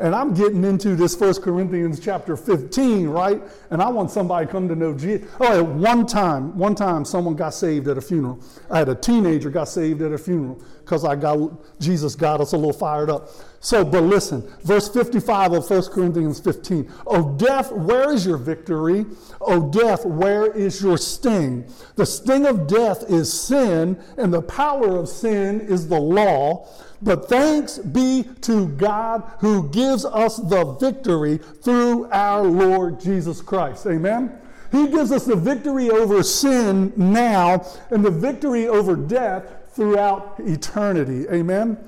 And 0.00 0.14
I'm 0.14 0.32
getting 0.32 0.64
into 0.64 0.96
this 0.96 1.14
First 1.14 1.42
Corinthians 1.42 2.00
chapter 2.00 2.34
15, 2.34 3.06
right? 3.06 3.42
And 3.68 3.82
I 3.82 3.88
want 3.90 4.10
somebody 4.10 4.46
to 4.46 4.52
come 4.52 4.66
to 4.68 4.74
know 4.74 4.94
Jesus. 4.94 5.30
Oh, 5.38 5.62
one 5.62 6.06
time, 6.06 6.56
one 6.56 6.74
time 6.74 7.04
someone 7.04 7.36
got 7.36 7.52
saved 7.52 7.86
at 7.86 7.98
a 7.98 8.00
funeral. 8.00 8.42
I 8.70 8.78
had 8.78 8.88
a 8.88 8.94
teenager 8.94 9.50
got 9.50 9.68
saved 9.68 10.00
at 10.00 10.10
a 10.12 10.18
funeral 10.18 10.62
because 10.80 11.04
I 11.04 11.16
got 11.16 11.78
Jesus 11.78 12.16
got 12.16 12.40
us 12.40 12.52
a 12.52 12.56
little 12.56 12.72
fired 12.72 13.10
up. 13.10 13.28
So, 13.60 13.84
but 13.84 14.02
listen, 14.02 14.50
verse 14.62 14.88
55 14.88 15.52
of 15.52 15.68
1 15.68 15.82
Corinthians 15.90 16.40
15. 16.40 16.90
Oh, 17.06 17.36
death, 17.36 17.70
where 17.70 18.10
is 18.10 18.24
your 18.24 18.38
victory? 18.38 19.04
Oh, 19.38 19.70
death, 19.70 20.06
where 20.06 20.50
is 20.50 20.82
your 20.82 20.96
sting? 20.96 21.70
The 21.96 22.06
sting 22.06 22.46
of 22.46 22.66
death 22.66 23.04
is 23.10 23.30
sin, 23.30 24.02
and 24.16 24.32
the 24.32 24.40
power 24.40 24.96
of 24.96 25.10
sin 25.10 25.60
is 25.60 25.88
the 25.88 26.00
law. 26.00 26.66
But 27.02 27.28
thanks 27.28 27.78
be 27.78 28.24
to 28.42 28.68
God 28.68 29.30
who 29.38 29.68
gives 29.70 30.04
us 30.04 30.36
the 30.36 30.64
victory 30.74 31.38
through 31.38 32.10
our 32.10 32.42
Lord 32.42 33.00
Jesus 33.00 33.40
Christ. 33.40 33.86
Amen? 33.86 34.38
He 34.70 34.86
gives 34.88 35.10
us 35.10 35.24
the 35.24 35.36
victory 35.36 35.90
over 35.90 36.22
sin 36.22 36.92
now 36.96 37.66
and 37.90 38.04
the 38.04 38.10
victory 38.10 38.68
over 38.68 38.96
death 38.96 39.44
throughout 39.72 40.36
eternity. 40.40 41.26
Amen? 41.28 41.78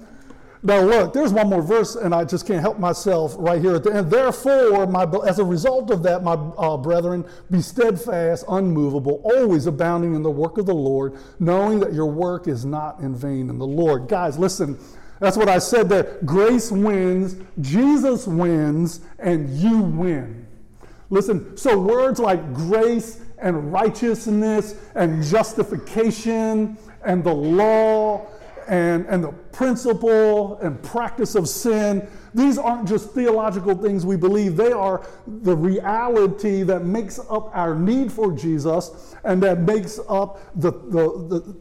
Now, 0.64 0.80
look, 0.80 1.12
there's 1.12 1.32
one 1.32 1.48
more 1.48 1.60
verse, 1.60 1.96
and 1.96 2.14
I 2.14 2.24
just 2.24 2.46
can't 2.46 2.60
help 2.60 2.78
myself 2.78 3.34
right 3.36 3.60
here 3.60 3.74
at 3.74 3.82
the 3.82 3.92
end. 3.92 4.10
Therefore, 4.12 4.86
my, 4.86 5.04
as 5.26 5.40
a 5.40 5.44
result 5.44 5.90
of 5.90 6.04
that, 6.04 6.22
my 6.22 6.34
uh, 6.34 6.76
brethren, 6.76 7.24
be 7.50 7.60
steadfast, 7.60 8.44
unmovable, 8.48 9.20
always 9.24 9.66
abounding 9.66 10.14
in 10.14 10.22
the 10.22 10.30
work 10.30 10.58
of 10.58 10.66
the 10.66 10.74
Lord, 10.74 11.18
knowing 11.40 11.80
that 11.80 11.92
your 11.92 12.06
work 12.06 12.46
is 12.46 12.64
not 12.64 13.00
in 13.00 13.12
vain 13.12 13.50
in 13.50 13.58
the 13.58 13.66
Lord. 13.66 14.06
Guys, 14.06 14.38
listen, 14.38 14.78
that's 15.22 15.36
what 15.36 15.48
I 15.48 15.60
said 15.60 15.88
there. 15.88 16.18
Grace 16.24 16.72
wins, 16.72 17.36
Jesus 17.60 18.26
wins, 18.26 19.02
and 19.20 19.48
you 19.56 19.78
win. 19.78 20.48
Listen, 21.10 21.56
so 21.56 21.78
words 21.78 22.18
like 22.18 22.52
grace 22.52 23.20
and 23.38 23.72
righteousness 23.72 24.74
and 24.96 25.22
justification 25.22 26.76
and 27.04 27.22
the 27.22 27.32
law 27.32 28.26
and, 28.66 29.06
and 29.06 29.22
the 29.22 29.30
principle 29.52 30.58
and 30.58 30.82
practice 30.82 31.36
of 31.36 31.48
sin. 31.48 32.08
These 32.34 32.58
aren't 32.58 32.88
just 32.88 33.12
theological 33.12 33.76
things 33.76 34.04
we 34.04 34.16
believe, 34.16 34.56
they 34.56 34.72
are 34.72 35.06
the 35.28 35.54
reality 35.54 36.64
that 36.64 36.84
makes 36.84 37.20
up 37.30 37.56
our 37.56 37.76
need 37.76 38.10
for 38.10 38.32
Jesus 38.32 39.14
and 39.22 39.40
that 39.44 39.60
makes 39.60 40.00
up 40.08 40.40
the, 40.60 40.72
the, 40.72 41.28
the 41.28 41.56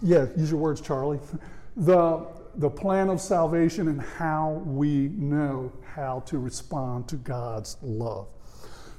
yeah, 0.00 0.24
use 0.38 0.50
your 0.50 0.60
words, 0.60 0.80
Charlie, 0.80 1.20
the, 1.76 2.37
the 2.58 2.68
plan 2.68 3.08
of 3.08 3.20
salvation 3.20 3.88
and 3.88 4.00
how 4.00 4.62
we 4.66 5.08
know 5.16 5.72
how 5.94 6.20
to 6.26 6.38
respond 6.38 7.08
to 7.08 7.16
God's 7.16 7.76
love. 7.82 8.28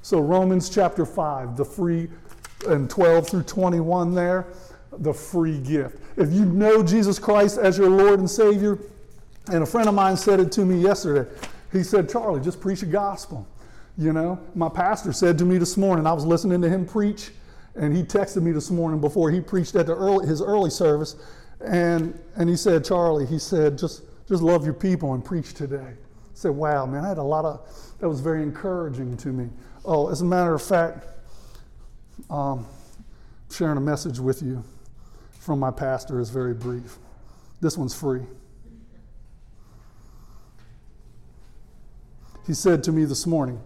So, 0.02 0.18
Romans 0.18 0.70
chapter 0.70 1.04
5, 1.04 1.56
the 1.56 1.64
free, 1.64 2.08
and 2.66 2.90
12 2.90 3.28
through 3.28 3.42
21 3.44 4.14
there 4.14 4.46
the 4.98 5.12
free 5.12 5.58
gift. 5.58 5.98
If 6.16 6.32
you 6.32 6.44
know 6.44 6.82
Jesus 6.82 7.18
Christ 7.18 7.58
as 7.58 7.78
your 7.78 7.88
Lord 7.88 8.18
and 8.18 8.28
Savior, 8.28 8.78
and 9.50 9.62
a 9.62 9.66
friend 9.66 9.88
of 9.88 9.94
mine 9.94 10.16
said 10.16 10.40
it 10.40 10.52
to 10.52 10.64
me 10.64 10.80
yesterday. 10.80 11.30
He 11.72 11.82
said, 11.82 12.08
Charlie, 12.08 12.40
just 12.40 12.60
preach 12.60 12.80
the 12.80 12.86
gospel. 12.86 13.46
You 13.96 14.12
know, 14.12 14.38
my 14.54 14.68
pastor 14.68 15.12
said 15.12 15.38
to 15.38 15.44
me 15.44 15.58
this 15.58 15.76
morning, 15.76 16.06
I 16.06 16.12
was 16.12 16.24
listening 16.24 16.60
to 16.62 16.68
him 16.68 16.86
preach, 16.86 17.30
and 17.74 17.96
he 17.96 18.02
texted 18.02 18.42
me 18.42 18.52
this 18.52 18.70
morning 18.70 19.00
before 19.00 19.30
he 19.30 19.40
preached 19.40 19.74
at 19.76 19.86
the 19.86 19.94
early, 19.94 20.26
his 20.26 20.42
early 20.42 20.70
service, 20.70 21.16
and, 21.60 22.18
and 22.36 22.48
he 22.48 22.56
said, 22.56 22.84
Charlie, 22.84 23.26
he 23.26 23.38
said, 23.38 23.76
just, 23.78 24.02
just 24.26 24.42
love 24.42 24.64
your 24.64 24.74
people 24.74 25.14
and 25.14 25.24
preach 25.24 25.54
today. 25.54 25.76
I 25.76 25.94
said, 26.34 26.52
wow, 26.52 26.86
man, 26.86 27.04
I 27.04 27.08
had 27.08 27.18
a 27.18 27.22
lot 27.22 27.44
of, 27.44 27.66
that 27.98 28.08
was 28.08 28.20
very 28.20 28.42
encouraging 28.42 29.16
to 29.18 29.28
me. 29.28 29.48
Oh, 29.84 30.08
as 30.08 30.22
a 30.22 30.24
matter 30.24 30.54
of 30.54 30.62
fact, 30.62 31.06
um, 32.30 32.66
sharing 33.50 33.76
a 33.76 33.80
message 33.80 34.18
with 34.18 34.42
you 34.42 34.64
from 35.38 35.58
my 35.58 35.70
pastor 35.70 36.20
is 36.20 36.30
very 36.30 36.54
brief. 36.54 36.98
This 37.60 37.76
one's 37.76 37.94
free. 37.94 38.22
He 42.46 42.54
said 42.54 42.82
to 42.84 42.92
me 42.92 43.04
this 43.04 43.26
morning 43.26 43.60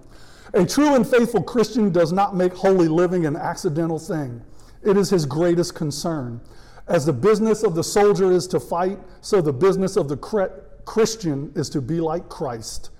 A 0.53 0.67
true 0.67 0.95
and 0.95 1.07
faithful 1.07 1.43
Christian 1.43 1.91
does 1.91 2.13
not 2.13 2.35
make 2.35 2.53
holy 2.53 2.89
living 2.89 3.25
an 3.25 3.37
accidental 3.37 3.99
thing, 3.99 4.43
it 4.83 4.97
is 4.97 5.11
his 5.11 5.27
greatest 5.27 5.75
concern. 5.75 6.41
As 6.87 7.07
the 7.07 7.13
business 7.13 7.63
of 7.63 7.75
the 7.75 7.85
soldier 7.85 8.31
is 8.31 8.47
to 8.49 8.61
fight, 8.61 8.99
so 9.21 9.41
the 9.41 9.53
business 9.53 9.97
of 9.97 10.09
the 10.09 10.17
Christian 10.85 11.53
is 11.55 11.71
to 11.71 11.81
be 11.81 12.01
like 12.01 12.29
Christ. 12.29 12.91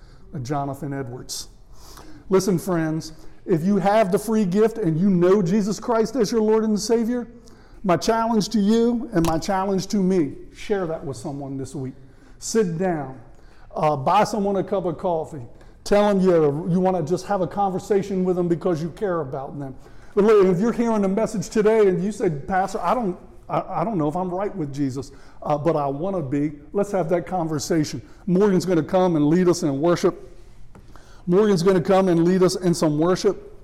Jonathan 0.41 0.93
Edwards. 0.93 1.49
Listen, 2.29 2.57
friends, 2.57 3.13
if 3.45 3.63
you 3.63 3.77
have 3.77 4.11
the 4.11 4.19
free 4.19 4.45
gift 4.45 4.77
and 4.77 4.99
you 4.99 5.09
know 5.09 5.41
Jesus 5.41 5.79
Christ 5.79 6.15
as 6.15 6.31
your 6.31 6.41
Lord 6.41 6.63
and 6.63 6.79
Savior, 6.79 7.27
my 7.83 7.95
challenge 7.95 8.49
to 8.49 8.59
you 8.59 9.09
and 9.13 9.25
my 9.27 9.37
challenge 9.37 9.87
to 9.87 9.97
me 9.97 10.33
share 10.55 10.87
that 10.87 11.05
with 11.05 11.17
someone 11.17 11.57
this 11.57 11.75
week. 11.75 11.93
Sit 12.39 12.77
down, 12.77 13.19
uh, 13.75 13.95
buy 13.95 14.23
someone 14.23 14.55
a 14.55 14.63
cup 14.63 14.85
of 14.85 14.97
coffee, 14.97 15.45
tell 15.83 16.09
them 16.09 16.19
you, 16.19 16.67
you 16.69 16.79
want 16.79 16.97
to 16.97 17.03
just 17.03 17.27
have 17.27 17.41
a 17.41 17.47
conversation 17.47 18.23
with 18.23 18.35
them 18.35 18.47
because 18.47 18.81
you 18.81 18.89
care 18.91 19.21
about 19.21 19.57
them. 19.59 19.75
But 20.15 20.23
look, 20.23 20.47
if 20.47 20.59
you're 20.59 20.71
hearing 20.71 21.03
the 21.03 21.07
message 21.07 21.49
today 21.49 21.87
and 21.87 22.03
you 22.03 22.11
said, 22.11 22.47
Pastor, 22.47 22.79
I 22.81 22.95
don't, 22.95 23.17
I, 23.49 23.81
I 23.81 23.83
don't 23.83 23.97
know 23.97 24.07
if 24.07 24.15
I'm 24.15 24.29
right 24.29 24.55
with 24.55 24.73
Jesus, 24.73 25.11
uh, 25.43 25.57
but 25.57 25.75
I 25.75 25.87
want 25.87 26.15
to 26.15 26.21
be, 26.21 26.53
let's 26.73 26.91
have 26.91 27.09
that 27.09 27.27
conversation. 27.27 28.01
Morgan's 28.25 28.65
going 28.65 28.77
to 28.77 28.83
come 28.83 29.15
and 29.15 29.27
lead 29.27 29.47
us 29.47 29.63
in 29.63 29.79
worship. 29.79 30.31
Morgan's 31.27 31.63
going 31.63 31.75
to 31.75 31.83
come 31.83 32.07
and 32.07 32.23
lead 32.23 32.43
us 32.43 32.55
in 32.55 32.73
some 32.73 32.97
worship. 32.99 33.54